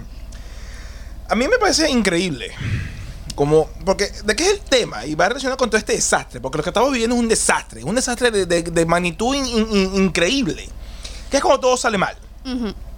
A 1.31 1.35
mí 1.35 1.47
me 1.49 1.59
parece 1.59 1.89
increíble. 1.91 2.51
Como, 3.35 3.69
porque, 3.87 4.11
¿de 4.25 4.37
qué 4.37 4.43
es 4.45 4.51
el 4.51 4.61
tema? 4.61 5.07
Y 5.07 5.15
va 5.15 5.29
relacionado 5.29 5.57
con 5.57 5.71
todo 5.71 5.79
este 5.79 5.95
desastre. 5.95 6.41
Porque 6.41 6.59
lo 6.59 6.65
que 6.65 6.71
estamos 6.71 6.91
viviendo 6.93 7.17
es 7.17 7.23
un 7.23 7.29
desastre. 7.29 7.83
Un 7.85 7.95
desastre 7.95 8.31
de, 8.31 8.45
de- 8.47 8.63
de 8.63 8.87
magnitud 8.87 9.35
in- 9.35 9.47
in- 9.47 9.95
increíble. 9.95 10.69
Que 11.31 11.37
es 11.39 11.43
como 11.43 11.59
todo 11.61 11.77
sale 11.77 11.97
mal. 11.97 12.17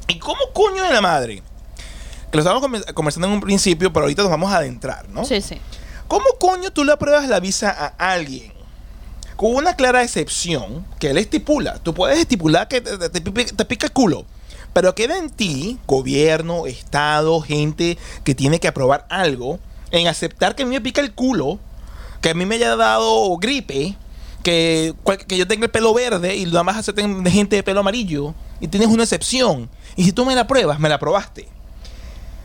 ¿Y 0.08 0.18
cómo 0.18 0.40
coño 0.52 0.82
de 0.82 0.92
la 0.92 1.00
madre? 1.00 1.42
Que 2.30 2.38
lo 2.38 2.40
estábamos 2.40 2.66
conver- 2.68 2.92
conversando 2.94 3.28
en 3.28 3.34
un 3.34 3.40
principio, 3.40 3.92
pero 3.92 4.04
ahorita 4.04 4.22
nos 4.22 4.30
vamos 4.30 4.50
a 4.52 4.56
adentrar, 4.56 5.08
¿no? 5.10 5.24
Sí, 5.24 5.40
sí. 5.42 5.60
¿Cómo 6.08 6.24
coño 6.40 6.70
tú 6.72 6.84
le 6.84 6.92
apruebas 6.92 7.28
la 7.28 7.38
visa 7.40 7.70
a 7.98 8.12
alguien? 8.12 8.52
Con 9.36 9.54
una 9.54 9.76
clara 9.76 10.02
excepción 10.02 10.84
que 10.98 11.10
él 11.10 11.18
estipula. 11.18 11.78
Tú 11.78 11.94
puedes 11.94 12.18
estipular 12.18 12.68
que 12.68 12.80
te, 12.80 12.96
te- 13.10 13.20
te 13.20 13.64
pica 13.64 13.86
el 13.86 13.92
culo. 13.92 14.24
Pero 14.72 14.94
queda 14.94 15.18
en 15.18 15.30
ti, 15.30 15.78
gobierno, 15.86 16.66
estado, 16.66 17.40
gente 17.40 17.98
que 18.24 18.34
tiene 18.34 18.60
que 18.60 18.68
aprobar 18.68 19.06
algo, 19.10 19.58
en 19.90 20.08
aceptar 20.08 20.54
que 20.54 20.62
a 20.62 20.66
mí 20.66 20.74
me 20.74 20.80
pica 20.80 21.00
el 21.00 21.12
culo, 21.12 21.58
que 22.20 22.30
a 22.30 22.34
mí 22.34 22.46
me 22.46 22.54
haya 22.54 22.76
dado 22.76 23.36
gripe, 23.36 23.96
que, 24.42 24.94
que 25.28 25.36
yo 25.36 25.46
tenga 25.46 25.66
el 25.66 25.70
pelo 25.70 25.92
verde 25.92 26.36
y 26.36 26.46
nada 26.46 26.62
más 26.62 26.76
acepten 26.78 27.24
gente 27.26 27.56
de 27.56 27.62
pelo 27.62 27.80
amarillo, 27.80 28.34
y 28.60 28.68
tienes 28.68 28.88
una 28.88 29.02
excepción. 29.02 29.68
Y 29.96 30.04
si 30.04 30.12
tú 30.12 30.24
me 30.24 30.34
la 30.34 30.46
pruebas, 30.46 30.80
me 30.80 30.88
la 30.88 30.94
aprobaste 30.94 31.48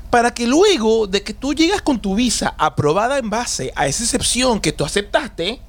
para 0.10 0.34
que 0.34 0.48
luego 0.48 1.08
de 1.08 1.22
que 1.24 1.34
tú 1.34 1.54
llegas 1.54 1.82
con 1.82 2.00
tu 2.00 2.16
visa 2.16 2.56
aprobada 2.58 3.18
en 3.18 3.30
base 3.30 3.72
a 3.76 3.88
esa 3.88 4.04
excepción 4.04 4.60
que 4.60 4.72
tú 4.72 4.86
aceptaste, 4.86 5.60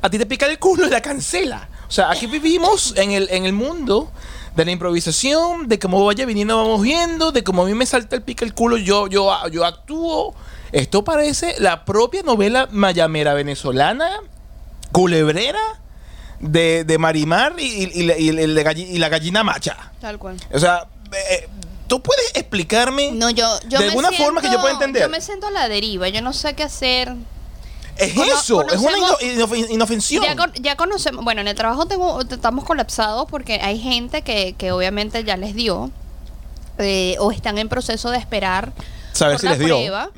a 0.00 0.08
ti 0.08 0.18
te 0.18 0.26
pica 0.26 0.46
el 0.46 0.58
culo 0.58 0.86
y 0.86 0.90
la 0.90 1.02
cancela. 1.02 1.68
O 1.88 1.90
sea, 1.90 2.10
aquí 2.10 2.26
vivimos 2.26 2.94
en 2.96 3.10
el, 3.10 3.28
en 3.30 3.44
el 3.44 3.52
mundo 3.52 4.10
de 4.56 4.64
la 4.64 4.70
improvisación, 4.72 5.68
de 5.68 5.78
cómo 5.78 6.04
vaya 6.04 6.26
viniendo 6.26 6.56
vamos 6.56 6.82
viendo, 6.82 7.32
de 7.32 7.42
cómo 7.44 7.62
a 7.62 7.66
mí 7.66 7.74
me 7.74 7.86
salta 7.86 8.16
el 8.16 8.22
pica 8.22 8.44
el 8.44 8.52
culo, 8.54 8.76
yo, 8.76 9.06
yo, 9.06 9.30
yo 9.48 9.64
actúo. 9.64 10.34
Esto 10.72 11.02
parece 11.04 11.54
la 11.58 11.84
propia 11.84 12.22
novela 12.22 12.68
mayamera 12.70 13.34
venezolana, 13.34 14.08
culebrera, 14.92 15.60
de, 16.40 16.84
de 16.84 16.98
Marimar 16.98 17.54
y, 17.58 17.64
y- 17.84 17.90
y 18.00 18.02
la- 18.04 18.16
y 18.18 18.32
la- 18.32 18.42
y 18.42 18.46
la 18.46 18.62
galli- 18.62 18.88
y 18.90 18.98
la 18.98 19.08
gallina 19.08 19.44
macha. 19.44 19.76
Tal 20.00 20.18
cual. 20.18 20.36
O 20.52 20.58
sea, 20.58 20.86
eh, 21.30 21.48
¿tú 21.86 22.00
puedes 22.02 22.30
explicarme 22.34 23.12
No, 23.12 23.28
yo, 23.30 23.46
yo 23.68 23.78
de 23.78 23.88
alguna 23.88 24.10
forma 24.12 24.40
que 24.40 24.50
yo 24.50 24.60
pueda 24.60 24.72
entender? 24.74 25.02
Yo 25.02 25.08
me 25.10 25.20
siento 25.20 25.48
a 25.48 25.50
la 25.50 25.68
deriva, 25.68 26.08
yo 26.08 26.22
no 26.22 26.32
sé 26.32 26.54
qué 26.54 26.62
hacer. 26.62 27.14
Es 28.00 28.14
Cono- 28.14 28.32
eso, 28.32 28.66
es 28.68 28.80
una 28.80 28.96
ino- 28.98 29.18
inof- 29.46 29.70
inofensión. 29.70 30.22
Ya, 30.24 30.36
con- 30.36 30.52
ya 30.54 30.76
conocemos, 30.76 31.24
bueno, 31.24 31.40
en 31.40 31.48
el 31.48 31.54
trabajo 31.54 31.86
tengo, 31.86 32.20
estamos 32.20 32.64
colapsados 32.64 33.26
porque 33.30 33.60
hay 33.62 33.78
gente 33.78 34.22
que, 34.22 34.54
que 34.56 34.72
obviamente 34.72 35.22
ya 35.24 35.36
les 35.36 35.54
dio 35.54 35.90
eh, 36.78 37.16
o 37.18 37.30
están 37.30 37.58
en 37.58 37.68
proceso 37.68 38.10
de 38.10 38.18
esperar 38.18 38.72
Saber 39.12 39.34
por 39.34 39.40
si 39.40 39.46
la 39.46 39.52
les 39.52 39.60
dio. 39.66 39.76
prueba. 39.76 40.10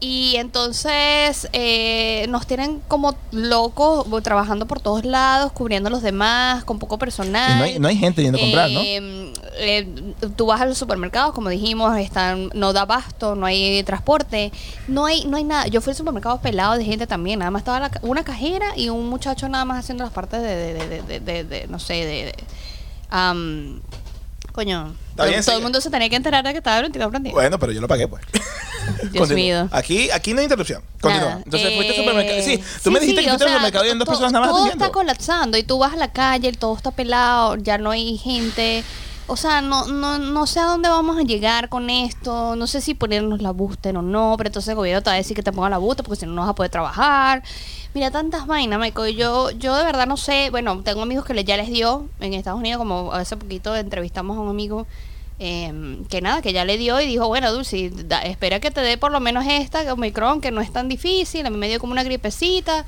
Y 0.00 0.36
entonces 0.36 1.48
eh, 1.52 2.26
nos 2.28 2.46
tienen 2.46 2.80
como 2.88 3.16
locos 3.32 4.06
trabajando 4.22 4.66
por 4.66 4.80
todos 4.80 5.04
lados, 5.04 5.52
cubriendo 5.52 5.88
a 5.88 5.90
los 5.90 6.02
demás, 6.02 6.64
con 6.64 6.78
poco 6.78 6.98
personal. 6.98 7.52
Y 7.52 7.58
no 7.58 7.64
hay, 7.64 7.78
no 7.78 7.88
hay 7.88 7.96
gente 7.96 8.22
yendo 8.22 8.38
a 8.38 8.40
comprar, 8.40 8.70
¿no? 8.70 8.80
Eh, 8.80 9.32
eh, 9.60 10.14
tú 10.36 10.46
vas 10.46 10.60
a 10.60 10.66
los 10.66 10.78
supermercados, 10.78 11.32
como 11.34 11.48
dijimos, 11.48 11.96
están, 11.98 12.50
no 12.54 12.72
da 12.72 12.82
abasto, 12.82 13.34
no 13.34 13.44
hay 13.46 13.82
transporte, 13.82 14.52
no 14.86 15.04
hay, 15.06 15.24
no 15.26 15.36
hay 15.36 15.44
nada. 15.44 15.66
Yo 15.66 15.80
fui 15.80 15.90
al 15.90 15.96
supermercado 15.96 16.40
pelado 16.40 16.76
de 16.78 16.84
gente 16.84 17.06
también, 17.06 17.40
nada 17.40 17.50
más 17.50 17.60
estaba 17.62 17.80
la 17.80 17.90
una 18.02 18.22
cajera 18.24 18.66
y 18.76 18.88
un 18.88 19.08
muchacho 19.08 19.48
nada 19.48 19.64
más 19.64 19.78
haciendo 19.80 20.04
las 20.04 20.12
partes 20.12 20.40
de, 20.40 20.48
de, 20.56 20.74
de, 20.88 21.02
de- 21.02 21.20
de- 21.20 21.44
de- 21.44 21.66
no 21.68 21.78
sé, 21.78 21.94
de, 21.94 22.34
am, 23.10 23.80
coño, 24.52 24.94
todo, 25.16 25.26
bien, 25.28 25.44
todo 25.44 25.56
el 25.56 25.62
mundo 25.62 25.80
se 25.80 25.90
tenía 25.90 26.08
que 26.08 26.16
enterar 26.16 26.44
de 26.44 26.52
que 26.52 26.58
estaba 26.58 26.80
22 26.80 27.10
prendido. 27.10 27.34
Bueno, 27.34 27.58
pero 27.58 27.72
yo 27.72 27.80
lo 27.80 27.88
pagué, 27.88 28.08
pues. 28.08 28.22
Dios 29.12 29.28
mío. 29.30 29.68
Aquí, 29.70 30.10
aquí 30.10 30.32
no 30.32 30.38
hay 30.40 30.44
interrupción. 30.44 30.82
Continúa. 31.00 31.28
Nada. 31.28 31.42
Entonces 31.44 31.74
fuiste 31.74 31.92
al 31.94 32.00
Eh, 32.00 32.04
supermercado. 32.04 32.42
Sí, 32.42 32.62
tú 32.82 32.90
me 32.90 33.00
dijiste 33.00 33.22
que 33.22 33.26
o 33.28 33.30
fuiste 33.32 33.44
al 33.44 33.48
sea, 33.50 33.58
supermercado 33.58 33.84
y 33.86 33.90
en 33.90 33.98
dos 33.98 34.06
to- 34.06 34.12
personas 34.12 34.32
nada 34.32 34.44
más 34.46 34.50
Todo 34.50 34.58
atendiendo. 34.64 34.84
está 34.86 34.92
colapsando 34.94 35.58
y 35.58 35.62
tú 35.62 35.78
vas 35.78 35.92
a 35.92 35.96
la 35.96 36.10
calle, 36.12 36.52
todo 36.52 36.76
está 36.76 36.90
pelado, 36.90 37.56
ya 37.56 37.76
no 37.78 37.90
hay 37.90 38.16
gente. 38.16 38.82
O 39.30 39.36
sea, 39.36 39.60
no, 39.60 39.86
no, 39.86 40.18
no 40.18 40.46
sé 40.46 40.58
a 40.60 40.64
dónde 40.64 40.88
vamos 40.88 41.18
a 41.18 41.22
llegar 41.22 41.68
con 41.68 41.90
esto. 41.90 42.56
No 42.56 42.66
sé 42.66 42.80
si 42.80 42.94
ponernos 42.94 43.42
la 43.42 43.50
booster 43.50 43.96
o 43.96 44.02
no, 44.02 44.34
pero 44.38 44.48
entonces 44.48 44.70
el 44.70 44.74
gobierno 44.76 45.02
te 45.02 45.10
va 45.10 45.14
a 45.14 45.16
decir 45.18 45.36
que 45.36 45.42
te 45.42 45.52
ponga 45.52 45.68
la 45.68 45.76
booster 45.78 46.04
porque 46.04 46.20
si 46.20 46.26
no, 46.26 46.32
no 46.32 46.40
vas 46.42 46.50
a 46.50 46.54
poder 46.54 46.70
trabajar. 46.70 47.42
Mira, 47.94 48.10
tantas 48.10 48.46
vainas, 48.46 48.80
Michael. 48.80 49.14
Yo, 49.16 49.50
yo 49.50 49.76
de 49.76 49.84
verdad 49.84 50.06
no 50.06 50.16
sé. 50.16 50.48
Bueno, 50.50 50.80
tengo 50.82 51.02
amigos 51.02 51.26
que 51.26 51.44
ya 51.44 51.56
les 51.58 51.68
dio 51.68 52.08
en 52.20 52.32
Estados 52.34 52.58
Unidos, 52.58 52.78
como 52.78 53.12
hace 53.12 53.36
poquito 53.36 53.76
entrevistamos 53.76 54.36
a 54.38 54.40
un 54.40 54.48
amigo 54.48 54.86
eh, 55.40 56.02
que 56.08 56.20
nada, 56.22 56.40
que 56.42 56.52
ya 56.54 56.64
le 56.64 56.78
dio 56.78 56.98
y 57.00 57.06
dijo, 57.06 57.28
bueno, 57.28 57.52
Dulce, 57.52 57.90
da- 57.90 58.22
espera 58.22 58.60
que 58.60 58.70
te 58.70 58.80
dé 58.80 58.96
por 58.98 59.12
lo 59.12 59.20
menos 59.20 59.44
esta, 59.46 59.92
Omicron, 59.92 60.40
que 60.40 60.50
no 60.50 60.60
es 60.62 60.72
tan 60.72 60.88
difícil, 60.88 61.46
a 61.46 61.50
mí 61.50 61.56
me 61.58 61.68
dio 61.68 61.78
como 61.78 61.92
una 61.92 62.02
gripecita. 62.02 62.86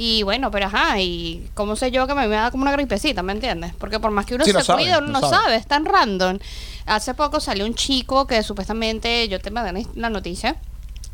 Y 0.00 0.22
bueno, 0.22 0.50
pero 0.52 0.66
ajá, 0.66 1.00
y 1.00 1.50
cómo 1.54 1.74
sé 1.74 1.90
yo 1.90 2.06
que 2.06 2.14
me, 2.14 2.28
me 2.28 2.36
da 2.36 2.52
como 2.52 2.62
una 2.62 2.70
gripecita, 2.72 3.22
¿me 3.24 3.32
entiendes? 3.32 3.72
Porque 3.78 3.98
por 3.98 4.12
más 4.12 4.26
que 4.26 4.36
uno 4.36 4.44
Sí, 4.44 4.52
se 4.52 4.58
no 4.58 4.64
sabe, 4.64 4.82
cuide, 4.84 4.96
uno 4.98 5.08
no 5.08 5.20
sabe. 5.20 5.34
sabe, 5.36 5.56
es 5.56 5.66
tan 5.66 5.84
random. 5.84 6.38
Hace 6.86 7.14
poco 7.14 7.40
salió 7.40 7.66
un 7.66 7.74
chico 7.74 8.24
que 8.28 8.42
supuestamente, 8.44 9.26
yo 9.28 9.40
te 9.40 9.50
mandé 9.50 9.86
la 9.96 10.08
noticia, 10.08 10.54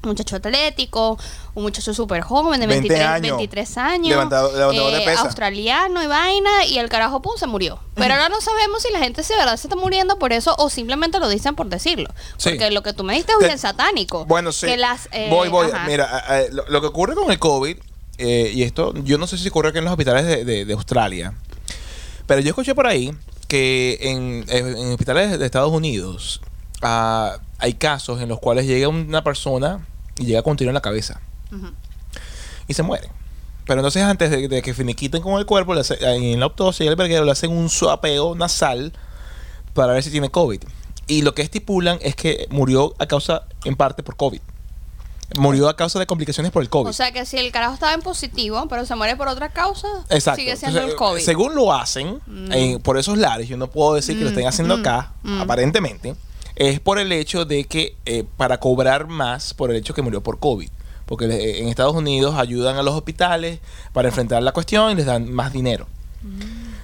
un 0.03 0.11
muchacho 0.11 0.37
atlético, 0.37 1.19
un 1.55 1.63
muchacho 1.63 1.95
súper 1.95 2.21
joven 2.21 2.61
de 2.61 2.67
20 2.67 2.89
23 2.91 3.09
años. 3.09 3.37
23 3.39 3.79
años, 3.79 4.09
Levantado- 4.11 4.53
levantador 4.53 4.93
de 4.93 4.99
eh, 4.99 5.05
pesa. 5.07 5.23
australiano 5.23 6.03
y 6.03 6.07
vaina, 6.07 6.67
y 6.67 6.77
el 6.77 6.91
carajo 6.91 7.23
pum 7.23 7.33
se 7.39 7.47
murió. 7.47 7.79
Pero 7.95 8.13
ahora 8.13 8.29
no 8.29 8.43
sabemos 8.43 8.83
si 8.83 8.93
la 8.93 8.99
gente 8.99 9.23
si 9.23 9.33
de 9.33 9.39
verdad 9.39 9.57
se 9.57 9.67
está 9.67 9.77
muriendo 9.77 10.19
por 10.19 10.35
eso 10.35 10.55
o 10.59 10.69
simplemente 10.69 11.19
lo 11.21 11.29
dicen 11.31 11.55
por 11.55 11.69
decirlo. 11.69 12.11
Sí. 12.37 12.51
Porque 12.51 12.71
lo 12.71 12.83
que 12.83 12.93
tú 12.93 13.03
me 13.03 13.15
diste 13.15 13.33
es 13.33 13.39
Te- 13.39 13.47
bien 13.47 13.59
satánico. 13.59 14.27
Bueno, 14.27 14.53
sí. 14.53 14.67
Que 14.67 14.77
las, 14.77 15.09
eh, 15.11 15.29
voy, 15.31 15.49
voy. 15.49 15.69
ajá. 15.73 15.87
Mira, 15.87 16.23
lo 16.69 16.83
que 16.83 16.87
ocurre 16.89 17.15
con 17.15 17.31
el 17.33 17.39
COVID, 17.39 17.79
eh, 18.19 18.51
y 18.55 18.63
esto, 18.63 18.95
yo 19.05 19.19
no 19.19 19.27
sé 19.27 19.39
si 19.39 19.49
ocurre 19.49 19.71
aquí 19.71 19.79
en 19.79 19.85
los 19.85 19.93
hospitales 19.93 20.25
de, 20.27 20.45
de- 20.45 20.65
de 20.65 20.73
Australia, 20.75 21.35
pero 22.27 22.41
yo 22.41 22.49
escuché 22.51 22.75
por 22.75 22.87
ahí 22.87 23.13
que 23.49 23.99
en, 24.03 24.45
en 24.49 24.93
hospitales 24.93 25.39
de 25.39 25.45
Estados 25.45 25.73
Unidos 25.73 26.41
ah, 26.83 27.39
hay 27.59 27.75
casos 27.75 28.21
en 28.21 28.29
los 28.29 28.39
cuales 28.41 28.67
llega 28.67 28.89
una 28.89 29.23
persona 29.25 29.87
y 30.19 30.27
llega 30.27 30.43
con 30.43 30.57
tiro 30.57 30.71
en 30.71 30.75
la 30.75 30.81
cabeza 30.81 31.21
y 32.69 32.75
se 32.75 32.83
muere. 32.83 33.09
Pero 33.67 33.81
entonces 33.81 34.03
antes 34.03 34.31
de, 34.31 34.49
de 34.49 34.63
que 34.63 34.75
finiquiten 34.75 35.23
con 35.23 35.39
el 35.39 35.47
cuerpo, 35.47 35.75
le 35.75 35.81
hace- 35.81 35.99
en 36.03 36.39
la 36.39 36.47
autopsia 36.47 36.85
y 36.85 36.89
el 36.89 36.97
verguero 36.97 37.25
le 37.25 37.31
hacen 37.33 37.51
un 37.51 37.69
suapeo 37.71 38.35
nasal 38.35 38.93
para 39.73 39.93
ver 39.93 40.03
si 40.03 40.11
tiene 40.11 40.31
COVID. 40.31 40.61
Y 41.07 41.23
lo 41.23 41.35
que 41.35 41.43
estipulan 41.43 41.99
es 42.01 42.15
que 42.17 42.47
murió 42.51 42.95
a 42.99 43.07
causa, 43.07 43.45
en 43.65 43.77
parte, 43.77 44.03
por 44.03 44.17
COVID. 44.17 44.41
Murió 45.39 45.69
a 45.69 45.75
causa 45.77 45.99
de 45.99 46.07
complicaciones 46.07 46.53
por 46.53 46.63
el 46.63 46.69
COVID. 46.69 46.91
O 46.91 46.93
sea 46.93 47.11
que 47.11 47.25
si 47.27 47.39
el 47.39 47.51
carajo 47.51 47.75
estaba 47.75 47.95
en 47.95 48.03
positivo, 48.03 48.67
pero 48.69 48.85
se 48.87 48.95
muere 48.95 49.17
por 49.17 49.27
otra 49.29 49.49
causa, 49.49 49.89
Exacto. 50.11 50.41
sigue 50.41 50.57
siendo 50.57 50.79
Entonces, 50.81 50.93
el 50.93 50.99
COVID. 50.99 51.21
Mm. 51.23 51.25
Según 51.25 51.55
lo 51.55 51.73
hacen, 51.73 52.21
en- 52.51 52.81
por 52.81 52.99
esos 52.99 53.17
lares, 53.19 53.49
yo 53.49 53.57
no 53.57 53.69
puedo 53.69 53.95
decir 53.95 54.17
que 54.19 54.23
lo 54.25 54.31
estén 54.31 54.47
haciendo 54.47 54.75
acá, 54.75 55.13
aparentemente, 55.41 56.15
es 56.57 56.79
por 56.79 56.99
el 56.99 57.11
hecho 57.11 57.45
de 57.45 57.65
que, 57.65 57.97
eh, 58.07 58.25
para 58.37 58.61
cobrar 58.61 59.09
más 59.09 59.55
por 59.55 59.71
el 59.71 59.77
hecho 59.77 59.93
que 59.95 60.03
murió 60.03 60.23
por 60.23 60.39
COVID. 60.39 60.69
Porque 61.07 61.27
le- 61.27 61.61
en 61.61 61.69
Estados 61.69 61.95
Unidos 61.97 62.35
ayudan 62.37 62.77
a 62.77 62.83
los 62.83 62.95
hospitales 62.95 63.61
para 63.93 64.09
enfrentar 64.09 64.43
la 64.43 64.53
cuestión 64.53 64.91
y 64.93 64.95
les 64.95 65.07
dan 65.07 65.31
más 65.33 65.53
dinero. 65.53 65.87
Mm. 66.23 66.41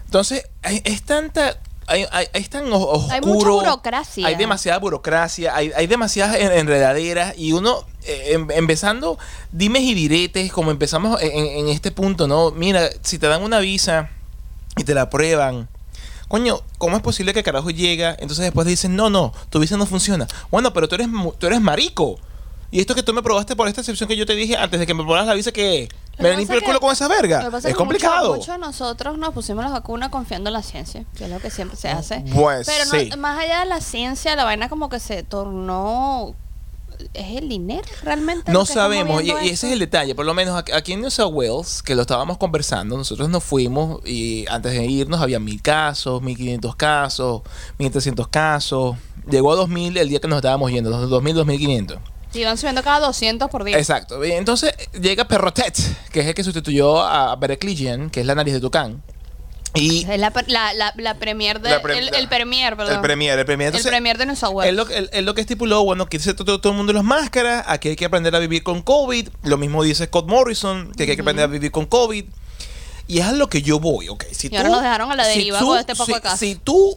Entonces, 0.07 0.45
es 0.63 1.03
tanta... 1.03 1.57
Hay, 1.91 2.07
hay- 2.13 2.27
es 2.33 2.49
tan 2.49 2.73
oscuro. 2.73 3.07
Hay 3.11 3.21
mucha 3.21 3.49
burocracia. 3.51 4.27
Hay 4.27 4.35
demasiada 4.37 4.79
burocracia, 4.79 5.55
hay, 5.57 5.73
hay 5.75 5.87
demasiadas 5.87 6.37
en- 6.37 6.53
enredaderas 6.53 7.35
y 7.37 7.53
uno, 7.53 7.85
eh, 8.05 8.31
em- 8.35 8.51
empezando 8.53 9.19
dimes 9.53 9.83
y 9.83 9.95
diretes, 9.95 10.53
como 10.53 10.71
empezamos 10.71 11.21
en, 11.21 11.31
en 11.47 11.69
este 11.69 11.91
punto, 11.91 12.27
¿no? 12.29 12.53
Mira, 12.53 12.89
si 13.03 13.19
te 13.19 13.27
dan 13.27 13.43
una 13.43 13.59
visa 13.59 14.09
y 14.77 14.85
te 14.85 14.95
la 14.95 15.03
aprueban, 15.03 15.69
coño, 16.29 16.61
¿cómo 16.79 16.97
es 16.97 17.03
posible 17.03 17.35
que 17.35 17.43
carajo 17.43 17.71
llega? 17.71 18.11
Entonces 18.21 18.45
después 18.45 18.67
dicen, 18.69 18.95
no, 18.95 19.11
no, 19.11 19.33
tu 19.51 19.59
visa 19.59 19.77
no 19.77 19.85
funciona. 19.85 20.29
Bueno, 20.51 20.73
pero 20.73 20.87
tú 20.89 20.95
eres, 20.95 21.09
tú 21.39 21.47
eres 21.49 21.61
marico. 21.61 22.19
Y 22.71 22.79
esto 22.79 22.95
que 22.95 23.03
tú 23.03 23.13
me 23.13 23.21
probaste 23.23 23.57
por 23.57 23.67
esta 23.67 23.81
excepción 23.81 24.09
que 24.09 24.17
yo 24.17 24.27
te 24.27 24.37
dije 24.37 24.57
antes 24.57 24.79
de 24.79 24.87
que 24.87 24.95
me 24.95 25.03
probaras 25.03 25.27
la 25.27 25.35
visa, 25.35 25.51
Lo 25.51 25.89
me 26.21 26.37
limpio 26.37 26.57
el 26.57 26.63
culo 26.65 26.81
con 26.81 26.93
esa 26.93 27.09
Lo 27.09 27.15
verga. 27.15 27.41
que 27.41 27.51
pasa 27.51 27.69
Es 27.69 27.75
que 27.75 27.79
complicado. 27.79 28.35
Muchos 28.35 28.55
de 28.55 28.59
nosotros 28.59 29.19
nos 29.19 29.33
pusimos 29.35 29.65
la 29.65 29.71
vacuna 29.71 30.11
confiando 30.11 30.49
en 30.51 30.55
la 30.55 30.63
ciencia, 30.63 31.05
que 31.17 31.25
es 31.25 31.31
lo 31.31 31.39
que 31.41 31.51
siempre 31.51 31.77
se 31.77 31.89
hace. 31.89 32.25
Pues 32.35 32.67
Pero 32.67 32.85
no- 32.87 32.99
sí. 32.99 33.11
más 33.19 33.39
allá 33.39 33.61
de 33.61 33.67
la 33.67 33.81
ciencia, 33.81 34.37
la 34.37 34.45
vaina 34.45 34.69
como 34.69 34.89
que 34.89 35.01
se 35.01 35.23
tornó... 35.23 36.35
¿Es 37.15 37.39
el 37.39 37.49
dinero 37.49 37.89
realmente? 38.03 38.53
No 38.53 38.67
sabemos, 38.67 39.23
y, 39.23 39.29
y 39.29 39.49
ese 39.49 39.69
es 39.69 39.73
el 39.73 39.79
detalle. 39.79 40.15
Por 40.15 40.27
lo 40.27 40.35
menos 40.35 40.63
aquí- 40.71 40.93
en 40.93 41.01
New 41.01 41.11
South 41.11 41.33
Wales, 41.33 41.83
que 41.83 41.95
lo 41.95 42.03
estábamos 42.03 42.37
conversando, 42.37 42.95
nosotros 42.95 43.31
nos 43.31 43.43
fuimos 43.43 44.03
y 44.07 44.45
antes 44.51 44.73
de 44.73 44.85
irnos 44.85 45.19
había 45.23 45.41
mil 45.41 45.63
casos, 45.63 46.21
mil 46.21 46.37
quinientos 46.37 46.77
casos, 46.77 47.41
mil 47.79 47.91
trescientos 47.91 48.29
casos. 48.29 48.97
Llegó 49.31 49.51
a 49.53 49.57
2000 49.57 49.97
el 49.97 50.11
día 50.11 50.21
que 50.21 50.29
nos 50.29 50.37
estábamos 50.37 50.71
yendo, 50.73 50.91
dos- 50.91 51.09
2000, 51.09 51.37
2500. 51.37 51.99
Sí, 52.33 52.45
van 52.45 52.57
subiendo 52.59 52.83
cada 52.83 53.01
200 53.07 53.51
por 53.51 53.65
día. 53.65 53.77
Exacto. 53.79 54.25
Y 54.25 54.33
Entonces 54.33 54.73
llega 55.01 55.27
Perrotet, 55.27 55.77
que 56.13 56.21
es 56.21 56.27
el 56.27 56.35
que 56.35 56.45
sustituyó 56.45 57.03
a 57.03 57.35
Bericligian, 57.37 58.11
que 58.11 58.21
es 58.21 58.27
la 58.27 58.35
nariz 58.35 58.55
de 58.55 58.61
Tucán. 58.61 59.03
Y 59.75 60.01
Es 60.11 60.19
la, 60.19 60.33
la, 60.49 60.75
la, 60.75 60.93
la 60.97 61.15
premier 61.15 61.61
de... 61.61 61.79
Pre- 61.79 61.99
el, 61.99 62.13
el 62.15 62.29
premier, 62.29 62.77
perdón. 62.77 62.97
el 62.97 63.01
premier, 63.01 63.39
el 63.39 63.45
premier. 63.45 63.69
El 63.69 63.75
Entonces, 63.77 63.89
premier 63.91 64.19
de 64.19 64.35
South 64.35 64.51
Wales. 64.53 64.71
Él 65.13 65.25
lo, 65.25 65.35
que 65.35 65.41
estipuló, 65.41 65.85
bueno, 65.85 66.07
dice 66.11 66.35
todo, 66.35 66.61
todo 66.61 66.73
el 66.73 66.77
mundo 66.77 66.93
las 66.93 67.05
máscaras, 67.05 67.65
aquí 67.69 67.89
hay 67.91 67.97
que 67.97 68.05
aprender 68.05 68.35
a 68.35 68.41
vivir 68.41 68.65
con 68.65 68.83
COVID. 68.83 69.29
Lo 69.45 69.59
mismo 69.59 69.85
dice 69.85 70.07
Scott 70.07 70.27
Morrison, 70.29 70.93
que 70.97 71.05
hay 71.05 71.15
que 71.15 71.23
aprender 71.23 71.45
a 71.45 71.49
vivir 71.49 71.71
con 71.71 71.87
COVID. 71.87 72.25
Y 73.07 73.19
es 73.21 73.27
a 73.27 73.33
lo 73.33 73.49
que 73.49 73.63
yo 73.63 73.79
voy, 73.79 74.09
ok. 74.09 74.25
Si 74.33 74.49
Y 74.51 74.57
ahora 74.57 74.71
nos 74.71 74.83
dejaron 74.83 75.11
a 75.13 75.17
la 75.17 75.27
deriva 75.27 75.61
con 75.61 75.79
este 75.79 75.95
poco 75.95 76.07
si, 76.07 76.13
de 76.15 76.21
casos. 76.21 76.39
si 76.41 76.55
tú 76.57 76.97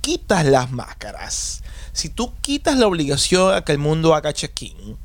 quitas 0.00 0.44
las 0.44 0.70
máscaras, 0.72 1.62
si 2.00 2.08
tú 2.08 2.32
quitas 2.40 2.76
la 2.78 2.86
obligación 2.86 3.54
a 3.54 3.62
que 3.62 3.72
el 3.72 3.78
mundo 3.78 4.14
haga 4.14 4.32
check-in, 4.32 4.96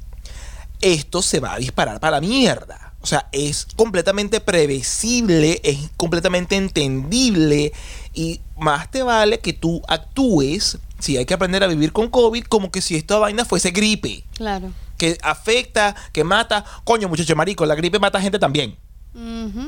esto 0.81 1.21
se 1.21 1.39
va 1.39 1.53
a 1.53 1.57
disparar 1.57 1.99
para 1.99 2.19
la 2.19 2.21
mierda. 2.21 2.93
O 3.01 3.07
sea, 3.07 3.27
es 3.31 3.67
completamente 3.75 4.39
previsible, 4.41 5.61
es 5.63 5.77
completamente 5.95 6.55
entendible 6.55 7.71
y 8.13 8.41
más 8.57 8.89
te 8.89 9.03
vale 9.03 9.39
que 9.39 9.53
tú 9.53 9.81
actúes, 9.87 10.79
si 10.99 11.17
hay 11.17 11.25
que 11.25 11.33
aprender 11.35 11.63
a 11.63 11.67
vivir 11.67 11.91
con 11.91 12.09
COVID, 12.09 12.45
como 12.45 12.71
que 12.71 12.81
si 12.81 12.95
esta 12.95 13.19
vaina 13.19 13.45
fuese 13.45 13.71
gripe, 13.71 14.23
Claro. 14.35 14.71
que 14.97 15.17
afecta, 15.21 15.95
que 16.13 16.23
mata. 16.23 16.65
Coño, 16.83 17.07
muchacho 17.09 17.35
marico, 17.35 17.65
la 17.65 17.75
gripe 17.75 17.99
mata 17.99 18.19
gente 18.21 18.39
también. 18.39 18.75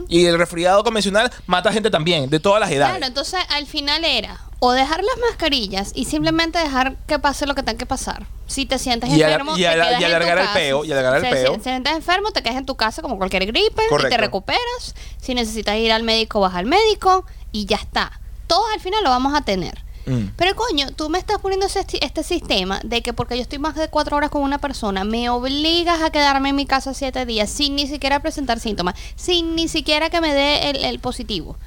Y 0.09 0.25
el 0.25 0.37
resfriado 0.37 0.83
convencional 0.83 1.31
mata 1.45 1.71
gente 1.71 1.89
también, 1.89 2.29
de 2.29 2.39
todas 2.39 2.59
las 2.59 2.69
edades. 2.71 2.91
Claro, 2.97 3.05
entonces 3.07 3.39
al 3.49 3.65
final 3.65 4.03
era 4.03 4.41
o 4.59 4.71
dejar 4.71 5.03
las 5.03 5.17
mascarillas 5.29 5.91
y 5.93 6.05
simplemente 6.05 6.57
dejar 6.59 6.97
que 7.07 7.19
pase 7.19 7.45
lo 7.45 7.53
que 7.55 7.63
tenga 7.63 7.77
que 7.77 7.85
pasar. 7.85 8.25
Si 8.47 8.65
te 8.65 8.79
sientes 8.79 9.09
Y 9.11 9.21
enfermo, 9.21 9.51
y 9.51 9.61
te 9.61 9.69
quedas 9.69 10.01
y 10.01 10.03
en 10.03 10.09
tu 10.11 10.15
el 10.17 10.23
casa. 10.35 10.53
peo, 10.53 10.85
y 10.85 10.91
alargar 10.91 11.15
el 11.17 11.21
Si- 11.23 11.29
peo. 11.29 11.47
Si, 11.47 11.51
si 11.53 11.57
te 11.59 11.63
sientes 11.69 11.93
enfermo, 11.93 12.31
te 12.31 12.41
quedas 12.41 12.57
en 12.57 12.65
tu 12.65 12.75
casa 12.75 13.01
como 13.01 13.17
cualquier 13.17 13.45
gripe 13.45 13.81
y 13.83 14.09
te 14.09 14.17
recuperas. 14.17 14.95
Si 15.21 15.33
necesitas 15.35 15.75
ir 15.75 15.91
al 15.91 16.03
médico, 16.03 16.39
vas 16.39 16.55
al 16.55 16.65
médico 16.65 17.25
y 17.51 17.65
ya 17.65 17.75
está. 17.77 18.19
Todos 18.47 18.65
al 18.73 18.79
final 18.79 19.03
lo 19.03 19.09
vamos 19.09 19.33
a 19.35 19.41
tener. 19.41 19.83
Mm. 20.07 20.29
Pero 20.37 20.55
coño, 20.55 20.87
tú 20.95 21.09
me 21.09 21.19
estás 21.19 21.37
poniendo 21.39 21.65
ese- 21.67 21.85
este 22.01 22.23
sistema 22.23 22.79
de 22.83 23.01
que 23.03 23.13
porque 23.13 23.35
yo 23.35 23.41
estoy 23.41 23.59
más 23.59 23.75
de 23.75 23.89
cuatro 23.89 24.17
horas 24.17 24.29
con 24.31 24.41
una 24.41 24.57
persona, 24.57 25.03
me 25.03 25.29
obligas 25.29 26.01
a 26.01 26.09
quedarme 26.09 26.49
en 26.49 26.55
mi 26.55 26.65
casa 26.65 26.93
siete 26.93 27.25
días 27.25 27.49
sin 27.49 27.75
ni 27.75 27.87
siquiera 27.87 28.21
presentar 28.21 28.59
síntomas, 28.59 28.95
sin 29.15 29.53
ni 29.55 29.67
siquiera 29.67 30.09
que 30.09 30.21
me 30.21 30.33
dé 30.33 30.69
el, 30.69 30.83
el 30.85 30.99
positivo. 30.99 31.57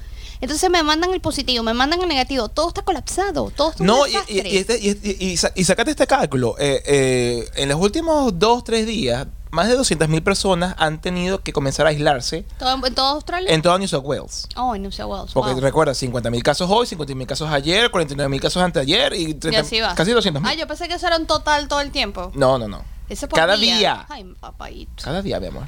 Entonces 0.41 0.71
me 0.71 0.81
mandan 0.81 1.13
el 1.13 1.21
positivo, 1.21 1.63
me 1.63 1.75
mandan 1.75 2.01
el 2.01 2.07
negativo, 2.07 2.49
todo 2.49 2.69
está 2.69 2.81
colapsado, 2.81 3.51
todo 3.55 3.69
está 3.71 3.83
No, 3.83 4.07
y, 4.07 4.11
desastre. 4.13 4.35
y, 4.49 4.53
y 4.53 4.57
este- 4.57 4.79
y- 4.79 4.89
y- 5.03 5.25
y 5.33 5.37
sa- 5.37 5.51
y 5.55 5.63
sácate 5.63 5.91
este 5.91 6.07
cálculo. 6.07 6.55
Eh, 6.57 6.81
eh, 6.85 7.47
en 7.57 7.69
los 7.69 7.79
últimos 7.79 8.39
dos, 8.39 8.63
tres 8.63 8.87
días, 8.87 9.27
más 9.51 9.67
de 9.67 9.77
200.000 9.77 10.23
personas 10.23 10.75
han 10.77 11.01
tenido 11.01 11.41
que 11.43 11.53
comenzar 11.53 11.85
a 11.85 11.89
aislarse 11.89 12.45
¿Todo, 12.57 12.85
en- 12.85 12.95
toda 12.95 13.11
Australia? 13.11 13.51
en 13.53 13.61
toda 13.61 13.77
New 13.77 13.87
South 13.87 14.03
Wales. 14.05 14.47
oh, 14.55 14.75
en 14.75 14.81
New 14.83 14.91
South 14.91 15.09
Wales. 15.09 15.31
Porque 15.33 15.51
wow. 15.51 15.59
recuerda, 15.61 15.93
50.000 15.93 16.41
casos 16.41 16.69
hoy, 16.71 16.87
50.000 16.87 17.25
casos 17.25 17.49
ayer, 17.49 17.91
49.000 17.91 18.39
casos 18.39 18.63
anteayer 18.63 19.13
y, 19.13 19.31
Y 19.31 19.33
30 19.35 19.59
así 19.61 19.79
va. 19.81 19.93
casi 19.95 20.11
200.000. 20.11 20.41
Ah, 20.45 20.53
yo 20.53 20.67
pensé 20.67 20.87
que 20.87 20.93
eso 20.95 21.07
era 21.07 21.17
un 21.17 21.25
total 21.27 21.67
todo 21.67 21.81
el 21.81 21.91
tiempo. 21.91 22.31
No, 22.33 22.57
no, 22.57 22.67
no. 22.67 22.83
Eso 23.09 23.27
por 23.27 23.37
Cada 23.37 23.57
día. 23.57 24.05
Ay, 24.09 24.23
papadito. 24.39 25.03
Cada 25.03 25.21
día, 25.21 25.39
mi 25.39 25.47
amor. 25.47 25.63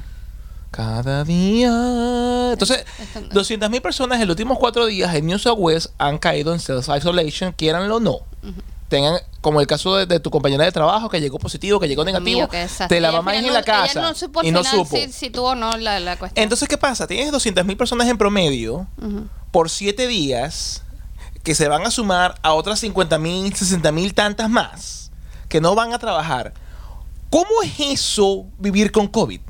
Cada 0.70 1.22
día. 1.22 2.50
Entonces, 2.52 2.84
Esto 2.98 3.20
no. 3.20 3.28
200.000 3.68 3.80
personas 3.82 4.20
en 4.20 4.26
los 4.26 4.34
últimos 4.34 4.58
cuatro 4.58 4.86
días 4.86 5.14
en 5.14 5.26
New 5.26 5.38
South 5.38 5.56
Wales 5.58 5.92
han 5.98 6.18
caído 6.18 6.52
en 6.52 6.58
self-isolation, 6.58 7.52
quieranlo 7.52 7.96
o 7.96 8.00
no. 8.00 8.18
Tengan, 8.94 9.18
como 9.40 9.60
el 9.60 9.66
caso 9.66 9.96
de, 9.96 10.06
de 10.06 10.20
tu 10.20 10.30
compañera 10.30 10.64
de 10.64 10.70
trabajo 10.70 11.08
que 11.08 11.20
llegó 11.20 11.40
positivo, 11.40 11.80
que 11.80 11.88
llegó 11.88 12.04
negativo, 12.04 12.48
Mío, 12.48 12.48
te 12.88 13.00
la 13.00 13.10
mamá 13.10 13.34
en 13.36 13.52
la 13.52 13.64
casa 13.64 14.00
no 14.00 14.14
supo 14.14 14.40
y 14.44 14.52
no 14.52 14.62
supo. 14.62 14.96
Si, 14.96 15.10
si 15.10 15.30
tuvo 15.30 15.56
no 15.56 15.76
la, 15.76 15.98
la 15.98 16.16
cuestión. 16.16 16.40
Entonces, 16.40 16.68
¿qué 16.68 16.78
pasa? 16.78 17.08
Tienes 17.08 17.32
200.000 17.32 17.76
personas 17.76 18.06
en 18.06 18.16
promedio 18.16 18.86
por 19.50 19.68
siete 19.68 20.06
días 20.06 20.84
que 21.42 21.56
se 21.56 21.66
van 21.66 21.82
a 21.82 21.90
sumar 21.90 22.38
a 22.42 22.52
otras 22.52 22.84
50.000, 22.84 23.50
60.000 23.52 24.14
tantas 24.14 24.48
más 24.48 25.10
que 25.48 25.60
no 25.60 25.74
van 25.74 25.92
a 25.92 25.98
trabajar. 25.98 26.54
¿Cómo 27.30 27.62
es 27.64 27.72
eso 27.80 28.46
vivir 28.60 28.92
con 28.92 29.08
COVID? 29.08 29.40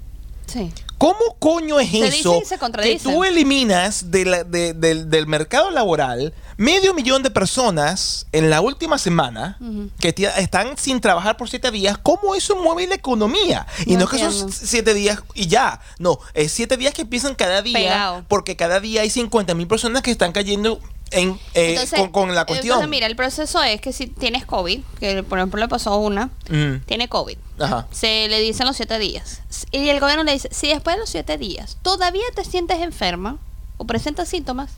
Sí. 0.46 0.72
¿Cómo 1.04 1.36
coño 1.38 1.78
es 1.80 1.90
Se 1.90 2.06
eso 2.06 2.32
dicen 2.40 2.46
se 2.46 2.58
que 2.82 2.98
tú 2.98 3.24
eliminas 3.24 4.10
de 4.10 4.24
la- 4.24 4.44
de- 4.44 4.72
del, 4.72 5.10
del 5.10 5.26
mercado 5.26 5.70
laboral 5.70 6.32
medio 6.56 6.94
millón 6.94 7.22
de 7.22 7.30
personas 7.30 8.26
en 8.32 8.48
la 8.48 8.60
última 8.60 8.96
semana 8.96 9.58
que 10.00 10.14
están 10.38 10.78
sin 10.78 11.00
trabajar 11.00 11.36
por 11.36 11.50
siete 11.50 11.70
días? 11.70 11.98
¿Cómo 12.02 12.34
eso 12.34 12.56
mueve 12.56 12.86
la 12.86 12.94
economía? 12.94 13.66
Y 13.86 13.94
No 13.94 13.98
no, 14.00 14.04
es 14.04 14.10
que 14.12 14.18
son 14.30 14.50
siete 14.52 14.94
días 14.94 15.20
y 15.34 15.46
ya. 15.48 15.80
No, 15.98 16.18
es 16.32 16.52
siete 16.52 16.76
días 16.76 16.94
que 16.94 17.02
empiezan 17.02 17.34
cada 17.34 17.60
día 17.60 17.74
Pegado. 17.78 18.24
porque 18.28 18.56
cada 18.56 18.80
día 18.80 19.02
hay 19.02 19.10
50 19.10 19.54
mil 19.54 19.66
personas 19.66 20.00
que 20.02 20.10
están 20.10 20.32
cayendo 20.32 20.80
en, 21.14 21.30
eh, 21.54 21.70
Entonces, 21.70 21.98
con, 22.00 22.10
con 22.10 22.34
la 22.34 22.42
eh, 22.42 22.46
cuestión. 22.46 22.66
entonces, 22.74 22.88
mira, 22.90 23.06
el 23.06 23.16
proceso 23.16 23.62
es 23.62 23.80
que 23.80 23.92
si 23.92 24.06
tienes 24.08 24.44
COVID, 24.46 24.80
que 25.00 25.22
por 25.22 25.38
ejemplo 25.38 25.60
le 25.60 25.68
pasó 25.68 25.90
a 25.92 25.96
una, 25.96 26.30
Ujú. 26.50 26.80
tiene 26.86 27.08
COVID. 27.08 27.36
Ajá. 27.60 27.86
Se 27.90 28.28
le 28.28 28.40
dicen 28.40 28.66
los 28.66 28.76
siete 28.76 28.98
días. 28.98 29.40
Y 29.70 29.88
el 29.88 30.00
gobierno 30.00 30.24
le 30.24 30.32
dice, 30.32 30.48
si 30.52 30.68
después 30.68 30.96
de 30.96 31.00
los 31.00 31.10
siete 31.10 31.38
días 31.38 31.76
todavía 31.82 32.24
te 32.34 32.44
sientes 32.44 32.80
enferma 32.80 33.38
o 33.78 33.84
presentas 33.86 34.28
síntomas, 34.28 34.72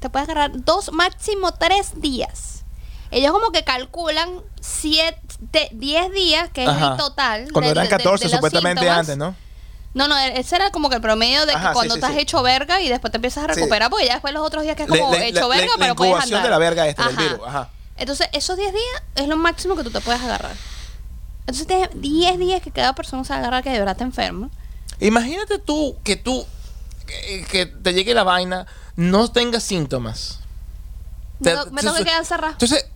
te 0.00 0.10
puedes 0.10 0.28
agarrar 0.28 0.64
dos, 0.64 0.92
máximo 0.92 1.52
tres 1.52 2.00
días 2.00 2.54
ellos 3.10 3.32
como 3.32 3.52
que 3.52 3.64
calculan 3.64 4.28
10 5.72 6.12
días, 6.12 6.50
que 6.52 6.64
es 6.64 6.68
el 6.68 6.96
total. 6.98 7.48
Cuando 7.52 7.68
de- 7.68 7.72
eran 7.72 7.84
de- 7.84 7.90
de- 7.90 7.96
14 7.96 8.24
de 8.24 8.30
los 8.30 8.36
supuestamente 8.36 8.80
síntomas. 8.82 8.98
antes, 9.00 9.16
¿no? 9.16 9.34
No, 9.94 10.06
no, 10.06 10.16
ese 10.18 10.56
era 10.56 10.70
como 10.70 10.88
que 10.90 10.96
el 10.96 11.00
promedio 11.02 11.40
de 11.46 11.52
que 11.52 11.58
Ajá, 11.58 11.72
cuando 11.72 11.94
sí, 11.94 11.98
estás 12.00 12.12
sí. 12.14 12.20
hecho 12.20 12.42
verga 12.42 12.80
y 12.80 12.88
después 12.88 13.10
te 13.10 13.16
empiezas 13.16 13.44
a 13.44 13.46
recuperar, 13.48 13.90
porque 13.90 14.06
ya 14.06 14.12
después 14.14 14.32
los 14.34 14.46
otros 14.46 14.62
días 14.62 14.76
que 14.76 14.82
es 14.84 14.88
Le- 14.90 14.98
como 15.00 15.14
le- 15.14 15.28
hecho 15.28 15.40
la- 15.40 15.46
verga, 15.48 15.66
la 15.72 15.78
pero 15.78 15.96
puedes 15.96 16.22
andar. 16.22 16.42
de 16.42 16.50
la 16.50 16.58
verga 16.58 16.86
esta, 16.86 17.06
del 17.08 17.16
Ajá. 17.16 17.22
virus, 17.22 17.40
ajá. 17.46 17.70
Entonces, 17.96 18.28
esos 18.32 18.56
10 18.56 18.72
días 18.72 19.02
es 19.16 19.26
lo 19.28 19.36
máximo 19.36 19.74
que 19.76 19.82
tú 19.82 19.90
te 19.90 20.00
puedes 20.00 20.20
agarrar. 20.20 20.54
Entonces, 21.40 21.66
tienes 21.66 21.88
10 21.94 22.38
días 22.38 22.62
que 22.62 22.70
cada 22.70 22.94
persona 22.94 23.24
se 23.24 23.30
va 23.30 23.36
a 23.36 23.38
agarrar 23.40 23.62
que 23.64 23.70
de 23.70 23.78
verdad 23.78 23.92
está 23.92 24.04
enferma. 24.04 24.50
Imagínate 25.00 25.58
tú 25.58 25.96
que 26.04 26.16
tú, 26.16 26.46
que, 27.06 27.46
que 27.50 27.66
te 27.66 27.94
llegue 27.94 28.14
la 28.14 28.22
vaina, 28.24 28.66
no 28.94 29.30
tengas 29.32 29.62
síntomas. 29.64 30.40
Me, 31.40 31.52
Te- 31.52 31.70
me 31.70 31.80
tengo 31.80 31.94
que 31.94 32.04
quedar 32.04 32.24
cerrada. 32.26 32.52
Entonces, 32.52 32.86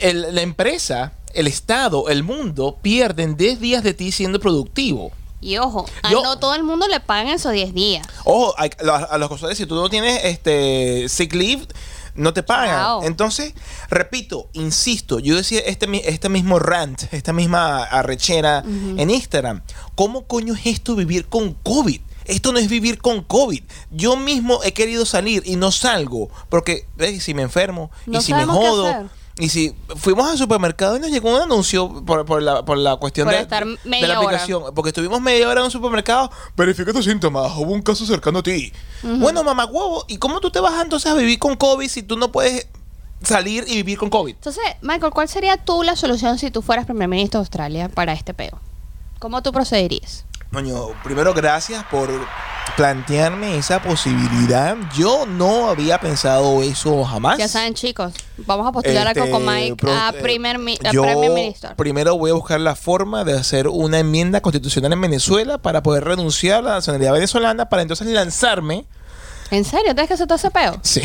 el- 0.00 0.34
la 0.34 0.42
empresa, 0.42 1.12
el 1.34 1.46
Estado, 1.46 2.08
el 2.10 2.22
mundo 2.22 2.78
pierden 2.82 3.36
10 3.36 3.58
días 3.58 3.82
de 3.82 3.94
ti 3.94 4.12
siendo 4.12 4.38
productivo. 4.38 5.10
Y 5.40 5.58
ojo, 5.58 5.86
a 6.02 6.10
Yo- 6.10 6.22
no 6.22 6.38
todo 6.38 6.54
el 6.54 6.62
mundo 6.64 6.88
le 6.88 7.00
pagan 7.00 7.28
esos 7.28 7.52
10 7.52 7.74
días. 7.74 8.06
Ojo, 8.24 8.54
a, 8.58 8.64
a 8.96 9.18
los 9.18 9.28
cosas, 9.28 9.56
si 9.56 9.66
tú 9.66 9.74
no 9.74 9.88
tienes 9.90 10.24
este 10.24 11.08
sick 11.08 11.34
leave, 11.34 11.66
no 12.14 12.32
te 12.32 12.42
pagan. 12.42 13.04
Entonces, 13.04 13.52
repito, 13.90 14.48
insisto, 14.54 15.18
yo 15.18 15.36
decía 15.36 15.60
este, 15.60 15.86
mi- 15.86 16.00
este 16.04 16.28
mismo 16.28 16.58
rant, 16.58 17.02
esta 17.12 17.32
misma 17.32 17.82
arrechera 17.84 18.64
en 18.66 19.10
Instagram. 19.10 19.62
¿Cómo 19.94 20.26
coño 20.26 20.54
es 20.54 20.64
esto 20.66 20.96
vivir 20.96 21.26
con 21.28 21.52
COVID? 21.54 22.00
Esto 22.24 22.52
no 22.52 22.58
es 22.58 22.68
vivir 22.68 22.98
con 23.00 23.22
COVID. 23.22 23.62
Yo 23.92 24.16
mismo 24.16 24.60
he 24.64 24.72
querido 24.72 25.06
salir 25.06 25.42
y 25.46 25.54
no 25.56 25.70
salgo 25.70 26.28
porque 26.48 26.86
¿ves? 26.96 27.22
si 27.22 27.34
me 27.34 27.42
enfermo 27.42 27.90
No 28.06 28.18
y 28.18 28.22
si 28.22 28.32
me 28.32 28.40
sabemos 28.40 28.58
qué 28.58 28.68
jodo. 28.68 28.86
hacer. 28.88 29.06
Y 29.38 29.50
si 29.50 29.74
fuimos 29.96 30.30
al 30.30 30.38
supermercado 30.38 30.96
y 30.96 31.00
nos 31.00 31.10
llegó 31.10 31.34
un 31.36 31.42
anuncio 31.42 32.04
por, 32.06 32.24
por 32.24 32.42
la, 32.42 32.64
por 32.64 32.78
la 32.78 32.96
cuestión 32.96 33.26
Por 33.26 33.34
de, 33.34 33.42
estar 33.42 33.66
de 33.66 33.78
media 33.84 34.08
la 34.08 34.20
hora. 34.20 34.28
aplicación, 34.28 34.74
porque 34.74 34.88
estuvimos 34.88 35.20
media 35.20 35.46
hora 35.48 35.60
en 35.60 35.66
un 35.66 35.70
supermercado, 35.70 36.30
verifica 36.56 36.90
tus 36.92 37.04
síntomas, 37.04 37.52
hubo 37.56 37.72
un 37.72 37.82
caso 37.82 38.06
cercano 38.06 38.38
a 38.38 38.42
ti. 38.42 38.72
Bueno, 39.02 39.44
mamá 39.44 39.66
huevo, 39.66 40.06
¿y 40.08 40.16
cómo 40.16 40.40
tú 40.40 40.50
te 40.50 40.58
vas 40.60 40.82
entonces 40.82 41.12
a 41.12 41.14
vivir 41.14 41.38
con 41.38 41.54
COVID 41.56 41.86
si 41.86 42.02
tú 42.02 42.16
no 42.16 42.32
puedes 42.32 42.66
salir 43.22 43.64
y 43.68 43.74
vivir 43.76 43.98
con 43.98 44.08
COVID? 44.08 44.34
Entonces, 44.36 44.62
Michael, 44.80 45.12
¿cuál 45.12 45.28
sería 45.28 45.58
tú 45.58 45.82
la 45.82 45.96
solución 45.96 46.38
si 46.38 46.50
tú 46.50 46.62
fueras 46.62 46.86
primer 46.86 47.06
ministro 47.08 47.40
de 47.40 47.42
Australia 47.42 47.88
para 47.90 48.14
este 48.14 48.32
peo? 48.32 48.58
¿Cómo 49.18 49.42
tú 49.42 49.52
procederías? 49.52 50.24
Coño, 50.56 50.88
primero 51.04 51.34
gracias 51.34 51.84
por 51.90 52.08
plantearme 52.78 53.58
esa 53.58 53.82
posibilidad. 53.82 54.74
Yo 54.96 55.26
no 55.26 55.68
había 55.68 56.00
pensado 56.00 56.62
eso 56.62 57.04
jamás. 57.04 57.36
Ya 57.36 57.46
saben, 57.46 57.74
chicos, 57.74 58.14
vamos 58.38 58.66
a 58.66 58.72
postular 58.72 59.06
Este, 59.06 59.20
a 59.20 59.24
Coco 59.26 59.40
Mike 59.40 59.76
pro- 59.76 59.92
a 59.92 60.14
eh, 60.16 60.22
primer, 60.22 60.58
mi- 60.58 60.78
a 60.82 60.92
yo 60.92 61.02
primer 61.02 61.30
ministro. 61.30 61.76
primero 61.76 62.16
voy 62.16 62.30
a 62.30 62.32
buscar 62.34 62.58
la 62.58 62.74
forma 62.74 63.22
de 63.22 63.38
hacer 63.38 63.68
una 63.68 63.98
enmienda 63.98 64.40
constitucional 64.40 64.94
en 64.94 65.00
Venezuela 65.02 65.58
para 65.58 65.82
poder 65.82 66.04
renunciar 66.04 66.60
a 66.60 66.62
la 66.62 66.70
nacionalidad 66.76 67.12
venezolana 67.12 67.68
para 67.68 67.82
entonces 67.82 68.06
lanzarme. 68.06 68.86
¿En 69.50 69.62
serio? 69.62 69.92
¿Tienes 69.94 70.08
que 70.08 70.14
hacer 70.14 70.26
todo 70.26 70.36
ese 70.36 70.50
peo? 70.50 70.78
Sí. 70.80 71.02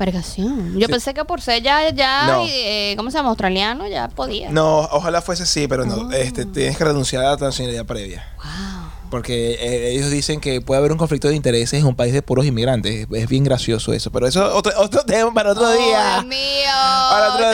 Vergación. 0.00 0.78
Yo 0.78 0.86
Sí. 0.86 0.92
pensé 0.92 1.12
que 1.14 1.24
por 1.26 1.42
ser 1.42 1.62
ya, 1.62 1.90
ya 1.90 2.26
No. 2.26 2.44
eh, 2.48 2.94
¿cómo 2.96 3.10
se 3.12 3.18
llama? 3.18 3.28
Australiano, 3.28 3.86
ya 3.86 4.08
podía. 4.08 4.50
No, 4.50 4.78
ojalá 4.90 5.20
fuese 5.22 5.42
así, 5.44 5.68
pero 5.68 5.82
Ah. 5.84 5.86
no. 5.86 6.10
Este, 6.10 6.44
tienes 6.46 6.76
que 6.76 6.84
renunciar 6.84 7.22
a 7.24 7.32
la 7.32 7.36
nacionalidad 7.36 7.84
previa. 7.84 8.26
Wow. 8.38 8.79
Porque 9.10 9.52
eh, 9.60 9.90
ellos 9.96 10.10
dicen 10.10 10.40
que 10.40 10.60
puede 10.60 10.78
haber 10.78 10.92
un 10.92 10.98
conflicto 10.98 11.28
de 11.28 11.34
intereses 11.34 11.80
en 11.80 11.86
un 11.86 11.96
país 11.96 12.12
de 12.12 12.22
puros 12.22 12.46
inmigrantes. 12.46 13.06
Es 13.12 13.28
bien 13.28 13.42
gracioso 13.44 13.92
eso. 13.92 14.10
Pero 14.12 14.26
eso 14.28 14.46
es 14.46 14.54
otro, 14.54 14.72
otro 14.80 15.02
tema 15.06 15.32
para 15.34 15.50
otro 15.52 15.64
Oh, 15.68 15.72
día. 15.72 16.12
Dios 16.14 16.26
mío. 16.26 16.70
Para 17.10 17.34
otro 17.34 17.46
¿qué 17.50 17.52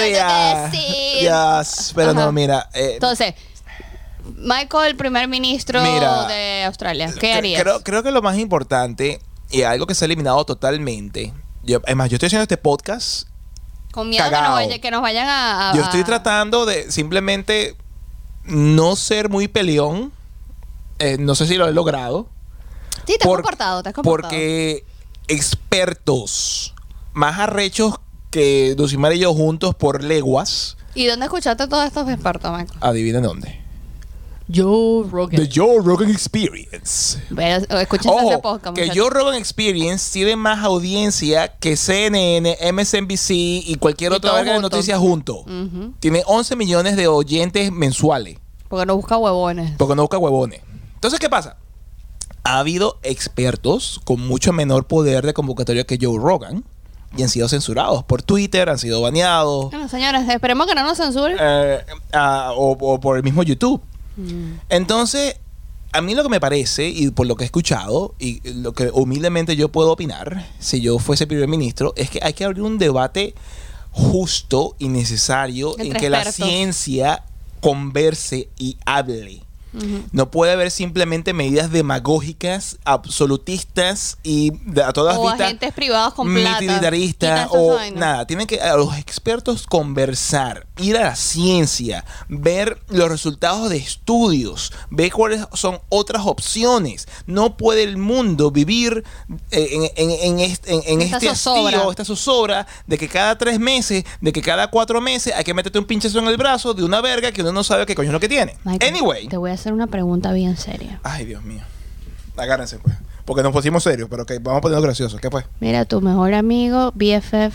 te 0.71 0.77
día. 1.21 1.61
Yes, 1.63 1.93
Pero 1.95 2.11
Ajá. 2.11 2.21
no, 2.27 2.33
mira. 2.33 2.69
eh, 2.75 2.93
Entonces, 2.95 3.35
Michael, 4.37 4.89
el 4.91 4.97
primer 4.97 5.29
ministro 5.29 5.81
Mira, 5.83 6.27
de 6.27 6.65
Australia, 6.65 7.13
¿qué 7.19 7.33
harías? 7.33 7.63
Creo, 7.63 7.81
creo 7.83 8.03
que 8.03 8.11
lo 8.11 8.23
más 8.23 8.37
importante 8.39 9.21
y 9.51 9.63
algo 9.63 9.87
que 9.87 9.95
se 9.95 10.05
ha 10.05 10.07
eliminado 10.07 10.45
totalmente. 10.45 11.33
Yo, 11.63 11.81
es 11.87 11.97
más, 11.97 12.11
yo 12.11 12.17
estoy 12.17 12.27
haciendo 12.27 12.43
este 12.43 12.57
podcast. 12.57 13.29
Con 13.93 14.11
miedo 14.11 14.25
que 14.29 14.31
nos, 14.37 14.51
vaya- 14.51 14.79
que 14.81 14.91
nos 14.91 15.01
vayan 15.01 15.29
a... 15.29 15.71
a- 15.71 15.75
Yo 15.75 15.83
estoy 15.83 16.05
tratando 16.05 16.67
de 16.67 16.91
simplemente 16.93 17.77
no 18.45 18.95
ser 18.97 19.29
muy 19.31 19.49
peleón. 19.49 20.13
Eh, 20.99 21.17
no 21.19 21.35
sé 21.35 21.47
si 21.47 21.55
lo 21.57 21.67
he 21.69 21.73
logrado. 21.73 22.27
Sí, 23.07 23.15
te 23.19 23.25
has 23.25 23.27
Por- 23.29 23.43
comportado, 23.43 23.83
te 23.83 23.89
has 23.91 23.95
comportado. 23.95 24.31
Porque 24.31 24.85
expertos 25.29 26.75
más 27.13 27.39
arrechos 27.39 27.95
que 28.31 28.75
Dulcimar 28.77 29.13
y 29.15 29.19
yo 29.21 29.33
juntos 29.35 29.75
por 29.75 30.03
leguas, 30.03 30.77
¿Y 30.95 31.07
dónde 31.07 31.27
escuchaste 31.27 31.67
todos 31.69 31.85
estos 31.87 32.09
expertos, 32.09 32.51
Michael? 32.51 32.79
adivina 32.81 33.21
dónde. 33.21 33.61
Joe 34.53 35.05
Rogan. 35.11 35.37
The 35.37 35.51
Joe 35.53 35.81
Rogan 35.83 36.09
Experience. 36.11 37.19
Escuchen 37.71 38.13
ese 38.15 38.25
Ojo, 38.35 38.41
podcast, 38.43 38.77
que. 38.77 38.89
Joe 38.95 39.11
Rogan 39.11 39.35
Experience 39.35 40.13
tiene 40.13 40.37
más 40.37 40.65
audiencia 40.65 41.49
que 41.59 41.77
CNN, 41.77 42.57
MSNBC 42.73 43.31
y 43.67 43.75
cualquier 43.81 44.13
Y 44.13 44.15
otra 44.15 44.33
verga 44.35 44.53
de 44.53 44.59
junto. 44.61 44.75
noticias 44.77 44.99
juntos. 45.01 45.39
Ujú. 45.47 45.93
Tiene 45.99 46.23
11 46.27 46.55
millones 46.57 46.97
de 46.97 47.09
oyentes 47.09 47.73
mensuales. 47.73 48.39
Porque 48.69 48.87
no 48.87 48.95
busca 48.97 49.17
huevones. 49.19 49.73
Porque 49.77 49.97
no 49.97 50.03
busca 50.03 50.19
huevones. 50.19 50.61
Entonces, 51.07 51.21
¿qué 51.21 51.31
pasa? 51.31 51.57
Ha 52.43 52.59
habido 52.59 52.99
expertos 53.05 54.01
con 54.03 54.19
mucho 54.27 54.53
menor 54.53 54.89
poder 54.89 55.25
de 55.25 55.35
convocatoria 55.35 55.85
que 55.85 56.01
Joe 56.03 56.19
Rogan 56.19 56.65
y 57.17 57.23
han 57.23 57.29
sido 57.29 57.49
censurados 57.49 58.03
por 58.03 58.23
Twitter, 58.25 58.69
han 58.69 58.81
sido 58.81 59.01
baneados 59.03 59.71
Bueno, 59.71 59.89
señores, 59.89 60.29
esperemos 60.29 60.67
que 60.67 60.75
no 60.75 60.83
nos 60.83 60.99
censuren. 60.99 61.37
eh, 61.41 61.79
ah, 62.13 62.51
o, 62.57 62.73
o 62.73 62.99
por 62.99 63.17
el 63.19 63.23
mismo 63.23 63.45
YouTube. 63.45 63.81
Mm. 64.17 64.55
Entonces, 64.69 65.37
a 65.93 66.01
mí 66.01 66.17
lo 66.17 66.25
que 66.25 66.29
me 66.29 66.41
parece, 66.41 66.89
y 66.89 67.13
por 67.13 67.29
lo 67.29 67.37
que 67.37 67.45
he 67.45 67.47
escuchado, 67.47 68.17
y 68.19 68.41
lo 68.55 68.73
que 68.73 68.91
humildemente 68.93 69.55
yo 69.55 69.69
puedo 69.69 69.93
opinar, 69.93 70.45
si 70.59 70.81
yo 70.81 70.99
fuese 70.99 71.29
primer 71.29 71.47
ministro, 71.47 71.93
es 71.95 72.11
que 72.11 72.19
hay 72.21 72.33
que 72.33 72.45
abrir 72.45 72.63
un 72.65 72.79
debate 72.79 73.37
justo 73.93 74.75
y 74.81 74.89
necesario 74.89 75.79
en 75.79 75.93
que 75.93 76.11
la 76.11 76.25
ciencia 76.25 77.23
converse 77.61 78.49
y 78.59 78.77
hable. 78.85 79.46
No 80.13 80.31
puede 80.31 80.53
haber 80.53 80.71
simplemente 80.71 81.33
medidas 81.33 81.71
demagógicas, 81.71 82.79
absolutistas 82.85 84.19
y 84.23 84.53
de, 84.65 84.83
a 84.83 84.93
todas 84.93 85.17
O 85.17 85.23
vistas 85.23 85.41
agentes 85.41 85.73
privados 85.73 86.15
con 86.15 86.33
militaristas 86.33 87.49
o 87.51 87.77
nada. 87.95 88.27
Tienen 88.27 88.47
que 88.47 88.61
a 88.61 88.77
los 88.77 88.97
expertos 88.97 89.67
conversar, 89.67 90.67
ir 90.79 90.97
a 90.97 91.01
la 91.05 91.17
ciencia, 91.17 92.05
ver 92.29 92.79
los 92.89 93.09
resultados 93.09 93.69
de 93.71 93.77
estudios, 93.77 94.73
ver 94.91 95.13
cuáles 95.13 95.43
son 95.53 95.81
otras 95.89 96.23
opciones. 96.27 97.07
No 97.27 97.57
puede 97.57 97.83
el 97.83 97.97
mundo 97.97 98.51
vivir 98.51 99.05
eh, 99.51 99.91
en, 99.97 100.11
en- 100.11 100.17
en 100.35 100.41
este, 100.41 100.73
en- 100.73 100.83
en 100.87 101.03
Esta 101.03 101.17
este 101.19 101.29
zozobra. 101.31 101.77
hastío, 101.77 101.91
esta 101.91 102.05
zozobra 102.05 102.67
de 102.87 102.99
que 102.99 103.09
cada 103.09 103.37
tres 103.39 103.59
meses, 103.59 104.05
de 104.21 104.33
que 104.33 104.43
cada 104.43 104.69
cuatro 104.71 105.01
meses 105.01 105.35
hay 105.37 105.45
que 105.45 105.55
meterte 105.55 105.79
un 105.79 105.85
pinchazo 105.85 106.19
en 106.19 106.29
el 106.29 106.37
brazo 106.37 106.75
de 106.75 106.85
una 106.85 107.01
verga 107.01 107.33
que 107.33 107.43
uno 107.43 107.53
no 107.53 107.65
sabe 107.65 107.87
qué 107.87 107.95
coño 107.95 108.09
es 108.09 108.13
lo 108.13 108.21
que 108.21 108.29
tiene. 108.29 108.57
Michael, 108.65 108.95
anyway. 108.95 109.29
Te 109.29 109.37
voy 109.37 109.51
a 109.51 109.55
hacer 109.55 109.66
una 109.73 109.87
pregunta 109.87 110.33
bien 110.33 110.57
seria. 110.57 111.01
Ay, 111.03 111.25
Dios 111.25 111.43
mío. 111.43 111.63
Agárrense, 112.37 112.79
pues. 112.79 112.95
Porque 113.25 113.43
nos 113.43 113.53
pusimos 113.53 113.83
serios, 113.83 114.09
pero 114.09 114.25
que 114.25 114.39
vamos 114.39 114.59
a 114.59 114.61
ponernos 114.61 114.85
graciosos. 114.85 115.21
¿Qué 115.21 115.31
pues? 115.31 115.47
Mira, 115.61 115.85
tu 115.85 116.01
mejor 116.01 116.35
amigo, 116.35 116.93
BFF, 116.95 117.55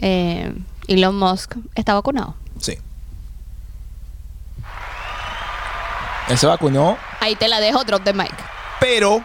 eh, 0.00 0.52
Elon 0.88 1.18
Musk, 1.18 1.54
está 1.74 1.94
vacunado. 1.94 2.34
Sí. 2.58 2.76
Él 6.28 6.38
se 6.38 6.46
vacunó, 6.46 6.96
Ahí 7.20 7.34
te 7.34 7.48
la 7.48 7.60
dejo, 7.60 7.82
drop 7.84 8.04
the 8.04 8.12
mic. 8.12 8.32
pero 8.78 9.24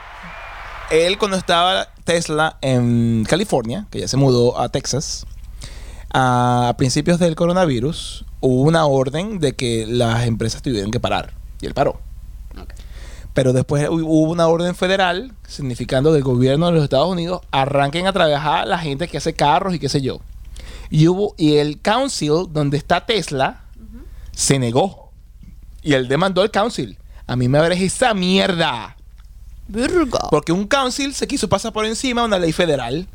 él 0.89 1.17
cuando 1.17 1.38
estaba 1.38 1.88
Tesla 2.03 2.57
en 2.61 3.25
California, 3.29 3.86
que 3.91 3.99
ya 3.99 4.07
se 4.07 4.17
mudó 4.17 4.59
a 4.59 4.69
Texas, 4.69 5.25
a 6.13 6.73
principios 6.77 7.19
del 7.19 7.36
coronavirus, 7.36 8.24
hubo 8.45 8.61
una 8.63 8.85
orden 8.85 9.39
de 9.39 9.53
que 9.55 9.85
las 9.87 10.25
empresas 10.25 10.61
tuvieran 10.61 10.91
que 10.91 10.99
parar. 10.99 11.33
Y 11.61 11.65
él 11.65 11.73
paró. 11.73 11.99
Pero 13.33 13.51
después 13.51 13.89
hu- 13.89 14.01
hubo 14.03 14.31
una 14.31 14.47
orden 14.47 14.75
federal 14.75 15.33
significando 15.47 16.11
que 16.11 16.17
el 16.19 16.23
gobierno 16.23 16.67
de 16.67 16.71
los 16.73 16.83
Estados 16.83 17.09
Unidos 17.09 17.41
arranquen 17.51 18.07
a 18.07 18.13
trabajar 18.13 18.67
la 18.67 18.77
gente 18.79 19.07
que 19.07 19.17
hace 19.17 19.33
carros 19.33 19.73
y 19.75 19.79
qué 19.79 19.89
sé 19.89 20.01
yo. 20.01 20.21
Y 20.89 21.07
hubo 21.07 21.33
y 21.37 21.57
el 21.57 21.81
council 21.81 22.45
donde 22.49 22.77
está 22.77 23.05
Tesla 23.05 23.61
se 24.31 24.57
negó. 24.59 25.11
Y 25.81 25.93
él 25.93 26.07
demandó 26.07 26.41
al 26.41 26.51
council. 26.51 26.97
A 27.27 27.35
mí 27.35 27.47
me 27.49 27.57
abres 27.57 27.81
esa 27.81 28.13
mierda. 28.13 28.95
Virgo. 29.67 30.19
Porque 30.29 30.51
un 30.51 30.67
council 30.67 31.13
se 31.13 31.27
quiso 31.27 31.49
pasar 31.49 31.73
por 31.73 31.85
encima 31.85 32.21
de 32.21 32.27
una 32.27 32.39
ley 32.39 32.51
federal. 32.53 33.07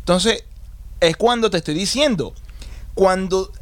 Entonces, 0.00 0.44
es 1.00 1.16
cuando 1.16 1.48
te 1.48 1.58
estoy 1.58 1.74
diciendo, 1.74 2.34
cuando 2.94 3.52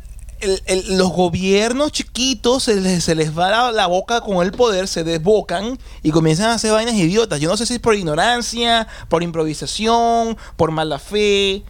los 0.89 1.12
gobiernos 1.12 1.93
chiquitos 1.93 2.64
se 2.64 2.80
les, 2.80 3.05
se 3.05 3.14
les 3.14 3.37
va 3.37 3.51
la, 3.51 3.72
la 3.72 3.87
boca 3.87 4.20
con 4.20 4.45
el 4.45 4.53
poder, 4.53 4.87
se 4.89 5.03
desbocan 5.05 5.78
y 6.03 6.11
comienzan 6.11 6.51
a 6.51 6.55
hacer 6.55 6.72
vainas 6.72 6.95
idiotas. 6.95 7.41
Yo 7.41 7.49
no 7.49 7.57
sé 7.57 7.66
si 7.66 7.74
es 7.74 7.80
por 7.80 7.95
ignorancia, 7.95 8.87
por 9.09 9.22
improvisación, 9.22 10.37
por 10.57 10.70
mala 10.70 10.99
fe, 10.99 11.64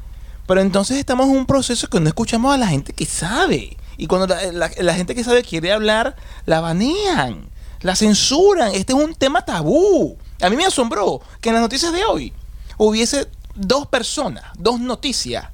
Pero 0.47 0.61
entonces 0.61 0.97
estamos 0.99 1.27
en 1.29 1.37
un 1.37 1.47
proceso 1.47 1.89
que 1.89 2.01
no 2.01 2.09
escuchamos 2.09 2.55
a 2.55 2.59
la 2.59 2.67
gente 2.69 2.93
que 2.93 3.07
sabe. 3.07 3.77
Y 3.99 4.07
cuando 4.07 4.27
la, 4.27 4.53
la- 4.53 4.71
la 4.79 4.95
gente 4.95 5.15
que 5.15 5.25
sabe 5.25 5.43
quiere 5.43 5.73
hablar, 5.73 6.17
la 6.45 6.61
banean, 6.61 7.49
la 7.81 7.97
censuran. 7.97 8.73
Este 8.75 8.93
es 8.93 8.99
un 8.99 9.15
tema 9.15 9.45
tabú. 9.45 10.17
A 10.41 10.51
mí 10.51 10.57
me 10.57 10.67
asombró 10.67 11.21
que 11.41 11.49
en 11.49 11.55
las 11.55 11.63
noticias 11.63 11.93
de 11.93 12.05
hoy 12.05 12.33
hubiese 12.79 13.27
dos 13.55 13.87
personas, 13.87 14.45
dos 14.59 14.79
noticias 14.81 15.47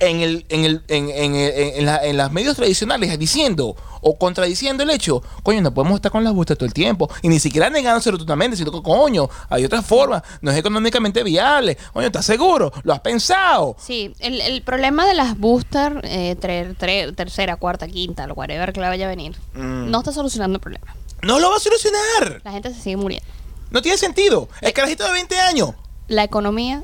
en, 0.00 0.20
el, 0.20 0.44
en, 0.48 0.64
el, 0.64 0.82
en, 0.88 1.08
en, 1.10 1.34
en, 1.34 1.86
la- 1.86 2.04
en 2.04 2.16
las 2.16 2.30
medios 2.32 2.56
tradicionales 2.56 3.18
diciendo 3.18 3.76
o 4.00 4.18
contradiciendo 4.18 4.82
el 4.82 4.90
hecho, 4.90 5.22
coño, 5.42 5.62
no 5.62 5.72
podemos 5.72 5.96
estar 5.96 6.12
con 6.12 6.24
las 6.24 6.32
bustas 6.34 6.58
todo 6.58 6.66
el 6.66 6.74
tiempo. 6.74 7.08
Y 7.22 7.28
ni 7.28 7.38
siquiera 7.40 7.70
negándose 7.70 8.10
rotundamente, 8.10 8.56
sino 8.56 8.70
que, 8.70 8.82
coño, 8.82 9.28
hay 9.48 9.64
otras 9.64 9.86
formas, 9.86 10.22
no 10.42 10.50
es 10.50 10.58
económicamente 10.58 11.22
viable. 11.22 11.78
Coño, 11.92 12.06
¿estás 12.08 12.26
seguro? 12.26 12.72
¿Lo 12.82 12.92
has 12.92 13.00
pensado? 13.00 13.76
Sí, 13.78 14.12
el, 14.18 14.40
el 14.40 14.62
problema 14.62 15.06
de 15.06 15.14
las 15.14 15.38
booster, 15.38 16.00
eh, 16.04 16.36
tre- 16.40 16.76
tre- 16.76 17.14
tercera, 17.14 17.56
cuarta, 17.56 17.86
quinta, 17.88 18.26
lo 18.26 18.34
whatever 18.34 18.72
que 18.72 18.80
le 18.80 18.88
vaya 18.88 19.06
a 19.06 19.08
venir, 19.08 19.36
Mm. 19.54 19.90
no 19.90 19.98
está 20.00 20.12
solucionando 20.12 20.56
el 20.56 20.60
problema. 20.60 20.94
No 21.22 21.38
lo 21.38 21.48
va 21.50 21.56
a 21.56 21.60
solucionar. 21.60 22.42
La 22.44 22.52
gente 22.52 22.74
se 22.74 22.80
sigue 22.82 22.96
muriendo. 22.98 23.26
No 23.70 23.80
tiene 23.80 23.96
sentido. 23.96 24.48
El 24.60 24.72
carajito 24.74 25.04
de 25.06 25.12
20 25.12 25.38
años. 25.38 25.70
La 26.08 26.22
economía 26.24 26.82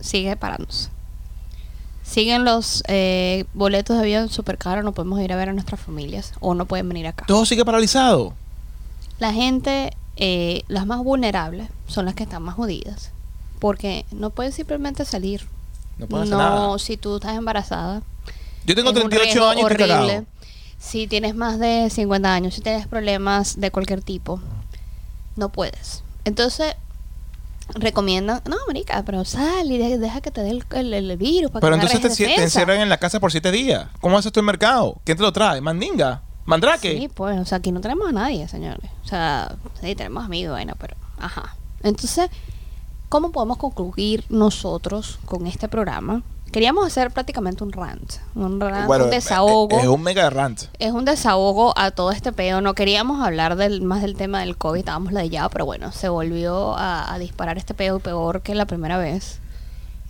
sigue 0.00 0.34
parándose. 0.36 0.88
Siguen 2.12 2.44
los 2.44 2.82
eh, 2.88 3.46
boletos 3.54 3.96
de 3.96 4.02
avión 4.02 4.28
súper 4.28 4.58
caros, 4.58 4.84
no 4.84 4.92
podemos 4.92 5.18
ir 5.22 5.32
a 5.32 5.36
ver 5.36 5.48
a 5.48 5.54
nuestras 5.54 5.80
familias 5.80 6.34
o 6.40 6.52
no 6.52 6.66
pueden 6.66 6.86
venir 6.86 7.06
acá. 7.06 7.24
Todo 7.26 7.46
sigue 7.46 7.64
paralizado. 7.64 8.34
La 9.18 9.32
gente, 9.32 9.96
eh, 10.16 10.62
las 10.68 10.84
más 10.84 10.98
vulnerables, 10.98 11.70
son 11.86 12.04
las 12.04 12.14
que 12.14 12.24
están 12.24 12.42
más 12.42 12.54
jodidas. 12.54 13.12
Porque 13.60 14.04
no 14.10 14.28
pueden 14.28 14.52
simplemente 14.52 15.06
salir. 15.06 15.48
No 15.96 16.06
puede 16.06 16.24
hacer 16.24 16.36
nada. 16.36 16.78
si 16.78 16.98
tú 16.98 17.16
estás 17.16 17.34
embarazada. 17.34 18.02
Yo 18.66 18.74
tengo 18.74 18.90
es 18.90 18.96
un 18.96 19.08
38 19.08 19.24
riesgo 19.24 19.48
años 19.48 19.62
y 19.62 19.72
estoy 19.72 19.90
horrible. 19.90 20.26
Si 20.78 21.06
tienes 21.06 21.34
más 21.34 21.58
de 21.58 21.88
50 21.88 22.34
años, 22.34 22.54
si 22.54 22.60
tienes 22.60 22.86
problemas 22.86 23.58
de 23.58 23.70
cualquier 23.70 24.02
tipo, 24.02 24.38
no 25.36 25.48
puedes. 25.48 26.04
Entonces, 26.26 26.74
recomiendan, 27.74 28.40
no, 28.48 28.56
marica, 28.66 29.02
pero 29.04 29.24
sal 29.24 29.70
y 29.70 29.78
de- 29.78 29.98
deja 29.98 30.20
que 30.20 30.30
te 30.30 30.42
dé 30.42 30.50
el, 30.50 30.64
el- 30.72 30.92
el 31.10 31.16
virus 31.16 31.50
para 31.50 31.60
Pero 31.60 31.76
que 31.76 31.82
entonces 31.96 32.16
te, 32.16 32.42
encierran 32.42 32.80
en 32.80 32.88
la 32.88 32.98
casa 32.98 33.20
por 33.20 33.30
7 33.30 33.50
días. 33.50 33.86
¿Cómo 34.00 34.18
haces 34.18 34.32
tú 34.32 34.40
el 34.40 34.46
mercado? 34.46 35.00
¿Quién 35.04 35.16
te 35.16 35.22
lo 35.22 35.32
trae? 35.32 35.60
¿Mandinga? 35.60 36.22
¿Mandrake? 36.44 36.98
Sí, 36.98 37.08
pues, 37.14 37.38
o 37.38 37.44
sea, 37.44 37.58
aquí 37.58 37.70
no 37.72 37.80
tenemos 37.80 38.08
a 38.08 38.12
nadie, 38.12 38.48
señores. 38.48 38.90
O 39.04 39.08
sea, 39.08 39.54
sí, 39.80 39.94
tenemos 39.94 40.24
amigos, 40.24 40.56
bueno, 40.56 40.74
pero, 40.78 40.96
ajá. 41.18 41.56
Entonces, 41.82 42.30
¿cómo 43.08 43.30
podemos 43.30 43.58
concluir 43.58 44.24
nosotros 44.28 45.18
con 45.24 45.46
este 45.46 45.68
programa? 45.68 46.22
Queríamos 46.52 46.86
hacer 46.86 47.10
prácticamente 47.10 47.64
un 47.64 47.72
rant, 47.72 48.12
un 48.34 48.60
rant, 48.60 48.86
Bueno, 48.86 49.04
un 49.04 49.10
desahogo. 49.10 49.78
Es 49.80 49.86
un 49.86 50.02
mega 50.02 50.28
rant. 50.30 50.62
Es 50.78 50.92
un 50.92 51.04
desahogo 51.04 51.72
a 51.76 51.90
todo 51.90 52.12
este 52.12 52.30
pedo. 52.32 52.60
No 52.60 52.74
queríamos 52.74 53.24
hablar 53.24 53.56
del, 53.56 53.82
más 53.82 54.02
del 54.02 54.14
tema 54.16 54.40
del 54.40 54.56
COVID, 54.56 54.80
estábamos 54.80 55.12
ya, 55.30 55.48
pero 55.48 55.64
bueno, 55.64 55.90
se 55.92 56.08
volvió 56.08 56.76
a, 56.76 57.12
a 57.12 57.18
disparar 57.18 57.58
este 57.58 57.74
pedo 57.74 57.98
peor 58.00 58.42
que 58.42 58.54
la 58.54 58.66
primera 58.66 58.98
vez. 58.98 59.40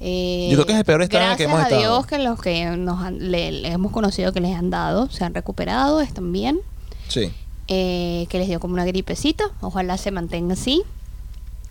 Eh, 0.01 0.49
Yo 0.51 0.57
creo 0.57 0.66
que 0.66 0.72
es 0.72 0.78
el 0.80 0.84
peor 0.84 1.03
estado 1.03 1.24
en 1.24 1.30
el 1.30 1.36
que 1.36 1.45
gracias 1.45 1.49
hemos 1.49 1.61
a 1.61 1.62
estado. 1.76 1.80
Dios 1.97 2.07
que 2.07 2.18
los 2.18 2.40
que 2.40 2.76
nos 2.76 3.01
han- 3.03 3.30
le, 3.30 3.53
le 3.53 3.68
hemos 3.68 3.93
conocido 3.93 4.32
que 4.32 4.40
les 4.40 4.57
han 4.57 4.68
dado 4.68 5.09
se 5.11 5.22
han 5.24 5.32
recuperado, 5.34 6.01
están 6.01 6.32
bien. 6.32 6.61
Sí. 7.09 7.32
eh, 7.68 8.26
que 8.28 8.38
les 8.38 8.49
dio 8.49 8.59
como 8.59 8.74
una 8.74 8.84
gripecita. 8.84 9.45
Ojalá 9.61 9.97
se 9.97 10.11
mantenga 10.11 10.55
así. 10.55 10.82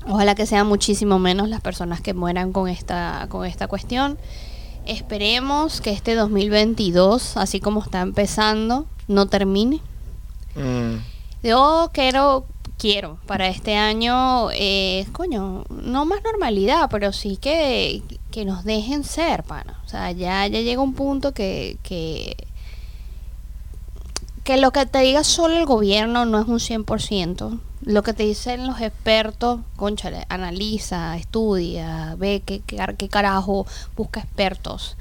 Ojalá 0.07 0.33
que 0.33 0.45
sean 0.45 0.65
muchísimo 0.65 1.19
menos 1.19 1.49
las 1.49 1.61
personas 1.61 1.99
que 2.01 2.13
mueran 2.13 2.53
con 2.53 2.67
esta, 2.69 3.27
con 3.29 3.45
esta 3.45 3.67
cuestión. 3.67 4.17
Esperemos 4.85 5.79
que 5.79 5.91
este 5.91 6.15
2022, 6.15 7.37
así 7.37 7.59
como 7.59 7.81
está 7.81 8.01
empezando, 8.01 8.87
no 9.07 9.27
termine. 9.27 9.79
Mm. 10.55 10.97
Yo 11.43 11.89
quiero, 11.93 12.45
quiero 12.77 13.17
para 13.27 13.47
este 13.47 13.75
año, 13.75 14.49
eh, 14.51 15.05
coño, 15.11 15.65
no 15.69 16.05
más 16.05 16.23
normalidad, 16.23 16.89
pero 16.89 17.13
sí 17.13 17.37
que, 17.37 18.01
que 18.31 18.45
nos 18.45 18.63
dejen 18.63 19.03
ser, 19.03 19.43
pana. 19.43 19.79
O 19.85 19.89
sea, 19.89 20.11
ya, 20.11 20.47
ya 20.47 20.61
llega 20.61 20.81
un 20.81 20.93
punto 20.93 21.33
que, 21.33 21.77
que, 21.83 22.35
que 24.43 24.57
lo 24.57 24.71
que 24.71 24.85
te 24.85 24.99
diga 24.99 25.23
solo 25.23 25.57
el 25.57 25.65
gobierno 25.65 26.25
no 26.25 26.39
es 26.39 26.47
un 26.47 26.59
100%. 26.59 27.59
Lo 27.83 28.03
que 28.03 28.13
te 28.13 28.23
dicen 28.23 28.67
los 28.67 28.79
expertos, 28.79 29.59
conchale, 29.75 30.25
analiza, 30.29 31.17
estudia, 31.17 32.15
ve 32.17 32.43
qué, 32.45 32.61
qué, 32.65 32.77
qué 32.97 33.09
carajo, 33.09 33.65
busca 33.97 34.19
expertos 34.19 34.97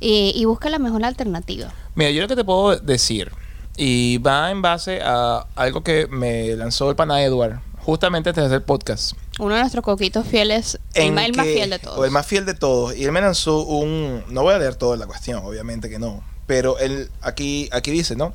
eh, 0.00 0.32
y 0.34 0.44
busca 0.46 0.70
la 0.70 0.78
mejor 0.78 1.04
alternativa. 1.04 1.72
Mira, 1.94 2.10
yo 2.10 2.22
lo 2.22 2.28
que 2.28 2.36
te 2.36 2.44
puedo 2.44 2.76
decir, 2.78 3.30
y 3.76 4.18
va 4.18 4.50
en 4.50 4.62
base 4.62 5.00
a 5.02 5.46
algo 5.56 5.82
que 5.82 6.06
me 6.06 6.56
lanzó 6.56 6.88
el 6.90 6.96
pana 6.96 7.22
Edward, 7.22 7.60
justamente 7.78 8.30
antes 8.30 8.42
de 8.42 8.46
hacer 8.46 8.64
podcast. 8.64 9.12
Uno 9.38 9.54
de 9.54 9.60
nuestros 9.60 9.84
coquitos 9.84 10.26
fieles, 10.26 10.78
el, 10.94 11.08
en 11.08 11.18
el 11.18 11.36
más 11.36 11.46
fiel 11.46 11.70
de 11.70 11.78
todos. 11.78 11.98
O 11.98 12.04
el 12.04 12.10
más 12.10 12.26
fiel 12.26 12.46
de 12.46 12.54
todos. 12.54 12.96
Y 12.96 13.04
él 13.04 13.12
me 13.12 13.20
lanzó 13.20 13.64
un. 13.64 14.24
No 14.28 14.42
voy 14.42 14.54
a 14.54 14.58
leer 14.58 14.74
toda 14.74 14.96
la 14.96 15.06
cuestión, 15.06 15.44
obviamente 15.44 15.88
que 15.88 15.98
no. 15.98 16.22
Pero 16.46 16.78
él 16.78 17.10
aquí, 17.22 17.68
aquí 17.72 17.90
dice, 17.90 18.16
¿no? 18.16 18.32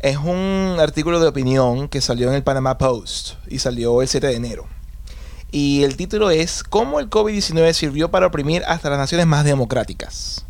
Es 0.00 0.18
un 0.18 0.76
artículo 0.78 1.20
de 1.20 1.28
opinión 1.28 1.88
que 1.88 2.00
salió 2.00 2.28
en 2.28 2.34
el 2.34 2.42
Panama 2.42 2.76
Post 2.76 3.34
y 3.48 3.58
salió 3.60 4.02
el 4.02 4.08
7 4.08 4.26
de 4.26 4.36
enero. 4.36 4.66
Y 5.50 5.84
el 5.84 5.96
título 5.96 6.30
es 6.30 6.62
¿Cómo 6.62 7.00
el 7.00 7.08
COVID-19 7.08 7.72
sirvió 7.72 8.10
para 8.10 8.26
oprimir 8.26 8.62
hasta 8.66 8.90
las 8.90 8.98
naciones 8.98 9.26
más 9.26 9.44
democráticas? 9.44 10.44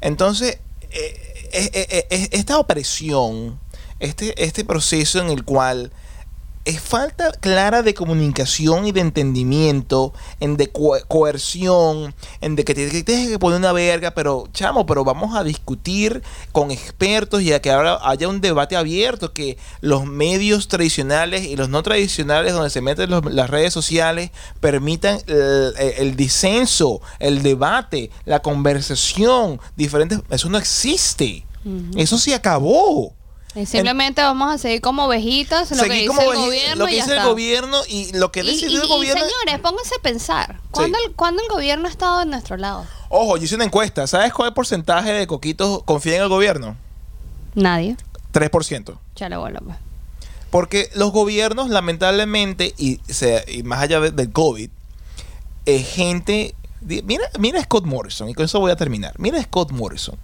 Entonces, 0.00 0.58
eh, 0.90 1.50
eh, 1.52 2.06
eh, 2.10 2.28
esta 2.32 2.58
opresión, 2.58 3.60
este, 4.00 4.42
este 4.42 4.64
proceso 4.64 5.20
en 5.20 5.30
el 5.30 5.44
cual 5.44 5.92
es 6.64 6.80
falta 6.80 7.30
clara 7.32 7.82
de 7.82 7.92
comunicación 7.92 8.86
y 8.86 8.92
de 8.92 9.00
entendimiento, 9.00 10.14
en 10.40 10.56
de 10.56 10.68
co- 10.72 10.96
coerción, 11.08 12.14
en 12.40 12.56
de 12.56 12.64
que 12.64 12.74
te, 12.74 13.02
tienes 13.02 13.28
que 13.28 13.38
poner 13.38 13.58
una 13.58 13.72
verga, 13.72 14.12
pero 14.12 14.48
chamo, 14.52 14.86
pero 14.86 15.04
vamos 15.04 15.36
a 15.36 15.44
discutir 15.44 16.22
con 16.52 16.70
expertos 16.70 17.42
y 17.42 17.52
a 17.52 17.60
que 17.60 17.70
ahora 17.70 17.98
haya 18.02 18.28
un 18.28 18.40
debate 18.40 18.76
abierto, 18.76 19.32
que 19.34 19.58
los 19.82 20.06
medios 20.06 20.68
tradicionales 20.68 21.44
y 21.44 21.56
los 21.56 21.68
no 21.68 21.82
tradicionales 21.82 22.52
donde 22.54 22.70
se 22.70 22.80
meten 22.80 23.10
los- 23.10 23.24
las 23.32 23.50
redes 23.50 23.72
sociales 23.74 24.30
permitan 24.60 25.18
el, 25.26 26.16
disenso, 26.16 27.02
el 27.18 27.42
debate, 27.42 28.10
la 28.24 28.40
conversación, 28.40 29.60
diferentes, 29.76 30.20
eso 30.30 30.48
no 30.48 30.58
existe. 30.58 31.44
Eso 31.96 32.18
se 32.18 32.34
acabó. 32.34 33.12
Y 33.56 33.66
simplemente 33.66 34.20
vamos 34.22 34.52
a 34.52 34.58
seguir 34.58 34.80
como 34.80 35.04
ovejitas, 35.04 35.70
lo 35.70 35.82
que 35.84 35.92
dice 35.92 36.06
como 36.08 36.22
el 36.32 36.36
gobierno 36.38 36.76
lo 36.76 36.86
que 36.86 36.92
y 36.92 36.96
ya 36.96 37.04
dice 37.04 37.16
el 37.16 37.24
gobierno 37.24 37.80
y 37.88 38.12
lo 38.12 38.32
que 38.32 38.42
decidió 38.42 38.80
el 38.80 38.86
y, 38.86 38.88
gobierno. 38.88 39.20
señores, 39.24 39.60
pónganse 39.62 39.94
a 39.96 40.02
pensar. 40.02 40.60
¿Cuándo, 40.72 40.98
el, 41.06 41.12
cuándo 41.12 41.40
el 41.42 41.48
gobierno 41.48 41.86
ha 41.86 41.90
estado 41.90 42.18
de 42.18 42.26
nuestro 42.26 42.56
lado? 42.56 42.84
Ojo, 43.10 43.36
yo 43.36 43.44
hice 43.44 43.54
una 43.54 43.64
encuesta. 43.64 44.06
¿Sabes 44.08 44.32
cuál 44.32 44.52
porcentaje 44.54 45.12
de 45.12 45.26
coquitos 45.28 45.84
confía 45.84 46.16
en 46.16 46.22
el 46.22 46.28
gobierno? 46.28 46.76
Nadie. 47.54 47.96
3%. 48.32 48.98
Chale 49.14 49.36
bola, 49.36 49.60
pues. 49.60 49.76
Porque 50.50 50.90
los 50.94 51.12
gobiernos, 51.12 51.68
lamentablemente, 51.70 52.74
y, 52.76 53.00
se- 53.08 53.44
y 53.46 53.62
más 53.62 53.80
allá 53.80 54.00
de- 54.00 54.10
del 54.10 54.32
COVID, 54.32 54.70
es 55.66 55.88
gente. 55.88 56.54
Mira, 56.80 57.24
mira 57.38 57.60
a 57.60 57.62
Scott 57.62 57.84
Morrison, 57.84 58.28
y 58.28 58.34
con 58.34 58.44
eso 58.44 58.58
voy 58.60 58.72
a 58.72 58.76
terminar. 58.76 59.14
Mira 59.18 59.38
a 59.38 59.42
Scott 59.42 59.70
Morrison. 59.70 60.16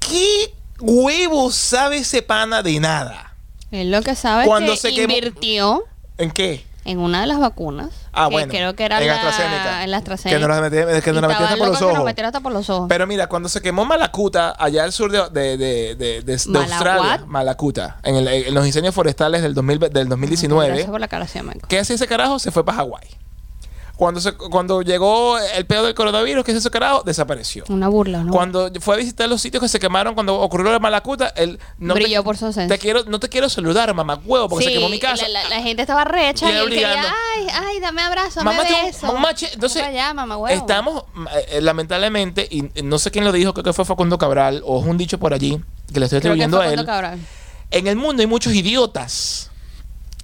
¿Qué 0.00 0.52
huevo 0.80 1.50
sabe 1.50 1.98
ese 1.98 2.22
pana 2.22 2.62
de 2.62 2.78
nada? 2.80 3.34
Él 3.70 3.90
lo 3.90 4.00
que 4.02 4.14
sabe 4.14 4.46
Cuando 4.46 4.72
es 4.72 4.80
se 4.80 4.90
que 4.94 4.96
quemó- 5.06 5.14
invirtió 5.16 5.84
¿En 6.16 6.30
qué? 6.30 6.64
en 6.84 6.98
una 7.00 7.20
de 7.20 7.26
las 7.26 7.38
vacunas. 7.38 7.90
Ah, 8.14 8.28
que 8.28 8.32
bueno. 8.32 8.50
Creo 8.50 8.74
que 8.74 8.84
era 8.84 8.98
en 9.00 9.06
la, 9.08 9.14
AstraZeneca. 9.16 9.84
en 9.84 9.90
la 9.90 9.96
AstraZeneca. 9.98 10.36
Que 10.40 10.46
nos 10.46 10.56
la 10.56 10.62
metí, 10.62 11.02
que 11.02 11.12
nos 11.12 11.20
la 11.22 11.28
metí 11.28 11.42
hasta 11.42 11.56
por 11.58 11.68
los 11.68 11.80
nos 11.82 11.92
ojos. 11.92 12.04
metiera 12.06 12.28
hasta 12.28 12.40
por 12.40 12.52
los 12.52 12.70
ojos. 12.70 12.86
Pero 12.88 13.06
mira, 13.06 13.26
cuando 13.28 13.50
se 13.50 13.60
quemó 13.60 13.84
Malacuta, 13.84 14.56
allá 14.58 14.84
al 14.84 14.92
sur 14.92 15.12
de, 15.12 15.28
de, 15.28 15.58
de, 15.58 15.94
de- 15.96 16.22
de-. 16.22 16.32
Australia, 16.58 17.24
Malacuta, 17.26 17.98
en, 18.04 18.16
el- 18.16 18.28
en 18.28 18.54
los 18.54 18.66
incendios 18.66 18.94
forestales 18.94 19.42
del, 19.42 19.52
2000 19.52 19.78
del 19.90 20.08
2019, 20.08 20.68
Gracias 20.68 20.90
por 20.90 21.00
la 21.00 21.08
cara, 21.08 21.26
sí. 21.28 21.38
¿qué 21.68 21.78
hacía 21.78 21.96
ese 21.96 22.06
carajo? 22.06 22.38
Se 22.38 22.50
fue 22.50 22.64
para 22.64 22.78
Hawái. 22.78 23.06
Cuando, 23.98 24.20
se, 24.20 24.32
cuando 24.34 24.80
llegó 24.82 25.36
el 25.40 25.66
pedo 25.66 25.84
del 25.86 25.92
coronavirus, 25.96 26.44
¿qué 26.44 26.52
hizo 26.52 26.60
ese 26.60 26.70
carajo? 26.70 27.02
Desapareció. 27.04 27.64
Una 27.68 27.88
burla, 27.88 28.22
¿no? 28.22 28.30
Cuando 28.30 28.70
fue 28.80 28.94
a 28.94 28.98
visitar 28.98 29.28
los 29.28 29.40
sitios 29.42 29.60
que 29.60 29.68
se 29.68 29.80
quemaron 29.80 30.14
cuando 30.14 30.40
ocurrió 30.40 30.70
la 30.70 30.78
Malacuta, 30.78 31.32
él 31.34 31.58
no 31.78 31.94
Brilló 31.94 32.20
te, 32.20 32.24
por 32.24 32.36
su 32.36 32.46
ausencia. 32.46 32.72
te 32.72 32.80
quiero, 32.80 33.02
no 33.06 33.18
te 33.18 33.28
quiero 33.28 33.48
saludar, 33.48 33.92
mamá 33.92 34.20
huevo, 34.24 34.48
porque 34.48 34.66
se 34.66 34.72
quemó 34.72 34.88
mi 34.88 35.00
casa. 35.00 35.26
La, 35.26 35.42
la- 35.42 35.48
la 35.48 35.62
gente 35.62 35.82
estaba 35.82 36.04
recha 36.04 36.48
Y 36.48 36.54
él 36.54 36.68
quería, 36.68 37.02
ay, 37.36 37.48
ay, 37.52 37.80
dame 37.80 38.00
abrazo, 38.02 38.44
Mamá, 38.44 38.62
tú- 38.64 38.72
beso. 38.86 39.12
mamá, 39.12 39.30
entonces, 39.52 39.82
allá, 39.82 40.14
mamá 40.14 40.36
huevo. 40.36 40.56
Estamos, 40.56 41.02
eh, 41.50 41.60
lamentablemente, 41.60 42.46
y 42.48 42.70
no 42.84 43.00
sé 43.00 43.10
quién 43.10 43.24
lo 43.24 43.32
dijo, 43.32 43.52
creo 43.52 43.64
que 43.64 43.72
fue 43.72 43.84
Facundo 43.84 44.16
Cabral, 44.16 44.62
o 44.64 44.80
es 44.80 44.86
un 44.86 44.96
dicho 44.96 45.18
por 45.18 45.34
allí, 45.34 45.58
que 45.92 45.98
le 45.98 46.06
estoy 46.06 46.20
que 46.20 46.28
atribuyendo 46.28 46.58
a 46.58 46.60
Facundo 46.62 46.82
él. 46.82 46.86
Cabral. 46.86 47.18
En 47.72 47.88
el 47.88 47.96
mundo 47.96 48.20
hay 48.20 48.28
muchos 48.28 48.54
idiotas. 48.54 49.50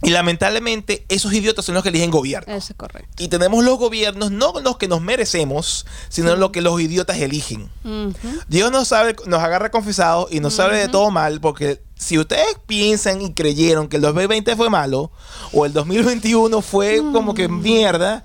Y 0.04 0.10
lamentablemente 0.10 1.04
esos 1.08 1.32
idiotas 1.32 1.64
son 1.64 1.74
los 1.74 1.82
que 1.82 1.88
eligen 1.88 2.10
gobierno. 2.10 2.54
Eso 2.54 2.72
es 2.72 2.76
correcto. 2.76 3.22
Y 3.22 3.28
tenemos 3.28 3.64
los 3.64 3.78
gobiernos, 3.78 4.30
no 4.30 4.52
los 4.60 4.76
que 4.76 4.86
nos 4.88 5.00
merecemos, 5.00 5.86
sino 6.08 6.36
los 6.36 6.50
que 6.50 6.60
los 6.60 6.80
idiotas 6.80 7.18
eligen. 7.18 7.70
Ujú. 7.84 8.40
Dios 8.48 8.70
nos 8.70 8.88
sabe, 8.88 9.16
nos 9.26 9.42
agarra 9.42 9.70
confesados 9.70 10.30
y 10.30 10.40
nos 10.40 10.54
sabe 10.54 10.78
de 10.78 10.88
todo 10.88 11.10
mal, 11.10 11.40
porque 11.40 11.80
si 11.96 12.18
ustedes 12.18 12.58
piensan 12.66 13.22
y 13.22 13.32
creyeron 13.32 13.88
que 13.88 13.96
el 13.96 14.02
2020 14.02 14.56
fue 14.56 14.68
malo, 14.68 15.10
o 15.52 15.64
el 15.64 15.72
2021 15.72 16.60
fue 16.60 16.98
como 17.12 17.34
que 17.34 17.48
mierda, 17.48 18.24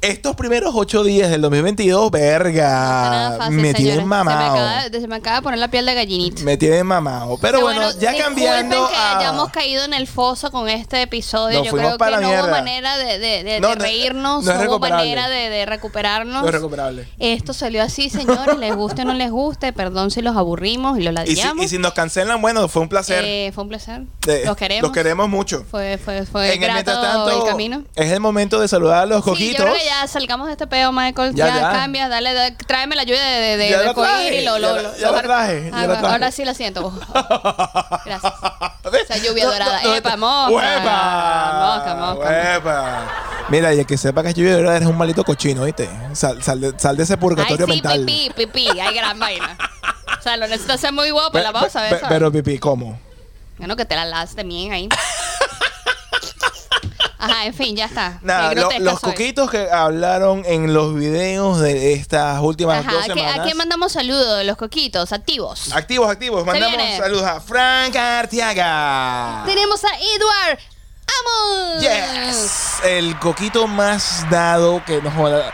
estos 0.00 0.36
primeros 0.36 0.72
ocho 0.76 1.02
días 1.02 1.28
del 1.30 1.40
2022, 1.40 2.06
Está 2.06 2.18
nada 2.18 2.38
verga, 2.38 3.34
fácil, 3.38 3.56
me 3.56 3.74
tienen 3.74 3.98
Se 4.00 4.04
mamado. 4.04 4.54
acaba, 4.54 4.82
se 4.90 5.08
me 5.08 5.16
acaba 5.16 5.36
de 5.36 5.42
poner 5.42 5.58
la 5.58 5.68
piel 5.68 5.86
de 5.86 5.94
gallinita. 5.94 6.42
Me 6.42 6.56
tienen 6.56 6.86
mamado. 6.86 7.36
Pero 7.40 7.58
Que 7.58 7.64
bueno, 7.64 7.90
ya 7.98 8.16
cambiando 8.16 8.88
que 8.88 8.94
a... 8.94 9.18
hayamos 9.18 9.50
caído 9.50 9.84
en 9.84 9.94
el 9.94 10.06
foso 10.06 10.50
con 10.52 10.68
este 10.68 11.02
episodio. 11.02 11.58
Nos 11.58 11.66
Yo 11.66 11.72
creo 11.72 11.98
para 11.98 12.18
que 12.18 12.22
no 12.22 12.28
hubo 12.28 12.36
mierda. 12.36 12.50
manera 12.50 12.96
de, 12.96 13.18
de- 13.18 13.42
de- 13.42 13.60
No, 13.60 13.70
de 13.70 13.76
no, 13.76 13.82
reírnos, 13.82 14.44
no 14.44 14.54
no, 14.54 14.70
hubo 14.70 14.78
manera 14.78 15.28
de, 15.28 15.48
de 15.50 15.66
recuperarnos. 15.66 16.42
No 16.42 16.48
es 16.48 16.54
recuperable. 16.54 17.08
Esto 17.18 17.52
salió 17.52 17.82
así, 17.82 18.08
señores. 18.08 18.56
les 18.58 18.74
guste 18.76 19.02
o 19.02 19.04
no 19.04 19.14
les 19.14 19.30
guste. 19.32 19.72
Perdón 19.72 20.10
si 20.12 20.22
los 20.22 20.36
aburrimos 20.36 20.96
y 20.98 21.02
los 21.02 21.08
Y 21.08 21.10
si, 21.10 21.14
ladillamos. 21.14 21.64
y 21.64 21.68
si 21.68 21.78
nos 21.78 21.92
cancelan, 21.92 22.40
bueno, 22.40 22.68
fue 22.68 22.82
un 22.82 22.88
placer. 22.88 23.24
Eh, 23.26 23.50
fue 23.52 23.64
un 23.64 23.68
placer. 23.68 24.02
Eh, 24.28 24.42
los 24.46 24.56
queremos. 24.56 24.82
Los 24.82 24.92
queremos 24.92 25.28
mucho. 25.28 25.64
Fue, 25.70 25.98
fue, 25.98 26.24
fue 26.24 26.46
En 26.46 26.52
el 26.52 26.58
grato 26.60 26.74
mientras 26.74 27.00
tanto, 27.00 27.42
el 27.42 27.50
camino. 27.50 27.82
es 27.96 28.12
el 28.12 28.20
momento 28.20 28.60
de 28.60 28.68
saludar 28.68 29.02
a 29.02 29.06
los 29.06 29.24
Sí, 29.24 29.30
coquitos. 29.30 29.66
que 29.66 29.87
ya 29.88 30.06
salgamos 30.06 30.46
de 30.46 30.52
este 30.52 30.66
peo, 30.66 30.92
Michael. 30.92 31.34
Ya, 31.34 31.46
Ya, 31.48 31.54
ya. 31.60 31.70
cambia, 31.72 32.08
dale, 32.08 32.32
da- 32.34 32.54
tráeme 32.56 32.94
la 32.96 33.04
lluvia 33.04 33.22
de, 33.22 33.40
de, 33.40 33.56
de, 33.56 33.70
Ya 33.70 33.80
de 33.80 33.94
traje, 33.94 34.40
y 34.40 34.44
lo, 34.44 34.58
lo, 34.58 34.76
lo- 34.80 34.96
ya 34.96 35.10
lo- 35.10 35.20
traje, 35.22 35.70
Ah, 35.72 35.86
bueno. 35.86 36.08
Ahora 36.08 36.30
sí 36.30 36.44
la 36.44 36.54
siento. 36.54 36.90
Gracias. 38.04 38.32
Esa 39.04 39.16
lluvia 39.18 39.44
No, 39.44 39.52
dorada. 39.52 39.82
no, 39.82 39.88
no, 39.88 39.94
Epa, 39.96 40.16
mosca. 40.16 40.54
Mosca, 41.76 41.94
mosca. 41.94 43.02
Mira, 43.48 43.72
y 43.74 43.80
el 43.80 43.86
que 43.86 43.96
sepa 43.96 44.22
que 44.22 44.28
es 44.30 44.34
lluvia 44.34 44.56
dorada 44.56 44.76
eres 44.76 44.88
un 44.88 44.96
malito 44.96 45.24
cochino, 45.24 45.64
¿viste? 45.64 45.88
Sal, 46.12 46.42
sal 46.42 46.60
de, 46.60 46.74
sal 46.78 46.96
de 46.96 47.02
ese 47.04 47.14
Ay, 47.14 47.18
purgatorio 47.18 47.66
sí, 47.66 47.72
mental. 47.72 48.04
pipí, 48.04 48.30
pipí. 48.36 48.80
Hay 48.80 48.94
gran 48.94 49.18
vaina. 49.18 49.56
O 50.18 50.22
sea, 50.22 50.36
lo 50.36 50.46
necesito 50.46 50.74
hacer 50.74 50.92
muy 50.92 51.10
guapo, 51.10 51.32
Pe- 51.32 51.42
la 51.42 51.52
vamos 51.52 51.74
a 51.76 51.82
ver. 51.82 52.00
pero 52.08 52.30
pipí, 52.30 52.58
¿cómo? 52.58 52.98
Bueno, 53.58 53.74
que 53.76 53.84
te 53.84 53.94
la 53.96 54.04
laste 54.04 54.42
bien 54.44 54.72
ahí. 54.72 54.88
Ajá, 57.18 57.46
en 57.46 57.54
fin, 57.54 57.74
ya 57.76 57.86
está. 57.86 58.18
Nada, 58.22 58.54
lo- 58.54 58.70
los 58.78 59.00
soy. 59.00 59.10
coquitos 59.10 59.50
que 59.50 59.68
hablaron 59.70 60.42
en 60.46 60.72
los 60.72 60.94
videos 60.94 61.58
de 61.60 61.92
estas 61.94 62.40
últimas 62.40 62.78
Ajá, 62.86 62.92
dos 62.92 63.02
¿a 63.04 63.06
qué- 63.08 63.14
semanas. 63.14 63.38
¿a 63.38 63.42
quién 63.42 63.56
mandamos 63.56 63.92
saludos? 63.92 64.44
Los 64.44 64.56
coquitos, 64.56 65.12
activos. 65.12 65.72
Activos, 65.74 66.08
activos. 66.10 66.44
Mandamos 66.46 66.80
saludos 66.96 67.24
a 67.24 67.40
Frank 67.40 67.96
Artiaga. 67.96 69.42
Tenemos 69.46 69.82
a 69.84 69.88
Edward 69.96 70.58
Amos. 71.20 71.82
Yes. 71.82 72.74
El 72.84 73.18
coquito 73.18 73.66
más 73.66 74.24
dado 74.30 74.82
que 74.84 75.00
nos 75.02 75.12
joda. 75.14 75.52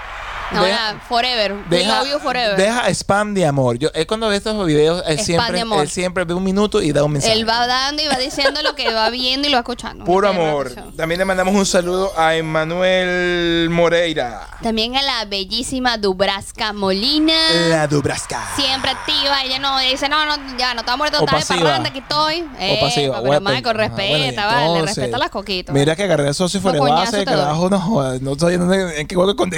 No, 0.53 0.63
Deja- 0.65 1.01
forever. 1.09 1.55
Deja, 1.69 1.99
love 2.03 2.11
you 2.13 2.19
forever. 2.21 2.57
deja 2.57 2.89
spam 2.91 3.35
de 3.35 3.47
amor. 3.47 3.79
Yo 3.79 3.89
es 3.95 4.07
cuando 4.07 4.29
ve 4.29 4.37
estos 4.37 4.67
videos, 4.67 5.03
él 5.07 5.15
Spam 5.19 5.25
siempre, 5.25 5.53
de 5.55 5.61
amor. 5.63 5.81
él 5.83 5.91
siempre 5.91 6.25
ve 6.25 6.35
un 6.35 6.45
minuto 6.45 6.81
y 6.83 6.93
da 6.93 7.03
un 7.05 7.13
mensaje. 7.13 7.33
Él 7.33 7.49
va 7.49 7.67
dando 7.67 8.03
y 8.03 8.07
va 8.07 8.17
diciendo 8.17 8.63
lo 8.63 8.75
que 8.75 8.93
va 8.93 9.11
viendo 9.11 9.49
y 9.49 9.51
lo 9.51 9.57
va 9.57 9.61
escuchando. 9.61 10.05
Puro 10.05 10.29
amor. 10.29 10.71
También 10.97 11.19
le 11.19 11.25
mandamos 11.25 11.55
un 11.55 11.67
saludo 11.67 12.13
a 12.17 12.35
Emanuel 12.37 13.69
Moreira. 13.71 14.49
También 14.63 14.97
a 14.97 15.03
la 15.03 15.25
bellísima 15.25 15.99
Dubraska 15.99 16.73
Molina. 16.73 17.35
La 17.69 17.87
Dubraska. 17.87 18.43
Siempre 18.57 18.91
activa, 18.91 19.43
ella 19.45 19.59
no 19.59 19.79
dice, 19.81 20.09
no, 20.09 20.25
no, 20.27 20.37
ya 20.59 20.75
no 20.75 20.81
estamos 20.81 20.99
muertos, 20.99 21.21
O 21.21 21.25
estaba 21.25 21.41
de 21.41 21.65
parranda, 21.65 21.89
aquí 21.89 21.99
estoy. 21.99 22.43
o 22.43 22.81
pasiva. 22.81 23.23
Pero. 23.23 23.41
Michael, 23.41 23.67
Ajá, 23.67 23.73
respeta, 23.73 24.45
bueno, 24.47 24.53
vale, 24.53 24.67
entonces, 24.79 24.97
respeta 24.97 25.19
las 25.19 25.31
coquitos. 25.31 25.75
Mira 25.75 25.97
que 25.97 26.03
agarré 26.05 26.29
a 26.29 26.35
socio 26.35 26.61
fuera 26.61 26.79
base, 26.81 27.25
carajo, 27.25 27.69
no 27.71 27.81
jodas. 27.81 28.21
No 28.21 28.33
estoy 28.33 28.55
en, 28.55 28.71
en 28.73 29.07
qué 29.07 29.15
juego 29.15 29.35
con 29.37 29.51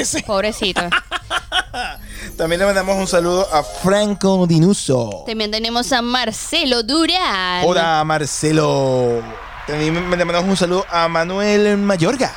También 2.37 2.61
le 2.61 2.67
mandamos 2.67 2.97
un 2.97 3.07
saludo 3.07 3.47
a 3.53 3.63
Franco 3.63 4.47
Dinuso. 4.47 5.25
También 5.27 5.51
tenemos 5.51 5.91
a 5.93 6.03
Marcelo 6.03 6.83
Durán. 6.83 7.65
Hola, 7.65 8.03
Marcelo. 8.05 9.23
También 9.67 9.95
le 9.95 10.25
mandamos 10.25 10.51
un 10.51 10.57
saludo 10.57 10.85
a 10.91 11.09
Manuel 11.09 11.79
Mayorga. 11.79 12.33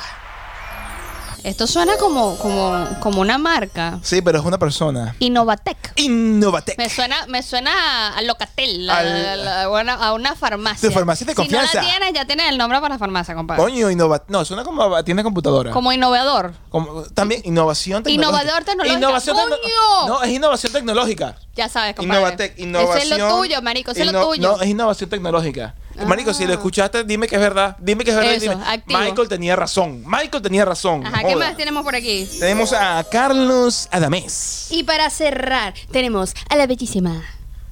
Esto 1.44 1.66
suena 1.66 1.96
como, 1.96 2.36
como, 2.38 2.86
como 3.00 3.20
una 3.20 3.38
marca. 3.38 3.98
Sí, 4.02 4.20
pero 4.22 4.38
es 4.38 4.44
una 4.44 4.58
persona. 4.58 5.14
Innovatec. 5.20 5.92
Innovatec. 5.96 6.76
Me 6.78 6.88
suena, 6.90 7.26
me 7.28 7.42
suena 7.42 8.16
a 8.16 8.22
Locatel, 8.22 8.88
a, 8.90 8.98
Al- 8.98 9.26
a 9.26 9.36
la- 9.36 9.94
a 9.94 10.12
una 10.12 10.34
farmacia. 10.36 10.88
Tu 10.88 10.94
farmacia 10.94 11.26
de 11.26 11.34
confianza. 11.34 11.70
Si 11.70 11.76
no 11.78 11.82
la 11.82 11.88
tienes, 11.88 12.12
ya 12.14 12.24
tienes 12.26 12.48
el 12.50 12.58
nombre 12.58 12.78
para 12.80 12.94
la 12.94 12.98
farmacia, 12.98 13.34
compadre. 13.34 13.62
Coño, 13.62 13.90
Innovat. 13.90 14.24
No, 14.28 14.44
suena 14.44 14.64
como 14.64 15.02
tiene 15.04 15.22
computadora. 15.22 15.70
Como 15.70 15.92
innovador. 15.92 16.52
Como- 16.68 17.02
también 17.14 17.40
innovación 17.44 18.02
tecnológica. 18.02 18.40
Innovador 18.42 18.64
tecnológica. 18.64 18.98
Innovación 18.98 19.36
tecno- 19.36 19.48
¡Coño! 19.60 20.08
No, 20.08 20.22
es 20.22 20.30
innovación 20.30 20.72
tecnológica. 20.72 21.36
Ya 21.56 21.68
sabes, 21.68 21.94
compadre. 21.96 22.20
Innovatec, 22.20 22.58
innovación. 22.58 22.98
Eso 23.02 23.14
es 23.14 23.20
lo 23.20 23.36
tuyo, 23.36 23.62
marico, 23.62 23.90
eso 23.92 24.00
es 24.00 24.06
lo 24.06 24.12
Inno- 24.20 24.26
tuyo. 24.28 24.42
No, 24.56 24.60
es 24.62 24.68
innovación 24.68 25.10
tecnológica. 25.10 25.74
Ah. 26.00 26.06
Marico, 26.06 26.32
si 26.34 26.46
lo 26.46 26.52
escuchaste, 26.52 27.04
dime 27.04 27.28
que 27.28 27.36
es 27.36 27.40
verdad. 27.40 27.76
Dime 27.78 28.04
que 28.04 28.10
es 28.10 28.16
verdad. 28.16 28.32
Eso, 28.34 28.50
dime. 28.52 28.82
Michael 28.86 29.28
tenía 29.28 29.56
razón. 29.56 30.02
Michael 30.06 30.42
tenía 30.42 30.64
razón. 30.64 31.06
Ajá, 31.06 31.18
¿qué 31.20 31.34
Joda. 31.34 31.46
más 31.48 31.56
tenemos 31.56 31.82
por 31.84 31.94
aquí? 31.94 32.28
Tenemos 32.38 32.72
a 32.72 33.04
Carlos 33.10 33.88
Adamés. 33.90 34.68
Y 34.70 34.84
para 34.84 35.10
cerrar, 35.10 35.74
tenemos 35.90 36.34
a 36.48 36.56
la 36.56 36.66
bellísima 36.66 37.22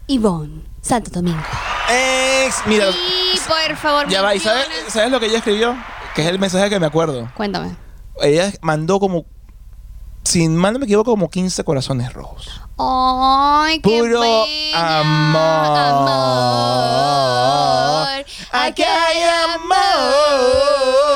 Ivonne 0.06 0.62
Santo 0.82 1.10
Domingo. 1.10 1.42
Ex, 1.90 2.56
mira. 2.66 2.86
Y 2.90 3.38
por 3.48 3.76
favor, 3.76 4.08
Ya 4.08 4.22
va, 4.22 4.34
¿y 4.34 4.40
sabes, 4.40 4.68
menciones- 4.68 4.92
sabes 4.92 5.10
lo 5.10 5.20
que 5.20 5.26
ella 5.26 5.38
escribió? 5.38 5.76
Que 6.14 6.22
es 6.22 6.28
el 6.28 6.38
mensaje 6.38 6.68
que 6.70 6.78
me 6.80 6.86
acuerdo. 6.86 7.30
Cuéntame. 7.36 7.76
Ella 8.20 8.52
mandó 8.62 8.98
como, 9.00 9.26
sin 10.24 10.56
mal 10.56 10.72
no 10.72 10.78
me 10.78 10.84
equivoco, 10.84 11.10
como 11.10 11.30
15 11.30 11.64
corazones 11.64 12.12
rojos. 12.12 12.60
Ay, 12.78 13.80
qué 13.80 13.98
Puro. 14.00 14.22
Amor. 14.74 15.38
Aquí 18.52 18.82
hay 18.82 19.22
amor. 19.54 21.07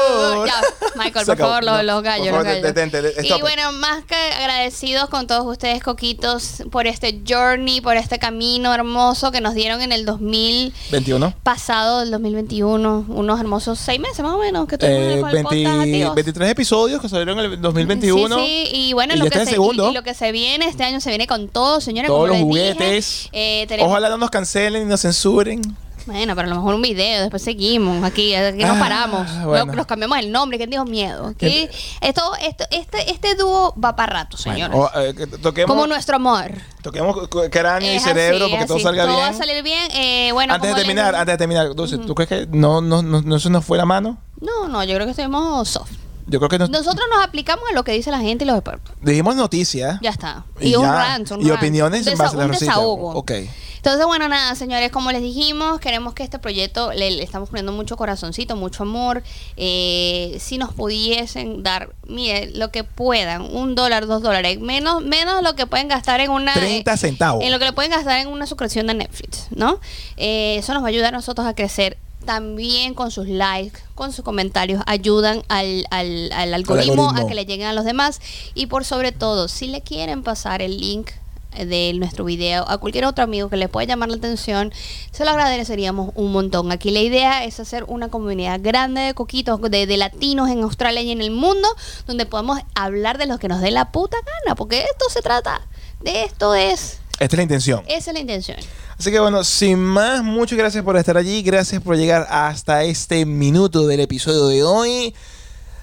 Ya, 0.46 0.60
Michael, 0.96 1.26
por 1.26 1.36
favor, 1.38 1.64
los, 1.64 1.84
los 1.84 2.02
gallos, 2.02 2.28
por 2.28 2.36
favor, 2.36 2.44
los 2.44 2.44
gallos. 2.44 2.62
detente, 2.62 3.02
de- 3.02 3.26
y 3.26 3.40
bueno, 3.40 3.72
más 3.72 4.04
que 4.04 4.14
agradecidos 4.14 5.08
con 5.08 5.26
todos 5.26 5.44
ustedes, 5.46 5.82
coquitos, 5.82 6.62
por 6.70 6.86
este 6.86 7.20
journey, 7.28 7.80
por 7.80 7.96
este 7.96 8.18
camino 8.18 8.74
hermoso 8.74 9.30
que 9.32 9.40
nos 9.40 9.54
dieron 9.54 9.80
en 9.82 9.92
el 9.92 10.04
2000 10.04 10.72
21. 10.90 11.34
pasado, 11.42 12.00
del 12.00 12.10
2021, 12.10 13.06
unos 13.08 13.40
hermosos 13.40 13.78
seis 13.78 14.00
meses 14.00 14.20
más 14.20 14.34
o 14.34 14.38
menos 14.38 14.66
que 14.68 14.78
tuvimos 14.78 15.00
Eh, 15.02 15.20
con 15.20 15.28
el 15.30 15.34
20 15.34 15.42
podcast 15.42 15.78
activos. 15.80 16.14
23 16.14 16.50
episodios 16.50 17.00
que 17.00 17.08
salieron 17.08 17.38
en 17.38 17.52
el 17.52 17.60
2021. 17.60 18.36
Sí, 18.38 18.44
sí, 18.44 18.68
y 18.72 18.92
bueno, 18.92 19.14
Y 19.14 19.18
lo, 19.18 19.28
que 19.30 19.38
el 19.38 19.44
se, 19.46 19.50
segundo. 19.52 19.88
y- 19.88 19.90
y 19.90 19.94
lo 19.94 20.02
que 20.02 20.14
se 20.14 20.32
viene 20.32 20.66
este 20.66 20.84
año 20.84 21.00
se 21.00 21.08
viene 21.10 21.26
con 21.26 21.48
todo, 21.48 21.80
señores. 21.80 22.08
Todos 22.08 22.28
como 22.28 22.32
los 22.32 22.38
juguetes. 22.38 23.28
Dije, 23.32 23.62
eh, 23.62 23.66
tenemos- 23.66 23.90
Ojalá 23.90 24.08
no 24.10 24.18
nos 24.18 24.30
cancelen 24.30 24.82
y 24.82 24.86
nos 24.86 25.00
censuren. 25.02 25.60
Bueno, 26.06 26.34
pero 26.34 26.46
a 26.46 26.50
lo 26.50 26.56
mejor 26.56 26.74
un 26.74 26.82
video, 26.82 27.20
después 27.22 27.42
seguimos 27.42 28.02
aquí, 28.04 28.34
aquí 28.34 28.64
nos 28.64 28.76
Ah, 28.76 28.80
paramos, 28.80 29.44
bueno. 29.44 29.66
Lo- 29.66 29.72
nos 29.74 29.86
cambiamos 29.86 30.18
el 30.18 30.32
nombre, 30.32 30.58
que 30.58 30.66
dijo 30.66 30.84
miedo. 30.84 31.26
Aquí, 31.28 31.68
esto, 32.00 32.22
esto, 32.40 32.64
este, 32.70 33.10
este 33.10 33.34
dúo 33.36 33.74
va 33.82 33.94
para 33.94 34.12
rato, 34.12 34.36
señores. 34.36 34.76
Bueno, 34.76 34.90
o, 34.94 35.00
eh, 35.00 35.14
que 35.14 35.26
toquemos, 35.26 35.68
como 35.74 35.86
nuestro 35.86 36.16
amor. 36.16 36.50
toquemos 36.82 37.28
cráneo 37.50 37.94
y 37.94 38.00
cerebro 38.00 38.44
así, 38.46 38.50
porque 38.52 38.66
todo 38.66 38.78
salga 38.80 39.04
Todo 39.04 39.14
bien. 39.14 39.26
va 39.26 39.30
a 39.30 39.34
salir 39.34 39.62
bien. 39.62 39.88
Eh, 39.94 40.30
bueno, 40.32 40.54
antes 40.54 40.70
de 40.70 40.74
les- 40.76 40.84
terminar, 40.84 41.14
antes 41.14 41.34
de 41.34 41.38
terminar, 41.38 41.74
Dulce, 41.74 41.98
¿tú 41.98 42.14
crees 42.14 42.28
que 42.28 42.46
no, 42.50 42.80
no, 42.80 43.02
no, 43.02 43.22
no 43.22 43.38
se 43.38 43.48
nos 43.50 43.64
fue 43.64 43.78
la 43.78 43.84
mano? 43.84 44.18
No, 44.40 44.66
no, 44.68 44.82
yo 44.82 44.94
creo 44.94 45.06
que 45.06 45.12
estuvimos 45.12 45.68
soft. 45.68 45.92
Yo 46.26 46.38
creo 46.38 46.48
que 46.48 46.58
nos, 46.58 46.70
Nosotros 46.70 47.04
nos 47.14 47.24
aplicamos 47.24 47.64
a 47.70 47.74
lo 47.74 47.84
que 47.84 47.92
dice 47.92 48.10
la 48.10 48.20
gente 48.20 48.44
y 48.44 48.46
los 48.46 48.56
expertos. 48.56 48.94
dijimos 49.02 49.36
noticias. 49.36 49.98
Ya 50.02 50.10
está. 50.10 50.44
Y 50.60 50.70
Y, 50.70 50.76
un 50.76 50.86
rant, 50.86 51.30
un 51.32 51.40
Y 51.42 51.48
rant. 51.48 51.58
opiniones 51.58 52.06
en 52.06 52.14
Desa- 52.14 52.18
base 52.24 52.36
a 52.36 52.38
la 52.38 52.44
un 52.46 52.50
desahogo. 52.52 53.10
Ok. 53.14 53.32
Entonces, 53.76 54.06
bueno, 54.06 54.28
nada, 54.28 54.54
señores, 54.54 54.92
como 54.92 55.10
les 55.10 55.20
dijimos, 55.22 55.80
queremos 55.80 56.14
que 56.14 56.22
este 56.22 56.38
proyecto 56.38 56.92
le, 56.92 57.10
le 57.10 57.24
estamos 57.24 57.48
poniendo 57.48 57.72
mucho 57.72 57.96
corazoncito, 57.96 58.54
mucho 58.54 58.84
amor. 58.84 59.24
Eh, 59.56 60.36
si 60.38 60.56
nos 60.56 60.72
pudiesen 60.72 61.64
dar, 61.64 61.90
mire, 62.06 62.52
lo 62.54 62.70
que 62.70 62.84
puedan, 62.84 63.42
un 63.42 63.74
dólar, 63.74 64.06
dos 64.06 64.22
dólares, 64.22 64.60
menos, 64.60 65.02
menos 65.02 65.42
lo 65.42 65.56
que 65.56 65.66
pueden 65.66 65.88
gastar 65.88 66.20
en 66.20 66.30
una... 66.30 66.54
30 66.54 66.96
centavos. 66.96 67.42
En 67.44 67.50
lo 67.50 67.58
que 67.58 67.64
le 67.64 67.72
pueden 67.72 67.90
gastar 67.90 68.18
en 68.20 68.28
una 68.28 68.46
suscripción 68.46 68.86
de 68.86 68.94
Netflix, 68.94 69.48
¿no? 69.50 69.80
Eh, 70.16 70.56
eso 70.58 70.72
nos 70.74 70.82
va 70.84 70.86
a 70.86 70.90
ayudar 70.90 71.12
a 71.14 71.16
nosotros 71.16 71.44
a 71.44 71.54
crecer. 71.54 71.98
También 72.24 72.94
con 72.94 73.10
sus 73.10 73.28
likes, 73.28 73.80
con 73.94 74.12
sus 74.12 74.24
comentarios, 74.24 74.82
ayudan 74.86 75.42
al, 75.48 75.86
al, 75.90 76.30
al 76.32 76.54
algoritmo, 76.54 77.02
algoritmo. 77.02 77.26
a 77.26 77.28
que 77.28 77.34
le 77.34 77.44
lleguen 77.44 77.66
a 77.66 77.72
los 77.72 77.84
demás. 77.84 78.20
Y 78.54 78.66
por 78.66 78.84
sobre 78.84 79.12
todo, 79.12 79.48
si 79.48 79.66
le 79.68 79.82
quieren 79.82 80.22
pasar 80.22 80.62
el 80.62 80.78
link 80.78 81.10
de 81.52 81.92
nuestro 81.94 82.24
video 82.24 82.66
a 82.68 82.78
cualquier 82.78 83.04
otro 83.04 83.24
amigo 83.24 83.50
que 83.50 83.56
le 83.56 83.68
pueda 83.68 83.86
llamar 83.86 84.08
la 84.08 84.16
atención, 84.16 84.72
se 85.10 85.24
lo 85.24 85.32
agradeceríamos 85.32 86.12
un 86.14 86.32
montón. 86.32 86.72
Aquí 86.72 86.90
la 86.90 87.00
idea 87.00 87.44
es 87.44 87.60
hacer 87.60 87.84
una 87.88 88.08
comunidad 88.08 88.60
grande 88.62 89.02
de 89.02 89.14
coquitos, 89.14 89.60
de, 89.60 89.86
de 89.86 89.96
latinos 89.96 90.48
en 90.48 90.62
Australia 90.62 91.02
y 91.02 91.10
en 91.10 91.20
el 91.20 91.30
mundo, 91.30 91.68
donde 92.06 92.24
podamos 92.24 92.60
hablar 92.74 93.18
de 93.18 93.26
lo 93.26 93.38
que 93.38 93.48
nos 93.48 93.60
dé 93.60 93.70
la 93.70 93.92
puta 93.92 94.16
gana, 94.44 94.54
porque 94.54 94.80
esto 94.80 95.10
se 95.10 95.20
trata, 95.20 95.60
de 96.00 96.24
esto 96.24 96.54
es 96.54 97.01
Esta 97.22 97.36
es 97.36 97.38
la 97.38 97.42
intención. 97.44 97.84
Esa 97.86 98.10
es 98.10 98.14
la 98.14 98.20
intención. 98.20 98.58
Así 98.98 99.12
que 99.12 99.20
bueno, 99.20 99.44
sin 99.44 99.78
más, 99.78 100.24
muchas 100.24 100.58
gracias 100.58 100.82
por 100.82 100.96
estar 100.96 101.16
allí. 101.16 101.42
Gracias 101.42 101.80
por 101.80 101.96
llegar 101.96 102.26
hasta 102.28 102.82
este 102.82 103.24
minuto 103.24 103.86
del 103.86 104.00
episodio 104.00 104.48
de 104.48 104.64
hoy. 104.64 105.14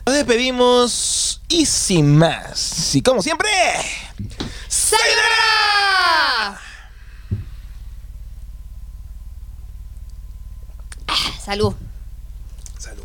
Nos 0.05 0.15
despedimos 0.15 1.41
y 1.47 1.65
sin 1.65 2.17
más, 2.17 2.93
y 2.93 3.01
como 3.01 3.21
siempre, 3.21 3.49
¡Sayonara! 4.67 6.59
Ah, 11.07 11.39
salud. 11.41 11.73
Salud. 12.77 13.03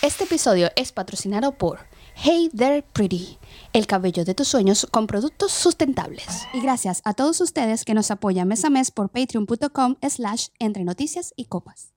Este 0.00 0.24
episodio 0.24 0.70
es 0.76 0.92
patrocinado 0.92 1.52
por 1.52 1.80
Hey 2.14 2.48
There 2.56 2.82
Pretty, 2.92 3.38
el 3.74 3.86
cabello 3.86 4.24
de 4.24 4.34
tus 4.34 4.48
sueños 4.48 4.86
con 4.90 5.06
productos 5.06 5.52
sustentables. 5.52 6.46
Y 6.54 6.60
gracias 6.62 7.02
a 7.04 7.12
todos 7.12 7.40
ustedes 7.42 7.84
que 7.84 7.92
nos 7.92 8.10
apoyan 8.10 8.48
mes 8.48 8.64
a 8.64 8.70
mes 8.70 8.90
por 8.90 9.10
patreon.com 9.10 9.96
slash 10.08 10.48
entre 10.58 10.84
noticias 10.84 11.34
y 11.36 11.46
copas. 11.46 11.92